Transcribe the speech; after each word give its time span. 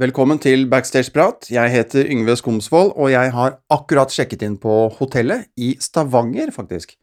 Velkommen 0.00 0.38
til 0.40 0.62
Backstage-prat. 0.72 1.50
Jeg 1.52 1.68
heter 1.68 2.06
Yngve 2.08 2.32
Skomsvold, 2.40 2.94
og 2.96 3.10
jeg 3.12 3.28
har 3.34 3.58
akkurat 3.68 4.08
sjekket 4.08 4.40
inn 4.46 4.54
på 4.56 4.86
hotellet 4.96 5.50
i 5.60 5.74
Stavanger, 5.84 6.48
faktisk. 6.48 6.94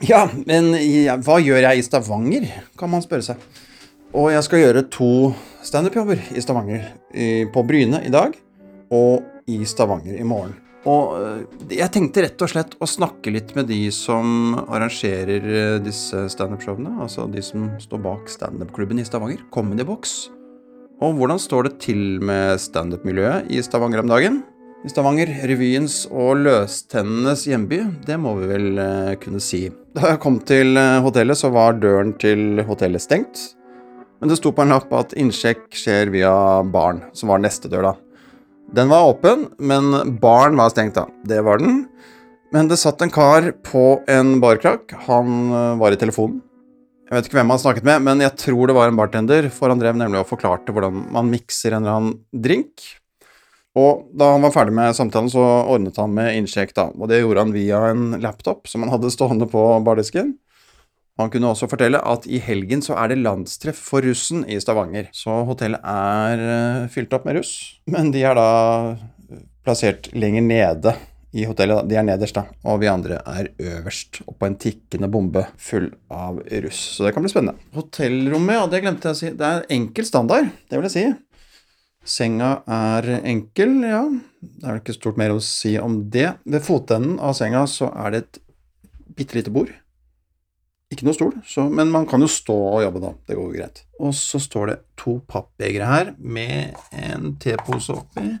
Ja, 0.00 0.22
men 0.48 0.70
ja, 0.80 1.18
hva 1.20 1.36
gjør 1.44 1.60
jeg 1.66 1.76
i 1.76 1.82
Stavanger, 1.84 2.46
kan 2.80 2.88
man 2.88 3.04
spørre 3.04 3.26
seg. 3.26 3.42
Og 4.16 4.30
jeg 4.32 4.46
skal 4.46 4.62
gjøre 4.62 4.86
to 4.96 5.10
standup-jobber 5.60 6.22
i 6.32 6.40
Stavanger. 6.40 6.86
På 7.52 7.66
Bryne 7.68 8.00
i 8.08 8.14
dag, 8.14 8.38
og 8.88 9.44
i 9.52 9.58
Stavanger 9.68 10.16
i 10.16 10.24
morgen. 10.24 10.54
Og 10.88 11.18
øh, 11.20 11.42
jeg 11.74 11.90
tenkte 11.92 12.24
rett 12.24 12.46
og 12.46 12.48
slett 12.48 12.78
å 12.80 12.88
snakke 12.88 13.34
litt 13.34 13.52
med 13.58 13.68
de 13.68 13.90
som 13.92 14.56
arrangerer 14.62 15.44
øh, 15.44 15.76
disse 15.84 16.24
standup-showene. 16.32 16.96
Altså 16.96 17.28
de 17.28 17.44
som 17.44 17.68
står 17.82 18.00
bak 18.08 18.32
standup-klubben 18.32 19.04
i 19.04 19.04
Stavanger, 19.04 19.44
Comedy 19.52 19.84
Box. 19.84 20.30
Og 21.04 21.16
hvordan 21.18 21.40
står 21.40 21.66
det 21.66 21.74
til 21.84 21.98
med 22.24 22.56
standup-miljøet 22.62 23.50
i 23.52 23.60
Stavanger 23.64 24.00
om 24.00 24.08
dagen? 24.08 24.38
I 24.86 24.88
Stavanger, 24.88 25.28
revyens 25.48 26.04
og 26.08 26.38
løstennenes 26.46 27.42
hjemby, 27.50 27.82
det 28.06 28.16
må 28.22 28.32
vi 28.38 28.48
vel 28.48 28.80
eh, 28.80 29.16
kunne 29.20 29.42
si. 29.42 29.66
Da 29.96 30.14
jeg 30.14 30.20
kom 30.22 30.38
til 30.48 30.78
eh, 30.80 31.02
hotellet, 31.04 31.36
så 31.36 31.50
var 31.52 31.76
døren 31.82 32.14
til 32.22 32.62
hotellet 32.64 33.04
stengt. 33.04 33.42
Men 34.22 34.32
det 34.32 34.38
sto 34.40 34.54
på 34.56 34.64
en 34.64 34.72
lapp 34.72 34.92
at 34.96 35.12
innsjekk 35.20 35.66
skjer 35.76 36.14
via 36.14 36.32
baren, 36.64 37.02
som 37.12 37.28
var 37.32 37.44
neste 37.44 37.68
dør, 37.68 37.90
da. 37.90 37.94
Den 38.78 38.88
var 38.88 39.10
åpen, 39.10 39.50
men 39.60 40.16
baren 40.22 40.56
var 40.56 40.72
stengt, 40.72 40.96
da. 40.96 41.04
Det 41.28 41.42
var 41.44 41.60
den. 41.60 41.82
Men 42.56 42.72
det 42.72 42.80
satt 42.80 43.04
en 43.04 43.12
kar 43.12 43.50
på 43.68 43.98
en 44.08 44.38
barkrakk. 44.40 44.96
Han 45.10 45.50
eh, 45.50 45.72
var 45.82 45.92
i 45.92 46.00
telefonen. 46.00 46.40
Jeg 47.06 47.14
vet 47.14 47.28
ikke 47.28 47.36
hvem 47.38 47.52
han 47.54 47.60
snakket 47.62 47.84
med, 47.86 48.02
men 48.02 48.22
jeg 48.24 48.34
tror 48.42 48.66
det 48.66 48.74
var 48.74 48.90
en 48.90 48.96
bartender, 48.98 49.46
for 49.54 49.70
han 49.70 49.78
drev 49.78 49.94
nemlig 49.94 50.18
og 50.18 50.26
forklarte 50.26 50.72
hvordan 50.74 51.04
man 51.14 51.28
mikser 51.30 51.76
en 51.76 51.84
eller 51.84 52.00
annen 52.00 52.16
drink. 52.42 52.82
Og 53.78 54.08
da 54.16 54.32
han 54.32 54.42
var 54.42 54.54
ferdig 54.54 54.74
med 54.74 54.96
samtalen, 54.98 55.30
så 55.30 55.44
ordnet 55.70 56.00
han 56.02 56.16
med 56.16 56.34
innsjekk, 56.40 56.74
da. 56.74 56.88
Og 56.96 57.06
det 57.12 57.20
gjorde 57.20 57.44
han 57.44 57.54
via 57.54 57.84
en 57.92 58.18
laptop 58.18 58.66
som 58.66 58.82
han 58.82 58.90
hadde 58.90 59.12
stående 59.14 59.46
på 59.52 59.62
bardisken. 59.86 60.34
Han 61.20 61.30
kunne 61.30 61.52
også 61.52 61.68
fortelle 61.70 62.02
at 62.02 62.26
i 62.26 62.40
helgen 62.42 62.82
så 62.84 62.98
er 62.98 63.12
det 63.12 63.22
landstreff 63.22 63.78
for 63.92 64.02
russen 64.04 64.42
i 64.50 64.58
Stavanger. 64.60 65.06
Så 65.14 65.44
hotellet 65.46 65.86
er 65.86 66.42
eh, 66.42 66.88
fylt 66.92 67.14
opp 67.14 67.28
med 67.28 67.38
russ, 67.38 67.54
men 67.86 68.10
de 68.12 68.26
er 68.26 68.34
da 68.36 68.50
plassert 69.62 70.10
lenger 70.16 70.42
nede 70.42 70.98
i 71.36 71.44
hotellet. 71.44 71.84
De 71.90 71.98
er 71.98 72.06
nederst, 72.06 72.36
da, 72.38 72.46
og 72.66 72.80
vi 72.80 72.88
andre 72.90 73.20
er 73.28 73.50
øverst, 73.60 74.22
oppå 74.24 74.48
en 74.48 74.56
tikkende 74.60 75.10
bombe 75.12 75.44
full 75.60 75.90
av 76.12 76.40
russ. 76.64 76.80
Så 76.96 77.06
det 77.06 77.12
kan 77.14 77.24
bli 77.24 77.32
spennende. 77.32 77.60
Hotellrommet, 77.76 78.56
ja, 78.56 78.66
det 78.72 78.82
glemte 78.84 79.10
jeg 79.10 79.18
å 79.18 79.20
si. 79.20 79.32
Det 79.36 79.50
er 79.52 79.66
enkel 79.76 80.08
standard, 80.08 80.50
det 80.70 80.80
vil 80.80 80.88
jeg 80.88 80.96
si. 80.96 81.06
Senga 82.06 82.52
er 82.70 83.10
enkel, 83.18 83.80
ja. 83.84 84.04
Det 84.40 84.62
er 84.62 84.76
vel 84.76 84.84
ikke 84.84 84.96
stort 84.96 85.18
mer 85.20 85.34
å 85.34 85.42
si 85.42 85.74
om 85.82 86.04
det. 86.14 86.30
Ved 86.46 86.64
fotenden 86.64 87.18
av 87.20 87.34
senga 87.36 87.66
så 87.68 87.90
er 87.92 88.14
det 88.14 88.22
et 88.22 88.40
bitte 89.18 89.36
lite 89.36 89.52
bord. 89.52 89.74
Ikke 90.92 91.02
noe 91.02 91.16
stol, 91.16 91.32
så, 91.42 91.64
men 91.66 91.90
man 91.90 92.04
kan 92.06 92.22
jo 92.22 92.28
stå 92.30 92.54
og 92.54 92.84
jobbe 92.84 93.02
da. 93.02 93.10
Det 93.26 93.34
går 93.34 93.48
jo 93.48 93.56
greit. 93.58 93.82
Og 93.98 94.14
så 94.14 94.38
står 94.40 94.70
det 94.70 94.76
to 94.96 95.18
pappbegre 95.26 95.88
her 95.90 96.12
med 96.16 96.78
en 96.94 97.32
tepose 97.42 97.90
oppi 97.96 98.36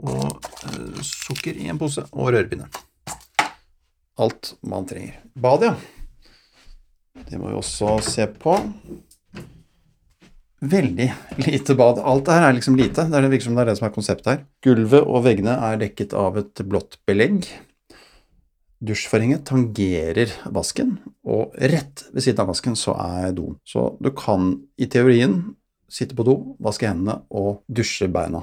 og 0.00 0.40
uh, 0.40 1.00
sukker 1.04 1.56
i 1.56 1.68
en 1.70 1.78
pose 1.80 2.04
og 2.10 2.32
rørepinne. 2.34 2.68
Alt 4.20 4.54
man 4.66 4.88
trenger. 4.88 5.20
Bad, 5.34 5.64
ja. 5.64 5.74
Det 7.28 7.38
må 7.40 7.50
vi 7.50 7.56
også 7.58 7.98
se 8.04 8.26
på. 8.40 8.56
Veldig 10.60 11.08
lite 11.46 11.74
bad. 11.76 12.02
Alt 12.04 12.26
det 12.28 12.36
her 12.36 12.46
er 12.48 12.56
liksom 12.56 12.76
lite. 12.76 13.06
Det, 13.08 13.16
er 13.16 13.32
virker 13.32 13.48
som 13.48 13.56
det 13.56 13.64
er 13.64 13.70
det 13.70 13.78
som 13.78 13.88
er 13.88 13.94
konseptet 13.94 14.30
her. 14.30 14.44
Gulvet 14.64 15.06
og 15.06 15.24
veggene 15.24 15.56
er 15.70 15.80
dekket 15.80 16.14
av 16.16 16.36
et 16.40 16.62
blått 16.68 16.98
belegg. 17.08 17.48
Dusjforhenget 18.80 19.44
tangerer 19.48 20.32
vasken, 20.56 20.94
og 21.28 21.52
rett 21.52 22.06
ved 22.14 22.24
siden 22.24 22.44
av 22.44 22.48
vasken 22.48 22.76
så 22.80 22.94
er 22.96 23.34
doen. 23.36 23.58
Så 23.68 23.90
du 24.00 24.08
kan 24.16 24.54
i 24.80 24.88
teorien 24.88 25.42
sitte 25.90 26.16
på 26.16 26.24
do, 26.24 26.36
vaske 26.62 26.88
hendene 26.88 27.18
og 27.28 27.60
dusje 27.68 28.08
beina 28.12 28.40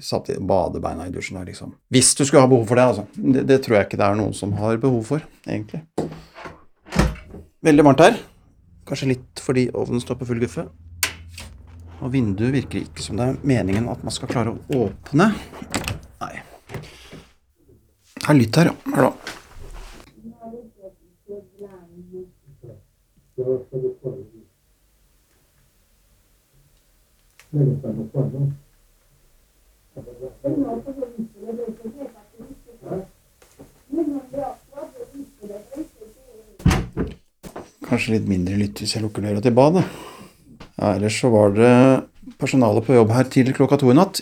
samtidig 0.00 0.42
bade 0.46 0.80
beina 0.80 1.06
i 1.06 1.12
dusjen. 1.12 1.38
Der, 1.38 1.44
liksom. 1.44 1.74
Hvis 1.88 2.14
du 2.14 2.24
skulle 2.24 2.42
ha 2.42 2.50
behov 2.50 2.66
for 2.66 2.78
det, 2.78 2.84
altså. 2.84 3.06
Det, 3.14 3.46
det, 3.48 3.60
tror 3.64 3.78
jeg 3.78 3.88
ikke 3.88 4.00
det 4.00 4.08
er 4.08 4.18
noen 4.18 4.34
som 4.36 4.52
har 4.58 4.80
behov 4.82 5.02
for, 5.08 5.24
egentlig. 5.46 5.82
Veldig 7.64 7.86
varmt 7.86 8.04
her. 8.04 8.20
Kanskje 8.88 9.10
litt 9.14 9.42
fordi 9.44 9.68
ovnen 9.76 10.02
står 10.02 10.20
på 10.20 10.28
full 10.28 10.42
guffe. 10.44 10.68
Og 11.98 12.12
vinduet 12.12 12.54
virker 12.54 12.84
ikke 12.84 13.02
som 13.02 13.18
det 13.18 13.26
er 13.26 13.40
meningen 13.42 13.88
at 13.90 14.04
man 14.06 14.14
skal 14.14 14.30
klare 14.30 14.54
å 14.54 14.84
åpne. 14.84 15.32
Nei. 16.22 16.34
Det 18.18 18.28
er 18.28 18.38
lytt 18.38 18.60
her, 18.60 18.70
ja. 18.70 18.76
Hør 18.94 19.10
da. 19.10 19.12
Thank 27.50 28.67
Kanskje 37.98 38.12
litt 38.14 38.28
mindre 38.30 38.54
lytt 38.54 38.78
hvis 38.78 38.92
jeg 38.94 39.02
lukker 39.02 39.24
døra 39.26 39.40
til 39.42 39.54
badet. 39.58 39.80
Ja, 40.78 40.92
ellers 40.92 41.16
så 41.18 41.32
var 41.32 41.50
det 41.50 41.70
personale 42.38 42.78
på 42.86 42.94
jobb 42.94 43.10
her 43.10 43.26
til 43.26 43.50
klokka 43.50 43.74
to 43.80 43.88
i 43.90 43.96
natt. 43.98 44.20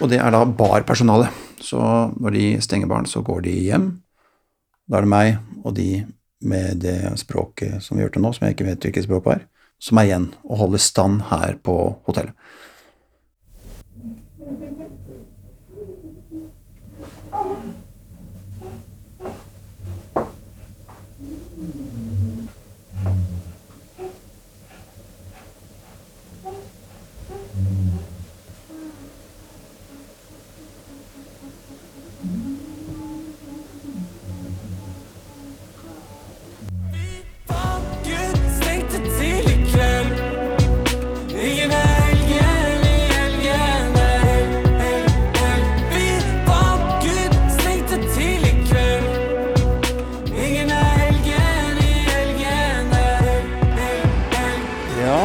Og 0.00 0.08
det 0.08 0.22
er 0.24 0.32
da 0.32 0.40
barpersonale. 0.48 1.26
Så 1.60 1.76
når 2.16 2.32
de 2.32 2.44
stenger 2.64 2.88
baren, 2.88 3.04
så 3.04 3.20
går 3.20 3.42
de 3.44 3.52
hjem. 3.66 3.84
Da 4.88 4.96
er 4.96 5.04
det 5.04 5.12
meg 5.12 5.34
og 5.60 5.76
de 5.76 5.90
med 6.48 6.80
det 6.80 6.96
språket 7.20 7.84
som 7.84 8.00
vi 8.00 8.06
hørte 8.06 8.24
nå, 8.24 8.32
som 8.32 8.48
jeg 8.48 8.56
ikke 8.56 8.70
vet 8.70 8.88
hvilket 8.88 9.04
språk 9.04 9.28
er, 9.34 9.44
som 9.76 10.00
er 10.00 10.08
igjen 10.08 10.26
og 10.40 10.62
holder 10.62 10.84
stand 10.86 11.20
her 11.28 11.60
på 11.60 11.76
hotellet. 12.08 12.32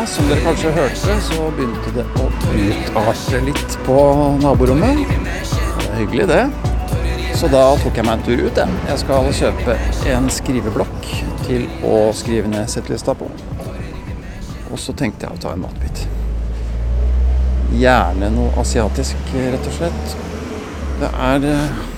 Som 0.08 0.28
dere 0.30 0.42
kanskje 0.44 0.72
hørte, 0.76 1.16
så 1.24 1.48
begynte 1.58 1.92
det 1.96 2.04
å 2.22 2.28
utarte 2.54 3.40
litt 3.46 3.78
på 3.86 3.98
naborommet. 4.42 5.02
Det 5.08 5.88
er 5.90 6.00
hyggelig, 6.02 6.28
det. 6.30 6.44
Så 7.36 7.50
da 7.52 7.64
tok 7.82 7.98
jeg 7.98 8.06
meg 8.08 8.20
en 8.20 8.26
tur 8.26 8.44
ut, 8.46 8.60
jeg. 8.62 8.76
Jeg 8.90 9.02
skal 9.02 9.30
kjøpe 9.40 9.78
en 10.14 10.30
skriveblokk 10.32 11.10
til 11.46 11.66
å 11.86 11.96
skrive 12.16 12.52
ned 12.52 12.70
settlista 12.72 13.16
på. 13.18 13.30
Og 14.70 14.78
så 14.82 14.96
tenkte 14.98 15.28
jeg 15.28 15.36
å 15.36 15.42
ta 15.42 15.54
en 15.56 15.66
matbit. 15.66 16.06
Gjerne 17.76 18.30
noe 18.36 18.54
asiatisk, 18.62 19.34
rett 19.36 19.72
og 19.72 19.78
slett. 19.80 20.18
Det 21.02 21.10
er 21.12 21.50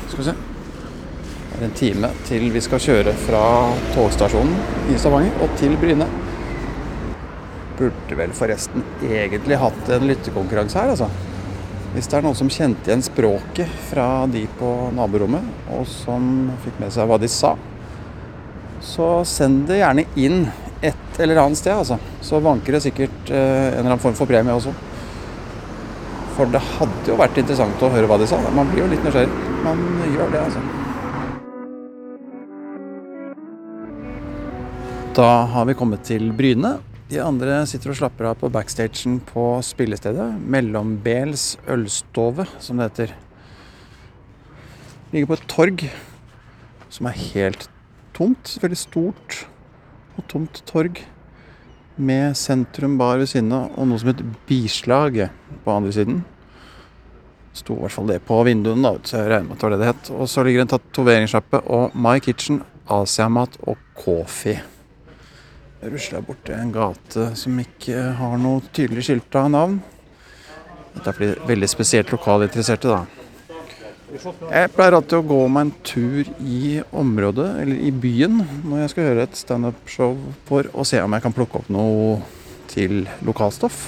Skal 0.07 0.17
vi 0.17 0.23
se 0.25 0.33
Det 0.33 1.59
er 1.59 1.65
en 1.67 1.75
time 1.77 2.09
til 2.25 2.47
vi 2.53 2.61
skal 2.65 2.81
kjøre 2.81 3.13
fra 3.27 3.43
togstasjonen 3.93 4.55
i 4.89 4.97
Stavanger 4.97 5.43
og 5.43 5.53
til 5.59 5.75
Bryne 5.77 6.07
burde 7.77 8.17
vel 8.19 8.33
forresten 8.35 8.83
egentlig 9.05 9.59
hatt 9.61 9.89
en 9.93 10.07
lyttekonkurranse 10.09 10.79
her, 10.79 10.93
altså. 10.95 11.09
Hvis 11.93 12.09
det 12.11 12.17
er 12.17 12.25
noen 12.25 12.37
som 12.37 12.49
kjente 12.51 12.89
igjen 12.89 13.03
språket 13.05 13.71
fra 13.89 14.27
de 14.29 14.43
på 14.59 14.71
naborommet, 14.97 15.45
og 15.73 15.87
som 15.89 16.49
fikk 16.65 16.81
med 16.81 16.93
seg 16.93 17.09
hva 17.09 17.17
de 17.21 17.29
sa, 17.31 17.55
så 18.83 19.07
send 19.25 19.65
det 19.69 19.79
gjerne 19.79 20.05
inn 20.19 20.43
et 20.85 21.21
eller 21.23 21.41
annet 21.41 21.57
sted, 21.57 21.73
altså. 21.73 21.97
Så 22.21 22.41
vanker 22.43 22.77
det 22.77 22.83
sikkert 22.85 23.31
eh, 23.31 23.71
en 23.71 23.79
eller 23.79 23.95
annen 23.95 24.03
form 24.03 24.17
for 24.17 24.29
premie 24.29 24.53
også. 24.53 24.73
For 26.37 26.49
det 26.53 26.61
hadde 26.75 27.09
jo 27.09 27.17
vært 27.17 27.39
interessant 27.41 27.81
å 27.81 27.89
høre 27.93 28.09
hva 28.09 28.19
de 28.21 28.27
sa. 28.29 28.37
Man 28.53 28.69
blir 28.69 28.83
jo 28.83 28.91
litt 28.91 29.05
nysgjerrig. 29.05 29.53
Man 29.65 29.81
gjør 30.13 30.35
det, 30.35 30.43
altså. 30.43 30.61
Da 35.17 35.31
har 35.49 35.65
vi 35.65 35.73
kommet 35.73 36.03
til 36.05 36.29
Bryne, 36.37 36.75
De 37.07 37.21
andre 37.23 37.61
sitter 37.69 37.93
og 37.93 38.01
slapper 38.01 38.27
av 38.27 38.39
på 38.41 38.49
backstagen 38.51 39.21
på 39.29 39.43
spillestedet. 39.63 40.25
Mellombels 40.43 41.53
ølstove, 41.71 42.43
som 42.59 42.81
det 42.81 42.89
heter. 42.89 43.13
Ligger 45.13 45.29
på 45.29 45.37
et 45.37 45.47
torg 45.47 45.85
som 46.91 47.07
er 47.07 47.21
helt 47.31 47.69
tomt. 48.17 48.57
Veldig 48.59 48.79
stort 48.81 49.39
og 50.19 50.27
tomt 50.27 50.61
torg. 50.67 50.99
Med 51.95 52.35
sentrum 52.37 52.99
bar 52.99 53.23
ved 53.23 53.31
siden 53.31 53.55
av 53.55 53.71
og 53.79 53.87
noe 53.87 54.03
som 54.03 54.11
heter 54.11 54.35
Bislag 54.49 55.23
på 55.63 55.77
andre 55.79 55.95
siden. 55.95 56.23
Sto 57.55 57.79
i 57.79 57.85
hvert 57.85 57.95
fall 57.95 58.11
det 58.11 58.19
på 58.27 58.43
vinduene, 58.45 58.83
da, 58.83 58.99
så 59.07 59.23
jeg 59.23 59.31
regner 59.31 59.47
med 59.47 59.55
at 59.55 59.61
det 59.63 59.69
var 59.69 59.77
det 59.77 59.85
det 59.85 59.93
het. 59.95 60.09
Og 60.11 60.27
så 60.27 60.43
ligger 60.43 60.59
det 60.59 60.67
en 60.67 60.75
tatoveringssjappe 60.75 61.67
og 61.71 61.95
My 61.95 62.19
Kitchen, 62.19 62.65
Asiamat 62.91 63.55
og 63.63 63.79
Coffee. 63.95 64.59
Jeg 65.77 65.91
rusler 65.93 66.23
bort 66.25 66.39
til 66.47 66.57
en 66.57 66.71
gate 66.73 67.27
som 67.37 67.59
ikke 67.61 67.99
har 68.17 68.39
noe 68.41 68.63
tydelig 68.73 69.03
skilta 69.05 69.43
navn. 69.51 69.75
Dette 70.95 71.11
er 71.11 71.17
fordi 71.19 71.49
veldig 71.51 71.69
spesielt 71.69 72.09
lokalinteresserte, 72.15 72.89
da. 72.89 73.05
Jeg 74.07 74.71
pleier 74.73 74.95
alltid 74.97 75.17
å 75.19 75.27
gå 75.29 75.37
meg 75.51 75.67
en 75.67 75.71
tur 75.85 76.31
i 76.41 76.79
området, 76.95 77.47
eller 77.61 77.85
i 77.85 77.91
byen, 77.93 78.39
når 78.65 78.81
jeg 78.81 78.93
skal 78.93 79.05
gjøre 79.05 79.27
et 79.27 79.37
standup-show 79.37 80.17
for 80.47 80.71
å 80.73 80.85
se 80.87 81.03
om 81.03 81.13
jeg 81.13 81.25
kan 81.27 81.35
plukke 81.35 81.61
opp 81.61 81.69
noe 81.69 82.17
til 82.71 83.03
lokalstoff. 83.27 83.83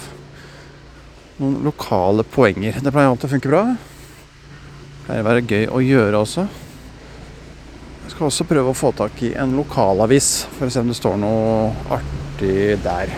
Noen 1.39 1.63
lokale 1.65 2.27
poenger. 2.27 2.77
Det 2.83 2.93
pleier 2.93 3.09
alltid 3.09 3.31
å 3.31 3.33
funke 3.33 3.49
bra. 3.49 3.63
Det 3.73 5.05
pleier 5.07 5.25
å 5.25 5.29
være 5.31 5.47
gøy 5.47 5.69
å 5.73 5.81
gjøre 5.87 6.21
også. 6.21 6.49
Jeg 8.09 8.15
skal 8.15 8.25
også 8.25 8.45
prøve 8.49 8.71
å 8.71 8.73
få 8.73 8.89
tak 8.97 9.19
i 9.21 9.27
en 9.37 9.51
lokalavis 9.53 10.47
for 10.55 10.65
å 10.65 10.71
se 10.73 10.81
om 10.81 10.87
det 10.89 10.95
står 10.97 11.19
noe 11.21 11.67
artig 11.93 12.79
der. 12.81 13.11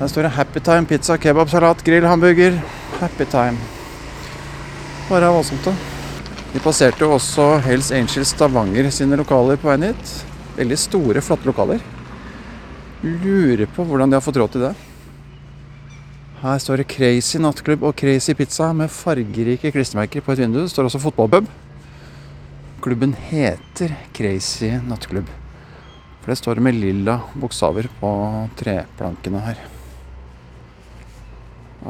Der 0.00 0.08
står 0.10 0.26
det 0.26 0.32
'Happy 0.34 0.60
Time 0.60 0.84
pizza, 0.84 1.16
kebab, 1.16 1.48
salat, 1.48 1.84
grill, 1.84 2.02
hamburger'. 2.02 2.58
Happy 2.98 3.24
Time. 3.24 3.56
Bare 5.08 5.30
voldsomt, 5.30 5.62
da. 5.62 5.72
Vi 6.52 6.58
passerte 6.58 7.06
også 7.06 7.60
Hells 7.62 7.92
Angels 7.92 8.34
Stavanger 8.34 8.90
sine 8.90 9.16
lokaler 9.16 9.56
på 9.56 9.70
veien 9.70 9.94
hit. 9.94 10.24
Veldig 10.56 10.78
store, 10.78 11.20
flotte 11.20 11.46
lokaler. 11.46 11.80
Lurer 13.04 13.66
på 13.66 13.84
hvordan 13.86 14.10
de 14.10 14.16
har 14.16 14.26
fått 14.26 14.42
råd 14.42 14.50
til 14.50 14.60
det. 14.60 14.74
Her 16.42 16.58
står 16.58 16.78
det 16.78 16.88
Crazy 16.88 17.38
nattklubb 17.38 17.84
og 17.84 17.94
Crazy 17.94 18.34
pizza 18.34 18.72
med 18.72 18.90
fargerike 18.90 19.70
klistremerker 19.70 20.20
på 20.20 20.32
et 20.32 20.38
vindu. 20.38 20.62
Det 20.62 20.70
står 20.70 20.90
også 20.90 20.98
fotballpub. 20.98 21.46
Klubben 22.86 23.16
heter 23.18 23.96
Crazy 24.12 24.68
nattklubb. 24.88 25.26
For 26.20 26.30
det 26.30 26.36
står 26.36 26.54
med 26.54 26.74
lilla 26.74 27.16
bokstaver 27.34 27.88
på 28.00 28.10
treplankene 28.56 29.40
her. 29.42 29.62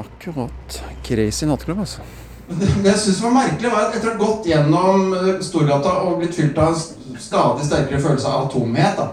Akkurat. 0.00 0.78
Crazy 1.04 1.46
nattklubb, 1.46 1.82
altså. 1.84 2.00
Det 2.48 2.70
jeg 2.88 3.00
syns 3.02 3.20
var 3.26 3.34
merkelig, 3.34 3.72
var 3.74 3.90
at 3.90 3.98
etter 3.98 4.08
å 4.08 4.14
ha 4.14 4.20
gått 4.22 4.48
gjennom 4.48 5.12
Storgata 5.44 5.92
og 6.06 6.22
blitt 6.22 6.38
fylt 6.38 6.56
av 6.64 6.78
stadig 6.80 7.66
sterkere 7.68 8.00
følelse 8.06 8.32
av 8.32 8.46
tomhet 8.54 8.96
da. 8.96 9.10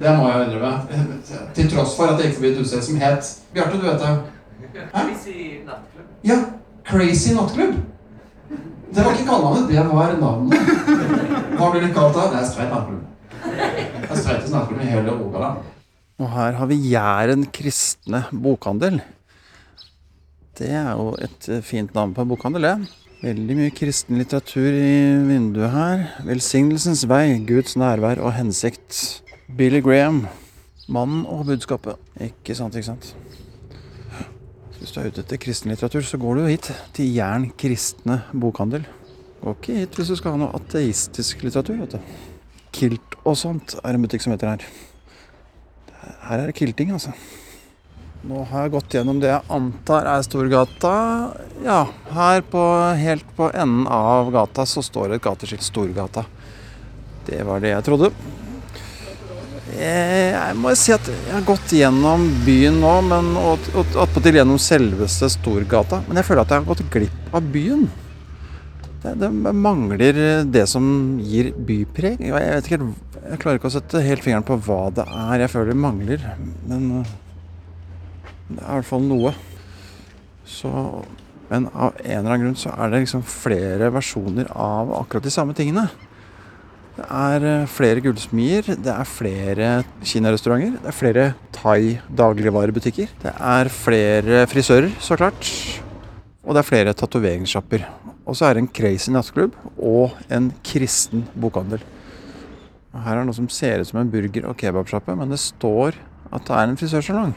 Det 0.00 0.14
må 0.16 0.30
jeg 0.30 0.46
innrømme. 0.46 1.02
Til 1.58 1.68
tross 1.74 1.92
for 1.98 2.14
at 2.14 2.22
jeg 2.22 2.30
gikk 2.30 2.38
forbi 2.38 2.54
et 2.54 2.62
utested 2.62 2.86
som 2.88 3.04
het 3.04 3.34
Bjarte, 3.52 3.82
du 3.82 3.84
vet 3.84 4.00
det? 4.00 4.14
Crazy 4.94 5.60
nattklubb. 5.68 6.08
Ja. 6.24 6.40
Crazy 6.88 7.36
nattklubb. 7.36 7.76
Det 8.94 9.02
var 9.02 9.16
ikke 9.16 9.26
kallenavnet, 9.26 9.70
det 9.70 9.86
var 9.90 10.12
navnet. 10.20 10.52
Hva 11.56 11.70
blir 11.72 11.82
det 11.86 11.94
kalt 11.96 12.14
da? 12.14 12.28
Det 12.32 12.38
er 12.40 12.46
Streit 12.50 12.70
nattklubb. 12.70 13.02
Det 13.42 14.10
er 14.10 14.20
Streiteste 14.20 14.52
nattklubb 14.54 14.84
i 14.84 14.90
hele 14.92 15.16
Rogaland. 15.16 15.64
Og 16.16 16.30
her 16.32 16.56
har 16.60 16.70
vi 16.70 16.78
Jæren 16.92 17.44
kristne 17.52 18.22
bokhandel. 18.32 19.02
Det 20.56 20.70
er 20.72 20.94
jo 20.96 21.10
et 21.20 21.48
eh, 21.52 21.60
fint 21.60 21.92
navn 21.94 22.14
på 22.16 22.24
en 22.24 22.30
bokhandel, 22.30 22.64
det. 22.64 23.02
Veldig 23.20 23.56
mye 23.58 23.72
kristen 23.76 24.16
litteratur 24.20 24.70
i 24.70 24.96
vinduet 25.28 25.72
her. 25.72 26.06
'Velsignelsens 26.24 27.04
vei', 27.08 27.42
'Guds 27.44 27.76
nærvær 27.76 28.22
og 28.22 28.32
hensikt'. 28.38 29.22
Billy 29.58 29.82
Graham. 29.84 30.26
'Mannen 30.88 31.26
og 31.26 31.44
budskapet'. 31.50 31.98
Ikke 32.20 32.54
sant, 32.54 32.76
ikke 32.76 32.92
sant. 32.92 33.14
Hvis 34.76 34.92
du 34.92 35.00
er 35.00 35.08
ute 35.08 35.22
etter 35.24 35.40
kristen 35.40 35.72
litteratur, 35.72 36.04
så 36.04 36.18
går 36.20 36.36
du 36.36 36.48
hit. 36.50 36.68
Til 36.96 37.08
Jern 37.16 37.48
kristne 37.58 38.20
bokhandel. 38.36 38.84
Gå 39.40 39.54
ikke 39.56 39.78
hit 39.80 39.96
hvis 39.96 40.12
du 40.12 40.16
skal 40.18 40.34
ha 40.34 40.40
noe 40.42 40.58
ateistisk 40.58 41.44
litteratur. 41.46 41.80
vet 41.80 41.96
du. 41.96 42.12
Kilt 42.76 43.16
og 43.24 43.38
sånt 43.40 43.78
er 43.82 43.96
en 43.96 44.04
butikk 44.04 44.24
som 44.24 44.34
heter 44.34 44.52
her. 44.52 44.68
Her 46.26 46.42
er 46.42 46.50
det 46.50 46.58
kilting, 46.58 46.92
altså. 46.92 47.14
Nå 48.26 48.42
har 48.50 48.66
jeg 48.66 48.72
gått 48.74 48.94
gjennom 48.96 49.20
det 49.22 49.30
jeg 49.30 49.54
antar 49.54 50.08
er 50.10 50.24
Storgata. 50.26 50.94
Ja, 51.64 51.82
her 52.10 52.42
på, 52.42 52.62
helt 52.98 53.28
på 53.36 53.48
enden 53.52 53.86
av 53.86 54.32
gata 54.34 54.66
så 54.66 54.82
står 54.82 55.12
det 55.12 55.20
et 55.20 55.26
gateskilt 55.28 55.64
Storgata. 55.66 56.26
Det 57.28 57.40
var 57.46 57.62
det 57.62 57.72
jeg 57.72 57.86
trodde. 57.86 58.10
Jeg, 59.74 60.30
jeg 60.30 60.56
må 60.62 60.70
si 60.78 60.92
at 60.94 61.08
jeg 61.10 61.32
har 61.32 61.46
gått 61.46 61.72
gjennom 61.74 62.26
byen 62.46 62.76
nå, 62.82 62.92
men, 63.08 63.32
og, 63.40 63.64
og 63.74 63.96
attpåtil 64.04 64.38
gjennom 64.38 64.60
selveste 64.62 65.30
Storgata. 65.34 66.04
Men 66.06 66.20
jeg 66.20 66.28
føler 66.28 66.44
at 66.44 66.54
jeg 66.54 66.62
har 66.62 66.68
gått 66.68 66.84
glipp 66.94 67.34
av 67.34 67.48
byen. 67.54 67.88
Det, 69.02 69.16
det 69.20 69.30
mangler 69.54 70.20
det 70.46 70.64
som 70.70 70.86
gir 71.18 71.50
bypreg. 71.66 72.22
Jeg, 72.28 72.34
vet 72.36 72.70
ikke, 72.70 72.88
jeg 73.26 73.42
klarer 73.42 73.60
ikke 73.60 73.70
å 73.72 73.74
sette 73.74 74.06
helt 74.06 74.22
fingeren 74.24 74.46
på 74.46 74.58
hva 74.68 74.80
det 74.94 75.06
er 75.10 75.44
jeg 75.44 75.54
føler 75.56 75.82
mangler. 75.82 76.22
Men 76.70 76.88
øh, 77.00 77.12
det 78.48 78.62
er 78.62 78.70
i 78.70 78.78
hvert 78.78 78.90
fall 78.92 79.06
noe. 79.06 79.34
Så, 80.46 80.70
men 81.50 81.66
av 81.74 81.98
en 82.04 82.12
eller 82.20 82.22
annen 82.22 82.44
grunn 82.44 82.58
så 82.60 82.70
er 82.70 82.92
det 82.92 83.02
liksom 83.02 83.26
flere 83.26 83.90
versjoner 83.94 84.50
av 84.54 84.94
akkurat 85.02 85.26
de 85.26 85.34
samme 85.34 85.58
tingene. 85.58 85.88
Det 86.96 87.04
er 87.12 87.44
eh, 87.44 87.66
flere 87.68 88.00
gullsmier, 88.00 88.70
det 88.80 88.88
er 88.88 89.08
flere 89.08 89.70
kinarestauranter, 90.00 90.78
det 90.80 90.88
er 90.88 90.96
flere 90.96 91.24
thai-dagligvarebutikker. 91.52 93.10
Det 93.20 93.32
er 93.36 93.68
flere 93.68 94.46
frisører, 94.48 94.88
så 95.04 95.18
klart. 95.20 95.50
Og 96.46 96.56
det 96.56 96.62
er 96.62 96.68
flere 96.70 96.94
tatoveringssjapper. 96.96 97.84
Og 98.24 98.38
så 98.38 98.46
er 98.48 98.56
det 98.56 98.62
en 98.64 98.70
crazy 98.72 99.12
nattklubb 99.12 99.58
og 99.76 100.16
en 100.32 100.48
kristen 100.64 101.26
bokhandel. 101.36 101.84
Og 102.94 103.02
Her 103.04 103.18
er 103.18 103.20
det 103.20 103.28
noe 103.28 103.36
som 103.36 103.50
ser 103.52 103.84
ut 103.84 103.90
som 103.90 104.00
en 104.00 104.10
burger- 104.10 104.48
og 104.48 104.56
kebabsjappe, 104.56 105.18
men 105.20 105.34
det 105.34 105.42
står 105.42 106.00
at 106.32 106.48
det 106.48 106.56
er 106.56 106.64
en 106.64 106.80
frisørsalong. 106.80 107.36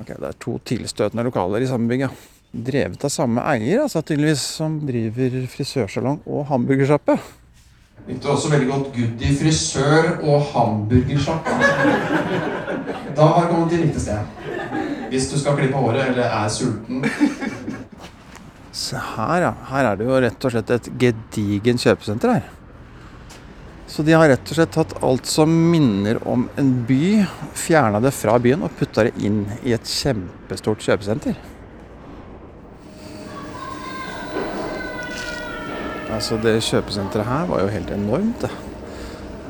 Ok, 0.00 0.10
Det 0.18 0.28
er 0.32 0.40
to 0.42 0.58
tilstøtende 0.66 1.28
lokaler 1.30 1.62
i 1.62 1.70
samme 1.70 1.86
bygg, 1.86 2.08
ja. 2.08 2.10
Drevet 2.54 3.06
av 3.06 3.10
samme 3.10 3.42
eier, 3.54 3.86
altså 3.86 4.02
tydeligvis, 4.02 4.42
som 4.58 4.80
driver 4.82 5.40
frisørsalong 5.50 6.20
og 6.26 6.46
hamburgersjappe. 6.50 7.18
Likte 8.04 8.28
også 8.28 8.50
veldig 8.52 8.66
godt 8.68 8.88
Goody 8.92 9.30
frisør 9.40 10.10
og 10.28 10.42
hamburgersjappa. 10.50 11.54
Da 13.16 13.28
har 13.30 13.46
du 13.46 13.52
kommet 13.52 13.70
til 13.72 13.80
riktig 13.86 14.02
sted. 14.02 14.18
Hvis 15.08 15.30
du 15.30 15.38
skal 15.40 15.56
klippe 15.56 15.78
håret 15.80 16.10
eller 16.10 16.26
er 16.26 16.50
sulten. 16.52 17.06
Se 18.74 18.98
her, 18.98 19.46
ja. 19.46 19.54
Her 19.70 19.88
er 19.92 19.96
det 19.96 20.08
jo 20.10 20.20
rett 20.26 20.44
og 20.44 20.52
slett 20.52 20.74
et 20.74 20.90
gedigent 21.00 21.80
kjøpesenter 21.86 22.34
her. 22.34 22.52
Så 23.88 24.02
de 24.02 24.16
har 24.16 24.26
rett 24.28 24.50
og 24.50 24.58
slett 24.58 24.74
tatt 24.74 24.96
alt 25.06 25.28
som 25.30 25.50
minner 25.70 26.18
om 26.26 26.48
en 26.58 26.70
by, 26.88 27.22
fjerna 27.54 28.00
det 28.02 28.10
fra 28.16 28.34
byen 28.42 28.66
og 28.66 28.74
putta 28.76 29.06
det 29.06 29.14
inn 29.22 29.44
i 29.62 29.72
et 29.76 29.86
kjempestort 29.86 30.82
kjøpesenter. 30.82 31.38
Altså, 36.14 36.36
det 36.38 36.60
kjøpesenteret 36.62 37.26
her 37.26 37.48
var 37.50 37.64
jo 37.64 37.72
helt 37.74 37.90
enormt, 37.94 38.44
det. 38.44 38.50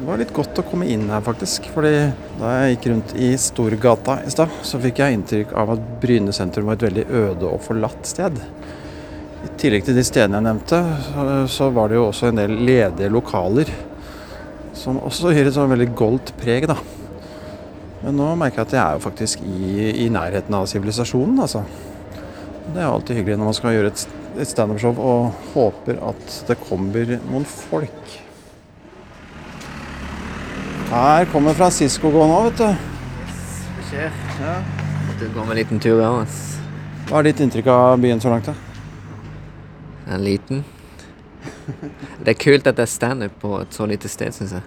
Var 0.04 0.18
litt 0.20 0.32
godt 0.34 0.58
å 0.58 0.64
komme 0.66 0.86
inn 0.90 1.04
her, 1.12 1.20
faktisk. 1.24 1.68
fordi 1.72 1.92
da 2.40 2.52
jeg 2.54 2.74
gikk 2.74 2.88
rundt 2.90 3.12
i 3.20 3.28
Storgata 3.40 4.18
i 4.26 4.32
stad, 4.32 4.52
så 4.66 4.80
fikk 4.82 5.00
jeg 5.00 5.18
inntrykk 5.18 5.52
av 5.60 5.74
at 5.76 5.84
Bryne 6.02 6.32
sentrum 6.34 6.66
var 6.68 6.78
et 6.78 6.86
veldig 6.88 7.04
øde 7.20 7.50
og 7.50 7.62
forlatt 7.64 8.08
sted. 8.08 8.40
I 9.44 9.52
tillegg 9.60 9.84
til 9.86 9.96
de 9.96 10.04
stedene 10.04 10.40
jeg 10.40 10.46
nevnte, 10.48 10.80
så- 11.52 11.70
var 11.72 11.88
det 11.88 11.96
jo 12.00 12.08
også 12.08 12.28
en 12.28 12.36
del 12.36 12.50
ledige 12.50 13.12
lokaler. 13.12 13.68
Som 14.72 14.98
også 15.00 15.32
gir 15.32 15.46
et 15.46 15.54
sånn 15.54 15.70
veldig 15.70 15.94
goldt 15.94 16.32
preg, 16.40 16.66
da. 16.66 16.76
Men 18.02 18.16
nå 18.16 18.36
merker 18.36 18.64
jeg 18.64 18.66
at 18.66 18.72
jeg 18.72 18.84
er 18.84 18.92
jo 18.98 19.10
faktisk 19.10 19.40
i, 19.44 20.04
i 20.06 20.08
nærheten 20.08 20.54
av 20.54 20.66
sivilisasjonen, 20.66 21.38
altså. 21.40 21.62
Det 22.74 22.80
er 22.80 22.88
alltid 22.90 23.16
hyggelig 23.16 23.38
når 23.38 23.44
man 23.44 23.54
skal 23.54 23.72
gjøre 23.72 23.86
et, 23.92 24.06
et 24.40 24.48
standupshow 24.50 24.96
og 24.98 25.32
håper 25.54 25.98
at 26.10 26.36
det 26.48 26.56
kommer 26.66 27.14
noen 27.28 27.44
folk. 27.48 28.14
Her 30.90 31.26
kommer 31.32 31.54
Francisco 31.58 32.10
gå 32.14 32.26
nå, 32.28 32.36
vet 32.48 32.60
du. 32.60 32.68
Det 33.78 33.86
skjer. 33.88 34.12
Ja. 34.40 34.54
Måtte 35.08 35.28
gå 35.34 35.44
med 35.44 35.54
en 35.56 35.58
liten 35.62 35.80
tur 35.82 36.00
ja. 36.02 36.10
Hva 37.08 37.18
er 37.20 37.26
ditt 37.28 37.42
inntrykk 37.44 37.66
av 37.72 37.98
byen 38.02 38.22
så 38.22 38.30
langt, 38.32 38.48
da? 38.48 38.54
En 40.14 40.22
liten. 40.24 40.62
Det 42.24 42.34
er 42.34 42.38
kult 42.40 42.66
at 42.68 42.76
det 42.78 42.84
er 42.86 42.92
standup 42.92 43.36
på 43.42 43.54
et 43.62 43.74
så 43.76 43.86
lite 43.88 44.08
sted, 44.12 44.32
syns 44.36 44.54
jeg. 44.56 44.64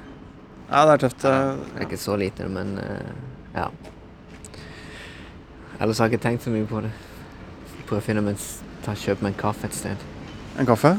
Ja, 0.67 0.83
det 0.89 0.95
er 0.97 1.03
tøft. 1.05 1.21
Det 1.23 1.33
er 1.77 1.85
ikke 1.87 1.99
så 2.01 2.17
lite, 2.19 2.47
men 2.51 2.75
eh, 2.81 3.13
Ja. 3.57 3.69
Ellers 5.79 5.99
har 6.01 6.07
jeg 6.09 6.17
ikke 6.17 6.23
tenkt 6.27 6.43
så 6.45 6.49
mye 6.53 6.65
på 6.65 6.79
det. 6.81 6.89
Prøve 7.87 8.01
å 8.01 8.05
finne 8.05 8.21
meg 8.25 8.33
en 8.33 8.41
s- 8.41 8.63
ta 8.87 8.95
og 8.95 9.03
kjøpe 9.03 9.25
meg 9.25 9.33
en 9.35 9.41
kaffe 9.41 9.67
et 9.67 9.75
sted. 9.75 10.03
En 10.57 10.67
kaffe? 10.67 10.93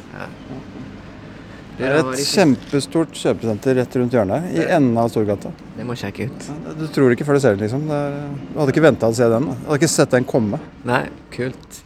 Det 1.79 1.87
er 1.87 2.01
et 2.03 2.21
kjempestort 2.27 3.15
kjøpesenter 3.17 3.79
rett 3.79 3.97
rundt 4.01 4.15
hjørnet 4.17 4.49
i 4.53 4.65
enden 4.67 4.99
av 4.99 5.09
Storgata. 5.13 5.53
Det 5.77 5.87
må 5.87 5.95
sjekke 5.97 6.27
ut. 6.27 6.49
Du 6.77 6.85
tror 6.93 7.09
det 7.09 7.17
ikke 7.17 7.29
før 7.29 7.39
du 7.39 7.43
ser 7.45 7.57
det, 7.57 7.65
liksom. 7.65 7.87
Det 7.89 8.01
er, 8.03 8.17
du 8.51 8.59
hadde 8.59 8.75
ikke 8.75 8.85
venta 8.85 9.09
å 9.09 9.15
se 9.15 9.29
den. 9.31 9.47
da. 9.47 9.57
Du 9.63 9.69
hadde 9.71 9.79
ikke 9.81 9.93
sett 9.95 10.17
den 10.17 10.27
komme. 10.29 10.61
Nei, 10.89 11.05
kult. 11.33 11.81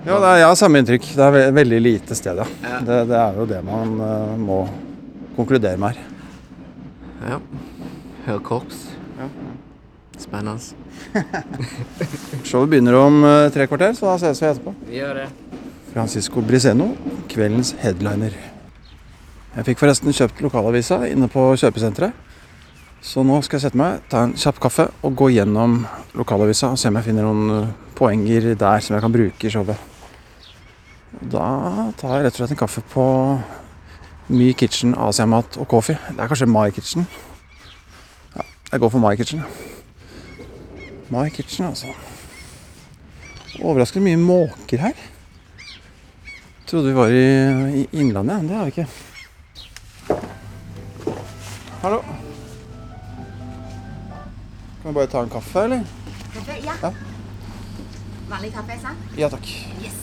Ja, 0.00 0.18
det 0.18 0.26
er, 0.26 0.36
jeg 0.42 0.48
har 0.48 0.58
samme 0.58 0.82
inntrykk. 0.82 1.08
Det 1.14 1.24
er 1.24 1.36
ve 1.36 1.46
veldig 1.60 1.80
lite 1.86 2.18
sted, 2.18 2.42
ja. 2.42 2.48
Ja. 2.66 2.82
Det, 2.90 3.00
det 3.12 3.18
er 3.22 3.40
jo 3.40 3.48
det 3.48 3.62
man 3.70 3.96
uh, 4.02 4.36
må 4.40 4.60
konkludere 5.38 5.80
med 5.80 5.94
her. 5.94 6.06
Ja. 7.30 7.40
hør 8.26 8.44
korps. 8.44 8.88
Spennende. 10.20 10.60
Showet 12.48 12.70
begynner 12.70 12.96
om 13.00 13.22
eh, 13.24 13.48
tre 13.54 13.66
kvarter, 13.70 13.94
så 13.96 14.10
da 14.10 14.16
ses 14.20 14.42
vi 14.42 14.48
etterpå. 14.50 14.74
Vi 14.88 15.00
gjør 15.00 15.22
det. 15.22 15.28
Francisco 15.90 16.42
Briseno, 16.46 16.92
kveldens 17.30 17.72
headliner. 17.82 18.36
Jeg 19.56 19.66
fikk 19.66 19.80
forresten 19.80 20.14
kjøpt 20.14 20.42
lokalavisa 20.44 21.00
inne 21.10 21.26
på 21.30 21.48
kjøpesenteret. 21.58 22.28
Så 23.02 23.24
nå 23.24 23.38
skal 23.42 23.56
jeg 23.56 23.64
sette 23.64 23.80
meg, 23.80 24.02
ta 24.12 24.26
en 24.26 24.34
kjapp 24.36 24.60
kaffe 24.60 24.84
og 25.06 25.14
gå 25.16 25.30
gjennom 25.32 25.80
lokalavisa 26.20 26.74
og 26.74 26.78
se 26.78 26.90
om 26.90 26.98
jeg 27.00 27.08
finner 27.08 27.24
noen 27.24 27.54
eh, 27.56 27.72
poenger 27.96 28.52
der 28.60 28.84
som 28.84 28.96
jeg 28.96 29.04
kan 29.06 29.14
bruke 29.14 29.48
i 29.48 29.52
showet. 29.52 29.88
Da 31.32 31.46
tar 31.98 32.18
jeg 32.18 32.26
rett 32.26 32.36
og 32.36 32.42
slett 32.42 32.54
en 32.54 32.60
kaffe 32.60 32.84
på 32.92 33.06
My 34.30 34.52
Kitchen 34.54 34.94
Asiamat 34.94 35.56
og 35.58 35.66
Coffee. 35.72 35.98
Det 36.12 36.22
er 36.22 36.30
kanskje 36.30 36.46
My 36.46 36.68
Kitchen. 36.70 37.08
Ja, 38.36 38.46
jeg 38.72 38.84
går 38.84 38.92
for 38.94 39.02
My 39.02 39.16
Kitchen. 39.18 39.42
My 41.10 41.28
Kitchen, 41.30 41.66
altså. 41.66 41.86
Overraskende 43.62 44.04
mye 44.04 44.16
måker 44.16 44.78
her. 44.78 44.92
Trodde 46.66 46.88
vi 46.88 46.94
var 46.94 47.08
i, 47.10 47.24
i 47.80 47.88
Innlandet, 47.98 48.46
det 48.46 48.56
er 48.56 48.64
vi 48.64 48.66
ikke. 48.70 48.86
Hallo. 51.82 51.98
Kan 54.82 54.88
vi 54.88 54.94
bare 54.94 55.06
ta 55.10 55.24
en 55.24 55.34
kaffe, 55.34 55.64
eller? 55.64 55.82
Kaffe, 56.36 56.60
ja. 56.62 56.78
Ja. 56.82 56.92
Vanlig 58.30 58.52
kaffe, 58.54 58.78
sant? 58.86 59.18
Ja 59.18 59.28
takk. 59.34 59.50
Yes. 59.82 59.98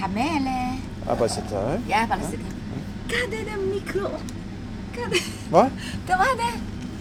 Ta 0.00 0.08
med, 0.16 0.36
eller? 0.40 0.76
Jeg 1.06 1.18
bare 1.18 1.28
sitter 1.28 1.70
her. 1.70 1.88
Ja, 1.92 2.06
bare 2.08 2.30
sitt 2.32 2.40
her. 2.40 2.60
Hva 3.10 3.24
er 3.26 3.32
det 3.36 3.48
der 3.52 3.66
mikro... 3.68 4.08
Hva 4.08 4.39
er 5.04 5.14
det? 5.14 5.22
Hva? 5.50 5.64
Det 6.08 6.18
var 6.20 6.36
det. 6.40 6.52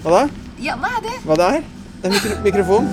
Hva 0.03 0.15
da? 0.15 0.23
Ja, 0.59 0.77
hva 0.79 0.93
er 0.97 1.03
det? 1.05 1.17
Hva 1.25 1.35
det 1.39 1.49
er? 1.57 1.67
Er 1.99 2.15
mikro 2.15 2.39
mikrofon. 2.45 2.85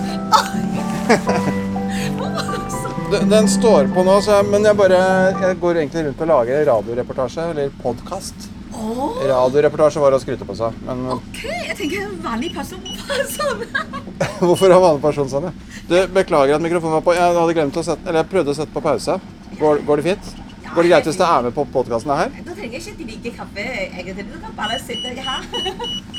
Den, 3.11 3.29
den 3.31 3.49
står 3.49 3.87
på 3.95 4.03
nå, 4.03 4.17
så 4.25 4.41
men 4.43 4.65
jeg 4.67 4.75
bare 4.75 4.97
Jeg 5.39 5.59
går 5.63 5.79
egentlig 5.79 6.03
rundt 6.09 6.23
og 6.25 6.31
lager 6.33 6.65
radioreportasje, 6.67 7.45
eller 7.53 7.69
podkast. 7.83 8.49
Oh. 8.75 9.21
Radioreportasje 9.23 10.03
var 10.03 10.17
å 10.17 10.19
skryte 10.21 10.49
på 10.49 10.57
seg, 10.59 10.75
men 10.89 11.05
ok. 11.15 11.39
Jeg 11.47 11.77
tenker 11.79 12.09
en 12.09 12.17
vanlig 12.25 12.51
person 12.57 12.83
sånn. 13.31 13.63
hvorfor 14.49 14.75
har 14.75 14.83
vanlig 14.83 15.05
person 15.05 15.31
sånn, 15.31 15.47
ja? 15.49 15.55
Du, 15.87 15.95
beklager 16.17 16.59
at 16.59 16.65
mikrofonen 16.67 16.99
var 16.99 17.07
på. 17.07 17.15
Jeg 17.15 17.39
hadde 17.39 17.57
glemt 17.61 17.79
å 17.79 17.87
sette 17.87 18.09
Eller 18.09 18.25
jeg 18.25 18.31
prøvde 18.33 18.53
å 18.53 18.59
sette 18.59 18.75
på 18.75 18.83
pause. 18.85 19.21
Går, 19.61 19.85
går 19.87 20.03
det 20.03 20.09
fint? 20.11 20.33
Går 20.75 20.83
det 20.83 20.91
greit 20.91 21.07
hvis 21.09 21.17
det 21.21 21.31
er 21.31 21.47
med 21.47 21.55
på 21.57 21.65
podkasten 21.73 22.11
her? 22.13 22.35
Da 22.43 22.57
trenger 22.59 22.75
jeg 22.75 22.83
ikke 22.83 22.99
at 23.27 23.37
kaffe. 23.37 23.67
Jeg 23.97 24.05
kaffe. 24.07 24.23
Du 24.23 24.41
kan 24.41 24.57
bare 24.57 24.79
sitte 24.87 25.09
her. 25.23 25.41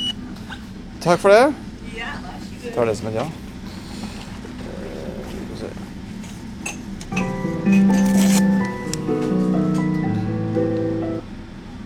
Takk 1.04 1.18
for 1.20 1.28
det. 1.28 1.54
Ja, 1.96 2.10
vær. 2.22 2.74
Tar 2.74 2.84
det 2.84 2.96
som 2.98 3.08
et 3.08 3.14
ja. 3.14 3.22
Eh. 3.22 3.28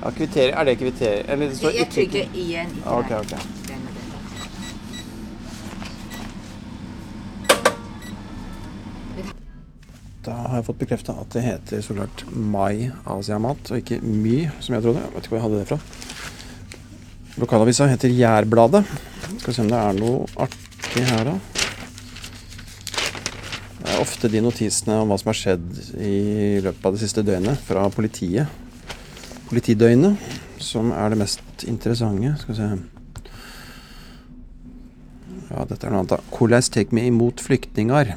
Ja, 0.05 0.11
kvittering 0.11 0.55
Er 0.55 0.65
det 0.65 0.79
kvittering? 0.79 1.29
Eller 1.29 1.47
det 1.49 1.57
står 1.57 1.71
Jeg 1.71 1.89
trykker 1.91 2.25
igjen. 2.35 2.67
ikke 2.77 2.91
okay, 2.91 3.19
ok, 3.19 3.31
der. 3.31 3.37
ok. 3.37 3.43
Den 3.69 3.75
og 3.89 3.95
den. 3.95 4.03
Da 10.23 10.37
har 10.47 10.61
jeg 10.61 10.67
fått 10.69 10.79
bekrefta 10.85 11.15
at 11.19 11.35
det 11.35 11.41
heter 11.43 11.81
så 11.83 11.97
klart 11.97 12.21
Mai 12.31 12.93
Asiamat, 13.11 13.73
og 13.73 13.81
ikke 13.81 13.99
My, 14.07 14.45
som 14.63 14.77
jeg 14.77 14.85
trodde. 14.85 15.03
Jeg 15.03 15.15
vet 15.17 15.25
ikke 15.25 15.33
hvor 15.33 15.41
jeg 15.41 15.47
hadde 15.49 15.59
det 15.59 15.71
fra. 15.73 15.79
Lokalavisa 17.43 17.89
heter 17.91 18.15
Jærbladet. 18.15 18.85
Skal 19.41 19.57
se 19.57 19.65
om 19.65 19.73
det 19.73 19.81
er 19.81 19.99
noe 19.99 20.29
artig 20.47 21.05
her, 21.09 21.33
da. 21.33 21.35
Det 23.83 23.91
er 23.91 23.99
ofte 24.05 24.31
de 24.31 24.45
notisene 24.47 25.03
om 25.03 25.11
hva 25.11 25.19
som 25.19 25.33
har 25.33 25.41
skjedd 25.41 25.69
i 25.99 26.17
løpet 26.63 26.87
av 26.87 26.95
det 26.95 27.03
siste 27.03 27.27
døgnet 27.27 27.67
fra 27.67 27.89
politiet. 27.91 28.47
Politidøgnet, 29.51 30.23
som 30.63 30.95
er 30.95 31.11
det 31.11 31.23
mest 31.25 31.67
interessante. 31.67 32.37
Skal 32.45 32.55
vi 32.55 32.61
se 32.63 32.75
Ja, 35.53 35.65
dette 35.69 35.85
er 35.85 35.91
noe 35.91 36.05
annet, 36.05 36.15
da. 36.15 36.23
Hvordan 36.33 36.71
tar 36.73 36.95
vi 36.95 37.11
imot 37.11 37.43
flyktninger? 37.43 38.15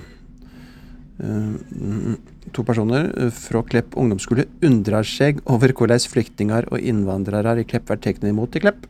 Eh, 1.15 2.15
to 2.51 2.63
personer 2.67 3.07
eh, 3.15 3.31
fra 3.31 3.61
Klepp 3.63 3.95
ungdomsskole 3.95 4.49
undrer 4.67 5.07
seg 5.07 5.39
over 5.47 5.71
hvordan 5.71 6.01
flyktninger 6.11 6.67
og 6.71 6.83
innvandrere 6.83 7.55
i 7.61 7.67
Klepp 7.67 7.87
blir 7.87 8.01
tatt 8.03 8.25
imot 8.27 8.57
i 8.57 8.63
Klepp. 8.65 8.87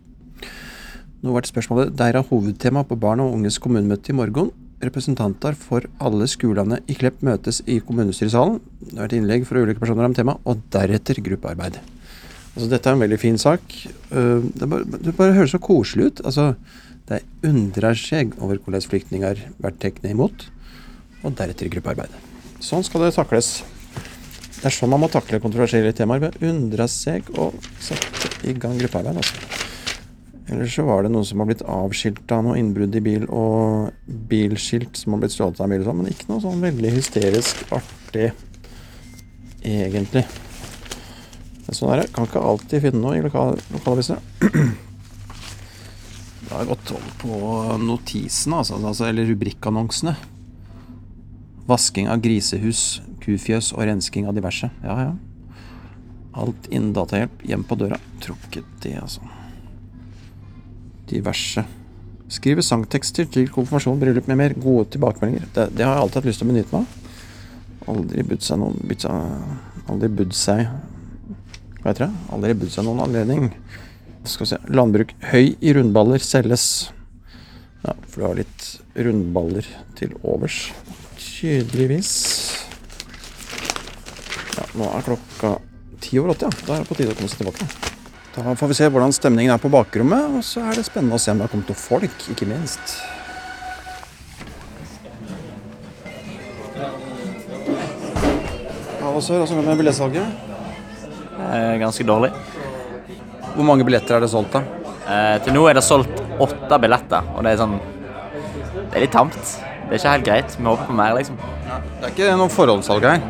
Nå 1.22 1.34
ble 1.34 1.46
spørsmålet 1.46 1.94
deres 1.98 2.30
hovedtema 2.32 2.86
på 2.86 2.98
barn 3.02 3.22
og 3.24 3.36
unges 3.38 3.60
kommunemøte 3.62 4.14
i 4.14 4.18
morgen. 4.18 4.50
Representanter 4.82 5.56
for 5.58 5.86
alle 6.04 6.28
skolene 6.30 6.82
i 6.90 6.98
Klepp 6.98 7.22
møtes 7.26 7.62
i 7.70 7.78
kommunestyresalen. 7.86 8.58
Det 8.82 8.98
har 8.98 9.06
vært 9.06 9.20
innlegg 9.20 9.46
fra 9.50 9.62
ulike 9.62 9.82
personer 9.82 10.10
om 10.10 10.18
temaet, 10.18 10.42
og 10.46 10.66
deretter 10.74 11.22
gruppearbeid. 11.26 11.78
Altså, 12.56 12.68
dette 12.72 12.90
er 12.90 12.98
en 12.98 13.06
veldig 13.06 13.22
fin 13.22 13.38
sak. 13.42 13.62
Eh, 14.10 14.42
Det 14.50 14.70
bare, 14.70 14.86
det 14.98 15.16
bare 15.16 15.38
høres 15.38 15.54
så 15.54 15.62
koselig 15.62 16.10
ut. 16.10 16.26
Altså, 16.26 16.56
de 17.06 17.22
undrer 17.46 17.94
seg 17.94 18.34
over 18.42 18.58
hvordan 18.58 18.82
flyktninger 18.82 19.46
blir 19.62 19.78
tatt 19.78 20.02
imot 20.10 20.50
og 21.24 21.36
deretter 21.38 21.72
gruppearbeid. 21.72 22.14
Sånn 22.64 22.84
skal 22.86 23.06
det 23.06 23.16
takles. 23.16 23.60
Det 24.56 24.72
er 24.72 24.74
sånn 24.74 24.92
man 24.94 25.04
må 25.04 25.10
takle 25.14 25.42
kontroversielle 25.44 25.94
temaer. 25.96 26.24
Ved 26.24 26.40
å 26.42 26.50
undre 26.52 26.88
seg 26.92 27.28
og 27.38 27.56
sette 27.84 28.32
i 28.50 28.56
gang 28.58 28.80
gruppearbeid. 28.80 29.22
Altså. 29.22 29.64
Ellers 30.46 30.76
så 30.78 30.86
var 30.86 31.04
det 31.04 31.10
noen 31.10 31.26
som 31.26 31.42
har 31.42 31.50
blitt 31.50 31.64
avskilta 31.66 32.38
av 32.38 32.46
noe 32.46 32.58
innbrudd 32.62 32.96
i 32.98 33.02
bil, 33.02 33.24
og 33.34 33.90
bilskilt 34.30 34.98
som 35.00 35.16
har 35.16 35.24
blitt 35.24 35.34
stjålet 35.34 35.62
av 35.62 35.66
en 35.66 35.74
bil 35.74 35.86
sånn, 35.88 36.02
men 36.02 36.12
ikke 36.12 36.30
noe 36.30 36.44
sånn 36.44 36.62
veldig 36.62 36.92
hysterisk 36.94 37.64
artig, 37.74 38.28
egentlig. 39.66 40.26
Men 41.66 41.80
sånn 41.80 41.94
er 41.96 42.04
det. 42.04 42.12
Kan 42.14 42.30
ikke 42.30 42.44
alltid 42.46 42.84
finne 42.86 43.02
noe 43.02 43.18
i 43.18 43.24
lokal 43.26 43.58
lokalavisene. 43.74 44.22
Det 46.46 46.54
har 46.54 46.62
jeg 46.62 46.70
gått 46.76 46.92
over 46.94 47.14
på 47.24 47.38
notisene, 47.82 48.60
altså, 48.62 48.78
altså, 48.78 49.08
eller 49.10 49.26
rubrikkannonsene. 49.32 50.14
Vasking 51.66 52.10
av 52.12 52.22
grisehus, 52.22 53.00
kufjøs 53.24 53.72
og 53.74 53.88
rensking 53.90 54.28
av 54.30 54.36
diverse. 54.38 54.70
Ja, 54.84 54.98
ja. 55.08 55.14
Alt 56.36 56.68
innen 56.70 56.92
datahjelp 56.94 57.46
hjem 57.48 57.64
på 57.66 57.78
døra. 57.80 57.98
Tror 58.22 58.38
ikke 58.50 58.66
det, 58.84 58.98
altså. 59.00 59.24
Diverse. 61.10 61.64
Skrive 62.36 62.64
sangtekster 62.66 63.28
til 63.32 63.50
konfirmasjon, 63.54 64.00
bryllup 64.02 64.28
med 64.30 64.40
mer. 64.42 64.56
Gode 64.60 64.90
tilbakemeldinger. 64.96 65.48
Det, 65.56 65.70
det 65.78 65.86
har 65.86 65.96
jeg 65.96 66.06
alltid 66.06 66.22
hatt 66.22 66.30
lyst 66.30 66.42
til 66.42 66.48
å 66.48 66.52
benytte 66.52 66.76
meg 66.76 66.86
av. 66.86 67.02
Aldri 67.96 68.26
budd 68.26 68.42
seg 68.42 68.58
noen 68.62 68.96
seg, 68.98 69.50
Aldri 69.94 70.08
budd 70.10 70.32
seg 70.34 70.64
Hva 71.84 71.92
heter 71.92 72.08
det? 72.08 72.24
Aldri 72.34 72.56
budd 72.58 72.74
seg 72.74 72.88
noen 72.88 73.04
anledning. 73.04 73.52
Skal 74.26 74.46
vi 74.46 74.52
se. 74.56 74.62
Landbruk. 74.74 75.14
Høy 75.30 75.54
i 75.62 75.76
rundballer 75.78 76.24
selges. 76.26 76.90
Ja, 77.86 77.94
for 78.10 78.18
du 78.18 78.26
har 78.26 78.40
litt 78.42 78.70
rundballer 78.98 79.70
til 80.00 80.18
overs. 80.26 80.72
Tydeligvis. 81.36 82.12
Ja, 84.56 84.64
nå 84.80 84.88
er 84.88 85.04
klokka 85.04 85.58
ti 86.00 86.16
over 86.22 86.32
åtte, 86.32 86.48
ja. 86.48 86.64
Da 86.64 86.78
er 86.78 86.86
det 86.86 86.88
på 86.88 86.96
tide 86.96 87.12
å 87.12 87.18
komme 87.18 87.28
seg 87.32 87.42
tilbake. 87.42 87.68
Da 88.36 88.54
får 88.56 88.72
vi 88.72 88.78
se 88.78 88.88
hvordan 88.92 89.16
stemningen 89.16 89.52
er 89.52 89.60
på 89.60 89.72
bakrommet, 89.72 90.38
og 90.38 90.46
så 90.48 90.64
er 90.70 90.80
det 90.80 90.86
spennende 90.88 91.20
å 91.20 91.24
se 91.24 91.34
om 91.34 91.42
det 91.42 91.48
har 91.48 91.52
kommet 91.52 91.72
noen 91.72 91.82
folk, 91.82 92.26
ikke 92.32 92.48
minst. 92.48 92.96
Ja, 99.02 99.12
hva 99.12 99.20
så? 99.20 99.36
Hvordan 99.36 99.60
går 99.60 99.62
det 99.62 99.70
med 99.74 99.84
billettsalget? 99.84 100.28
Eh, 101.36 101.76
ganske 101.84 102.08
dårlig. 102.08 102.32
Hvor 103.56 103.68
mange 103.68 103.88
billetter 103.88 104.16
er 104.18 104.24
det 104.24 104.32
solgt, 104.32 104.56
da? 104.56 104.64
Eh, 105.04 105.38
til 105.44 105.56
nå 105.56 105.68
er 105.68 105.76
det 105.76 105.84
solgt 105.84 106.24
åtte 106.40 106.80
billetter, 106.80 107.28
og 107.36 107.44
det 107.44 107.56
er 107.56 107.64
sånn 107.66 107.80
Det 108.86 109.02
er 109.02 109.04
litt 109.04 109.16
tamt. 109.16 109.56
Det 109.86 109.94
er 109.94 110.00
ikke 110.00 110.12
helt 110.16 110.26
greit. 110.26 110.56
Vi 110.58 110.66
håper 110.66 110.88
på 110.90 110.94
mer, 110.98 111.14
liksom. 111.18 111.38
Det 112.02 112.08
er 112.08 112.14
ikke 112.14 112.38
noe 112.40 112.50
forhåndssalg 112.50 113.06
her. 113.06 113.22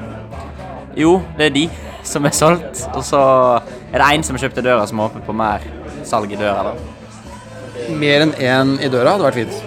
Jo, 0.95 1.17
det 1.37 1.49
er 1.49 1.55
de. 1.55 1.69
som 2.05 2.25
er 2.25 2.35
solgt. 2.37 2.83
Og 2.93 3.03
så 3.03 3.19
er 3.91 3.97
det 3.97 4.09
én 4.13 4.23
som 4.23 4.35
har 4.35 4.45
kjøpt 4.45 4.59
i 4.61 4.65
døra, 4.65 4.85
som 4.87 4.99
håper 5.01 5.23
på 5.25 5.33
mer 5.33 5.63
salg 6.05 6.31
i 6.31 6.37
døra. 6.39 6.63
da. 6.69 6.73
Mer 7.89 8.21
enn 8.25 8.33
én 8.37 8.75
i 8.85 8.89
døra 8.93 9.15
hadde 9.15 9.25
vært 9.25 9.39
fint. 9.41 9.63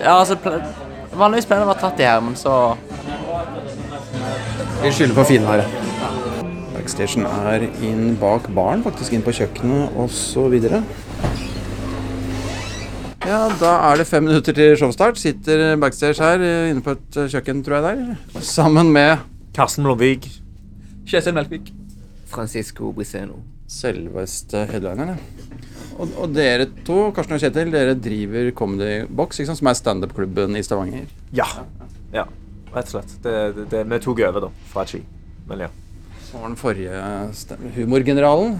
Ja, 0.00 0.18
altså 0.18 0.36
Vanligvis 1.12 1.44
pleier 1.44 1.60
det 1.60 1.66
å 1.66 1.72
være 1.74 1.90
30 1.92 2.06
her, 2.08 2.20
men 2.24 2.36
så 2.40 2.76
Vi 4.82 4.92
skylder 4.96 5.14
på 5.18 5.26
finværet. 5.28 5.66
Backstation 6.72 7.26
er 7.26 7.66
inn 7.84 8.16
bak 8.18 8.48
baren, 8.56 8.82
faktisk 8.82 9.12
inn 9.12 9.22
på 9.22 9.34
kjøkkenet 9.36 9.92
osv. 10.02 10.56
Ja, 13.22 13.46
da 13.60 13.72
er 13.86 14.00
det 14.00 14.08
fem 14.10 14.24
minutter 14.26 14.54
til 14.56 14.72
showstart. 14.80 15.18
Sitter 15.20 15.76
backstage 15.80 16.18
her 16.18 16.42
eh, 16.42 16.70
inne 16.72 16.82
på 16.82 16.96
et 16.96 17.18
eh, 17.22 17.28
kjøkken, 17.30 17.60
tror 17.62 17.78
jeg 17.78 17.84
der. 18.02 18.40
Sammen 18.42 18.90
med 18.94 19.22
Karsten 19.54 19.86
Blomvik. 19.86 20.26
Kjetil 21.06 21.36
Melkvik. 21.36 21.70
Francisco 22.32 22.90
Briseno. 22.96 23.38
selveste 23.72 24.66
headlineren. 24.68 25.14
ja. 25.14 25.58
Og, 26.00 26.08
og 26.18 26.32
dere 26.34 26.66
to, 26.84 27.12
Karsten 27.14 27.36
og 27.36 27.40
Kjetil, 27.40 27.70
dere 27.72 27.94
driver 27.94 28.50
Comedy 28.56 29.06
Box, 29.08 29.38
ikke 29.38 29.52
sant? 29.52 29.60
som 29.60 29.70
er 29.70 29.78
standup-klubben 29.78 30.56
i 30.56 30.62
Stavanger. 30.64 31.06
Ja. 31.36 31.46
ja. 32.12 32.26
Rett 32.74 32.88
og 32.88 32.94
slett. 32.96 33.14
Det, 33.22 33.36
det, 33.56 33.68
det, 33.72 33.84
vi 33.92 34.00
tok 34.02 34.24
over, 34.26 34.48
da, 34.48 34.50
fra 34.72 34.84
Ski. 34.88 35.02
Men 35.48 35.66
ja. 35.66 35.70
Så 36.32 36.38
var 36.40 36.48
den 36.48 36.56
forrige 36.56 37.00
humorgeneralen. 37.76 38.54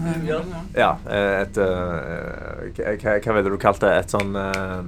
Ja, 0.77 0.91
et 1.09 1.57
eh, 1.57 2.97
hva- 3.01 3.33
ville 3.39 3.49
du 3.49 3.57
kalt 3.57 3.81
det? 3.81 3.89
Et 4.03 4.13
sånn 4.13 4.35
eh, 4.37 4.83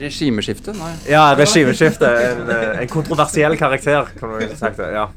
Regimeskifte? 0.00 0.72
Nei. 0.78 0.92
Ja, 1.10 1.34
regimeskifte. 1.36 2.06
En, 2.30 2.42
eh, 2.54 2.80
en 2.84 2.88
kontroversiell 2.88 3.56
karakter, 3.58 4.06
kan 4.20 4.36
du 4.38 4.54
sagt 4.56 4.78
det. 4.78 4.88
Ja. 4.94 5.08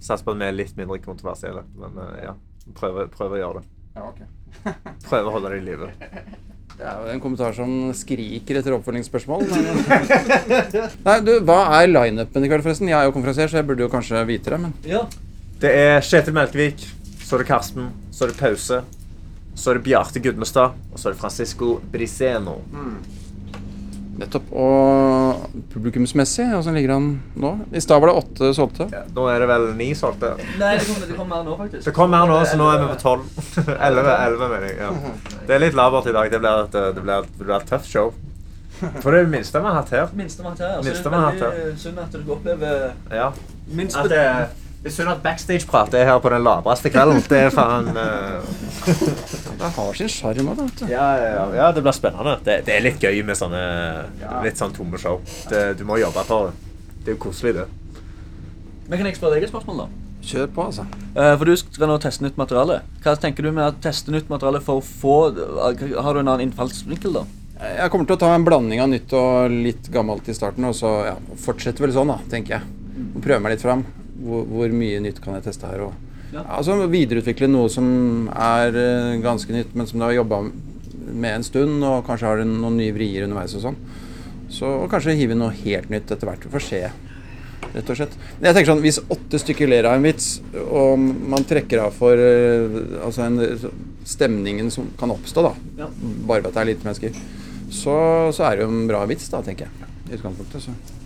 Satser 0.00 0.22
på 0.24 0.32
at 0.32 0.38
vi 0.40 0.46
er 0.48 0.54
litt 0.56 0.76
mindre 0.78 0.98
kontroversielle. 1.02 1.64
Men 1.76 1.98
ja, 2.22 2.32
prøver, 2.78 3.10
prøver 3.12 3.36
å 3.36 3.42
gjøre 3.42 3.60
det. 3.60 3.68
Ja, 3.98 4.06
okay. 4.08 4.30
Prøver 5.10 5.26
å 5.28 5.34
holde 5.34 5.50
det 5.52 5.58
i 5.58 5.66
live. 5.66 5.90
Det 6.78 6.86
er 6.88 7.02
jo 7.02 7.10
en 7.12 7.20
kommentar 7.20 7.52
som 7.56 7.74
skriker 7.98 8.60
etter 8.62 8.76
oppfølgingsspørsmål. 8.78 9.42
Nei, 11.08 11.18
du, 11.26 11.34
hva 11.44 11.58
er 11.82 11.90
lineupen 11.90 12.46
i 12.46 12.48
kveld, 12.48 12.64
forresten? 12.64 12.88
Jeg 12.88 12.96
er 13.02 13.10
jo 13.10 13.14
konferansier, 13.18 13.50
så 13.52 13.58
jeg 13.60 13.68
burde 13.68 13.84
jo 13.84 13.90
kanskje 13.92 14.22
vite 14.30 14.54
det, 14.54 14.60
men 14.64 14.72
Ja. 14.88 15.02
Det 15.62 15.70
er 15.70 16.00
Kjetil 16.02 16.34
Melkevik, 16.34 16.80
så 17.22 17.36
er 17.36 17.42
det 17.44 17.46
Karsten, 17.46 17.90
så 18.10 18.24
er 18.26 18.32
det 18.32 18.38
Pause, 18.40 18.80
så 19.54 19.70
er 19.70 19.78
det 19.78 19.84
Bjarte 19.86 20.18
Gudmestad, 20.24 20.74
og 20.90 20.98
så 20.98 21.08
er 21.08 21.14
det 21.14 21.20
Francisco 21.20 21.76
Briseno. 21.92 22.56
nettopp. 24.18 24.50
Og 24.52 25.44
publikumsmessig, 25.72 26.48
åssen 26.54 26.74
ligger 26.76 26.92
han 26.96 27.06
nå? 27.38 27.52
I 27.72 27.80
stad 27.80 28.02
var 28.02 28.10
det 28.10 28.16
åtte 28.24 28.50
solgte. 28.54 28.88
Ja, 28.92 29.04
nå 29.14 29.28
er 29.30 29.40
det 29.40 29.48
vel 29.52 29.68
ni 29.78 29.88
solgte. 29.94 30.34
Nei, 30.60 30.72
det 30.78 30.86
kommer, 30.88 31.06
det 31.06 31.16
kom 31.20 31.30
mer 31.30 31.46
nå, 31.46 31.54
faktisk. 31.62 31.84
Det 31.86 31.94
kom 31.96 32.10
mer 32.12 32.26
nå, 32.28 32.40
så 32.46 32.58
nå 32.60 32.68
er 32.72 32.82
vi 32.82 32.90
på 32.90 32.98
tolv. 33.00 33.30
Elleve, 33.86 34.16
elleve, 34.26 34.50
mener 34.52 34.66
jeg. 34.68 34.76
Ja. 34.82 35.38
Det 35.46 35.56
er 35.56 35.62
litt 35.64 35.78
labert 35.78 36.10
i 36.10 36.16
dag. 36.18 36.30
Det 36.34 36.42
blir 36.42 36.66
et, 36.66 36.76
det 36.98 37.06
blir, 37.06 37.30
det 37.38 37.46
blir 37.46 37.56
et 37.60 37.70
tøft 37.70 37.88
show. 37.90 38.12
For 39.02 39.14
det 39.14 39.22
er 39.22 39.30
det 39.30 39.34
minste 39.38 39.62
vi 39.62 39.70
har 39.70 39.78
hatt 39.78 39.94
her. 39.94 40.10
Minste 40.18 40.42
vi 40.42 40.50
har 40.50 40.58
hatt 40.58 40.66
her. 40.66 40.82
Så 40.82 40.90
Minste 40.90 41.14
det 41.14 41.22
er 41.22 41.54
veldig 41.62 41.78
synd 41.86 42.02
at 42.02 42.18
du 42.18 42.34
opplever 42.34 42.92
Ja. 43.14 43.30
minst 43.70 43.96
At 43.96 44.10
det, 44.10 44.26
det 44.82 44.90
er 44.90 44.94
synd 44.96 45.12
at 45.12 45.20
backstage-prat 45.22 45.92
er 45.94 46.08
her 46.08 46.16
på 46.18 46.30
den 46.32 46.42
labreste 46.42 46.90
kvelden. 46.90 47.20
Det 47.30 47.38
er 47.38 47.52
faen 47.54 47.92
uh... 48.02 48.42
Det 49.60 49.68
har 49.76 49.94
sin 49.94 50.10
sjarm 50.10 50.48
òg, 50.50 50.58
vet 50.58 50.80
du. 50.80 50.88
ja, 50.90 51.04
ja, 51.20 51.44
ja, 51.54 51.68
det 51.70 51.84
blir 51.84 51.94
spennende. 51.94 52.32
Det, 52.42 52.56
det 52.66 52.74
er 52.74 52.82
litt 52.82 52.98
gøy 52.98 53.20
med 53.28 53.38
sånne 53.38 53.60
litt 54.42 54.58
sånn 54.58 54.74
tomme 54.74 54.98
show. 54.98 55.20
Det, 55.52 55.60
du 55.78 55.84
må 55.86 56.00
jobbe 56.02 56.26
for 56.26 56.50
det. 56.50 56.72
Det 57.04 57.12
er 57.12 57.14
jo 57.14 57.20
koselig, 57.28 57.54
det. 57.60 57.68
Men 58.88 58.98
kan 58.98 59.06
jeg 59.06 59.20
spørre 59.20 59.38
deg 59.38 59.46
et 59.46 59.54
spørsmål, 59.54 59.84
da? 59.84 60.18
Kjør 60.32 60.50
på, 60.54 60.66
altså. 60.72 60.88
Uh, 61.14 61.30
For 61.38 61.46
du 61.46 61.54
skal 61.58 61.90
nå 61.90 62.00
teste 62.02 62.26
nytt 62.26 62.42
materiale. 62.42 62.82
Hva 63.06 63.14
tenker 63.22 63.46
du 63.46 63.52
med 63.54 63.68
å 63.68 63.78
teste 63.86 64.10
nytt 64.14 64.28
materiale 64.30 64.62
for 64.62 64.82
å 64.82 64.84
få 64.86 65.16
Har 65.30 65.78
du 65.78 66.20
en 66.20 66.26
annen 66.26 66.48
innfallsvinkel, 66.48 67.20
da? 67.22 67.24
Jeg 67.62 67.90
kommer 67.94 68.10
til 68.10 68.18
å 68.18 68.22
ta 68.24 68.34
en 68.34 68.42
blanding 68.46 68.82
av 68.82 68.90
nytt 68.90 69.12
og 69.14 69.54
litt 69.54 69.86
gammelt 69.94 70.26
i 70.26 70.34
starten, 70.34 70.66
og 70.66 70.74
så 70.74 70.96
ja, 71.06 71.18
fortsette 71.38 71.86
vel 71.86 71.94
sånn, 71.94 72.10
da, 72.10 72.18
tenker 72.30 72.58
jeg. 72.58 72.78
Og 73.12 73.22
prøve 73.22 73.44
meg 73.44 73.54
litt 73.54 73.62
fram. 73.62 73.86
Hvor, 74.20 74.44
hvor 74.46 74.68
mye 74.76 75.00
nytt 75.00 75.20
kan 75.24 75.34
jeg 75.38 75.46
teste 75.48 75.66
her? 75.70 75.86
Og, 75.88 75.92
Ja. 76.32 76.42
altså 76.56 76.78
videreutvikle 76.88 77.48
noe 77.48 77.68
som 77.68 78.28
er 78.32 78.72
eh, 78.76 79.16
ganske 79.20 79.52
nytt, 79.52 79.74
men 79.76 79.86
som 79.86 79.98
du 80.00 80.04
har 80.06 80.14
jobba 80.16 80.38
med 81.12 81.34
en 81.34 81.42
stund, 81.44 81.82
og 81.84 82.06
kanskje 82.06 82.26
har 82.30 82.40
noen 82.48 82.76
nye 82.78 82.92
vrier 82.96 83.24
underveis 83.26 83.52
og 83.58 83.60
sånn. 83.66 83.76
Så 84.52 84.64
og 84.84 84.90
kanskje 84.92 85.16
hive 85.18 85.34
noe 85.36 85.50
helt 85.64 85.90
nytt 85.92 86.10
etter 86.12 86.28
hvert. 86.28 86.44
Vi 86.46 86.52
får 86.54 86.64
se, 86.64 86.80
rett 87.74 87.90
og 87.92 87.96
slett. 87.98 88.16
Men 88.38 88.48
jeg 88.48 88.54
tenker 88.56 88.70
sånn, 88.72 88.82
Hvis 88.84 88.98
åtte 89.12 89.38
stykker 89.40 89.68
ler 89.68 89.84
av 89.90 89.98
en 89.98 90.02
vits, 90.08 90.40
og 90.70 90.98
man 90.98 91.44
trekker 91.44 91.84
av 91.84 91.92
for 91.92 92.16
eh, 92.16 92.80
altså 93.04 93.26
en, 93.26 93.38
stemningen 94.04 94.70
som 94.72 94.88
kan 94.98 95.10
oppstå, 95.12 95.42
da, 95.42 95.52
Ja. 95.84 95.88
bare 96.26 96.40
ved 96.42 96.46
at 96.48 96.54
det 96.54 96.62
er 96.62 96.70
lite 96.72 96.84
mennesker, 96.88 97.20
så, 97.72 98.32
så 98.32 98.44
er 98.48 98.56
det 98.56 98.64
jo 98.64 98.72
en 98.72 98.88
bra 98.88 99.04
vits, 99.06 99.28
da, 99.32 99.42
tenker 99.44 99.68
jeg. 99.68 99.88
I 100.10 100.16
utgangspunktet, 100.16 100.62
så. 100.64 101.01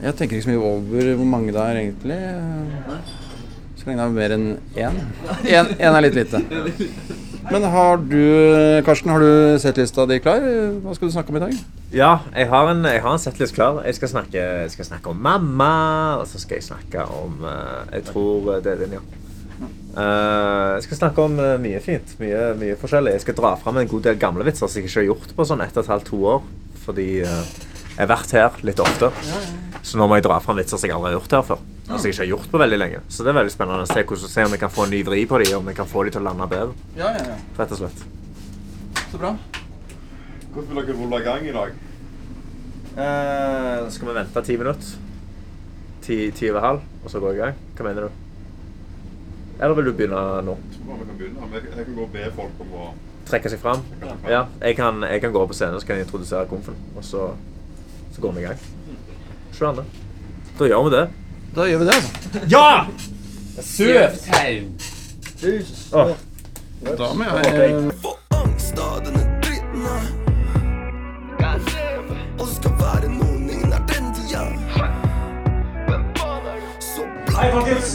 Jeg 0.00 0.16
tenker 0.16 0.38
ikke 0.38 0.46
så 0.46 0.52
mye 0.54 0.64
over 0.64 1.10
hvor 1.18 1.28
mange 1.28 1.52
det 1.52 1.60
er, 1.60 1.80
egentlig. 1.82 2.20
Så 3.76 3.88
lenge 3.88 4.00
det 4.00 4.06
er 4.06 4.14
mer 4.16 4.34
enn 4.36 4.46
én. 4.76 5.02
Én 5.80 5.90
er 5.90 6.04
litt 6.04 6.16
lite. 6.16 6.40
Men 7.50 7.64
har 7.72 8.00
du, 8.04 8.20
Karsten, 8.86 9.12
har 9.12 9.22
du 9.24 9.58
settlista 9.60 10.04
di 10.08 10.20
klar? 10.22 10.44
Hva 10.84 10.94
skal 10.96 11.08
du 11.08 11.14
snakke 11.14 11.32
om 11.32 11.38
i 11.40 11.42
dag? 11.42 11.54
Ja, 11.92 12.10
jeg 12.36 12.48
har 12.52 12.68
en, 12.70 12.84
en 12.86 13.22
settlist 13.22 13.56
klar. 13.56 13.80
Jeg 13.84 13.96
skal, 13.96 14.12
snakke, 14.12 14.44
jeg 14.64 14.74
skal 14.76 14.88
snakke 14.92 15.12
om 15.12 15.20
mamma, 15.24 15.72
og 16.20 16.28
så 16.30 16.40
skal 16.40 16.60
jeg 16.60 16.68
snakke 16.68 17.04
om 17.20 17.42
eh, 17.48 17.96
Jeg 17.96 18.06
tror 18.12 18.60
det 18.64 18.76
er 18.76 18.84
din, 18.84 19.00
ja. 19.00 19.04
Uh, 19.90 20.76
jeg 20.76 20.84
skal 20.86 21.00
snakke 21.00 21.24
om 21.26 21.34
uh, 21.40 21.56
mye 21.60 21.80
fint. 21.82 22.12
Mye, 22.20 22.52
mye 22.60 22.76
forskjellig. 22.80 23.16
Jeg 23.16 23.24
skal 23.24 23.36
dra 23.40 23.56
fram 23.58 23.80
en 23.80 23.90
god 23.90 24.06
del 24.06 24.20
gamle 24.20 24.46
vitser 24.46 24.68
som 24.70 24.78
jeg 24.78 24.88
ikke 24.88 25.00
har 25.00 25.08
gjort 25.10 25.34
på 25.36 25.46
sånn 25.48 25.64
ett 25.64 25.76
og 25.76 25.82
et 25.82 25.92
halvt, 25.92 26.12
to 26.12 26.20
år. 26.36 26.44
Fordi 26.80 27.08
eh, 27.24 27.50
jeg 28.00 28.08
har 28.08 28.14
vært 28.14 28.30
her 28.32 28.54
litt 28.64 28.78
ofte. 28.80 29.10
Så 29.84 29.98
nå 30.00 30.06
må 30.08 30.16
jeg 30.16 30.24
dra 30.24 30.38
fram 30.40 30.56
vitser 30.56 30.80
som 30.80 30.88
jeg 30.88 30.94
aldri 30.96 31.10
har 31.10 31.18
gjort 31.18 31.34
her 31.36 31.42
før. 31.44 31.58
Som 31.84 32.06
jeg 32.06 32.14
ikke 32.14 32.22
har 32.22 32.28
gjort 32.30 32.46
på 32.48 32.60
veldig 32.62 32.78
lenge. 32.78 33.00
Så 33.12 33.26
det 33.26 33.32
er 33.32 33.36
veldig 33.36 33.52
spennende 33.52 33.84
å 33.84 33.90
se, 33.90 34.04
hvordan, 34.08 34.30
se 34.32 34.44
om 34.46 34.54
jeg 34.56 34.62
kan 34.62 34.72
få 34.72 34.86
en 34.86 34.94
ny 34.94 35.00
vri 35.04 35.18
på 35.28 35.40
dem, 35.42 35.52
om 35.58 35.68
jeg 35.68 35.76
kan 35.76 35.90
få 35.90 36.04
dem 36.06 36.14
til 36.14 36.22
å 36.22 36.24
lande 36.30 36.46
bedre. 36.48 36.86
Ja, 36.96 37.10
ja, 37.12 37.26
ja. 37.28 37.36
Rett 37.58 37.74
og 37.76 37.82
slett. 37.82 38.00
Så 39.02 39.20
bra. 39.20 39.34
Hvordan 40.54 40.70
vil 40.70 40.80
dere 40.80 40.96
rulle 41.02 41.20
i 41.20 41.26
gang 41.28 41.44
i 41.50 41.54
dag? 41.58 41.76
Eh, 43.04 43.84
skal 43.92 44.08
vi 44.08 44.16
vente 44.22 44.44
ti 44.48 44.56
minutter? 44.62 44.96
Ti, 46.08 46.18
ti 46.40 46.50
over 46.54 46.66
halv, 46.70 46.88
og 47.04 47.12
så 47.12 47.20
gå 47.20 47.34
i 47.36 47.42
gang? 47.42 47.60
Hva 47.76 47.90
mener 47.90 48.08
du? 48.08 48.24
Eller 49.60 49.76
vil 49.76 49.90
du 49.90 49.94
begynne 50.00 50.24
nå? 50.48 50.56
Jeg 50.56 50.88
vi 50.88 51.04
kan 51.04 51.20
begynne. 51.20 51.52
Jeg 51.52 51.68
jeg 51.76 51.84
kan 51.84 52.00
gå 52.00 52.08
og 52.08 52.12
be 52.16 52.32
folk 52.40 52.64
om 52.64 52.74
å 52.80 52.90
Trekke 53.30 53.50
seg 53.52 53.60
fram? 53.62 53.82
Ja, 54.26 54.46
jeg 54.58 54.74
kan, 54.78 55.04
jeg 55.06 55.20
kan 55.22 55.34
gå 55.34 55.42
på 55.46 55.54
scenen 55.54 55.78
så 55.78 55.86
kan 55.86 56.00
jeg 56.00 56.08
introdusere 56.08 56.48
komfen, 56.50 56.78
og 56.96 57.04
så, 57.06 57.28
så 58.20 58.26
går 58.26 58.32
vi 58.32 58.40
i 58.40 58.44
gang. 58.44 58.58
22. 59.58 59.84
Da 60.58 60.64
gjør 60.64 60.82
vi 60.88 60.90
det. 60.96 61.08
Da 61.56 61.64
gjør 61.68 61.78
vi 61.78 61.84
det, 61.86 61.94
altså. 61.94 62.10
Ja! 62.50 62.84
Søt! 63.62 64.12
Åh, 65.92 66.08
Da 66.98 67.12
må 67.14 67.24
jeg 67.24 67.92
Få 68.02 68.16
angst 68.30 68.78
av 68.78 69.00
denne 69.04 69.24
dritten 69.42 69.86
her. 71.40 71.58
Og 72.38 72.46
det 72.46 72.54
skal 72.56 72.72
være 72.80 73.08
noen 73.08 73.50
ingen 73.50 73.72
er 73.72 73.82
den 73.88 74.12
tida. 74.16 74.44
Så 76.80 77.08
Hei, 77.38 77.50
folkens. 77.52 77.94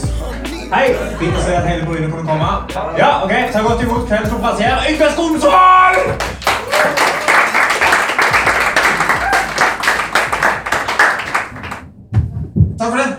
Hei. 0.74 0.86
Fint 1.20 1.38
å 1.38 1.46
se 1.46 1.54
at 1.58 1.68
hele 1.70 1.86
brynet 1.86 2.10
kunne 2.14 2.26
komme. 2.26 2.50
Ja, 2.98 3.12
ok. 3.26 3.36
Ta 3.54 3.62
godt 3.62 3.86
imot 3.86 4.08
kveldens 4.10 4.34
konferansier, 4.34 4.90
Yngve 4.90 5.12
Skomsvold! 5.14 6.35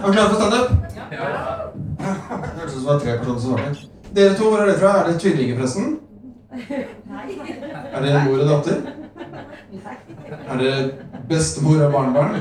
Er 0.07 0.13
dere 0.13 0.19
klar 0.19 0.29
for 0.29 0.37
standup? 0.41 0.69
Ja. 1.13 1.25
Hørtes 2.57 2.75
ut 2.75 2.81
som 2.81 2.81
det 2.81 2.87
var 2.87 2.99
tre 2.99 3.19
personer 3.19 3.41
som 3.41 3.51
svarte. 3.51 3.87
Dere 4.15 4.35
to, 4.37 4.45
hvor 4.51 4.59
er 4.59 4.67
dere 4.67 4.79
fra? 4.79 4.91
Er 5.01 5.07
det 5.09 5.21
tvillingpressen? 5.21 5.99
Nei. 6.53 7.27
Er 7.93 8.01
det 8.05 8.13
mor 8.25 8.39
og 8.39 8.49
datter? 8.53 8.77
Nei. 9.73 9.97
Er 10.49 10.57
det 10.61 10.75
bestemor 11.29 11.83
og 11.89 11.93
barnebarn? 11.93 12.35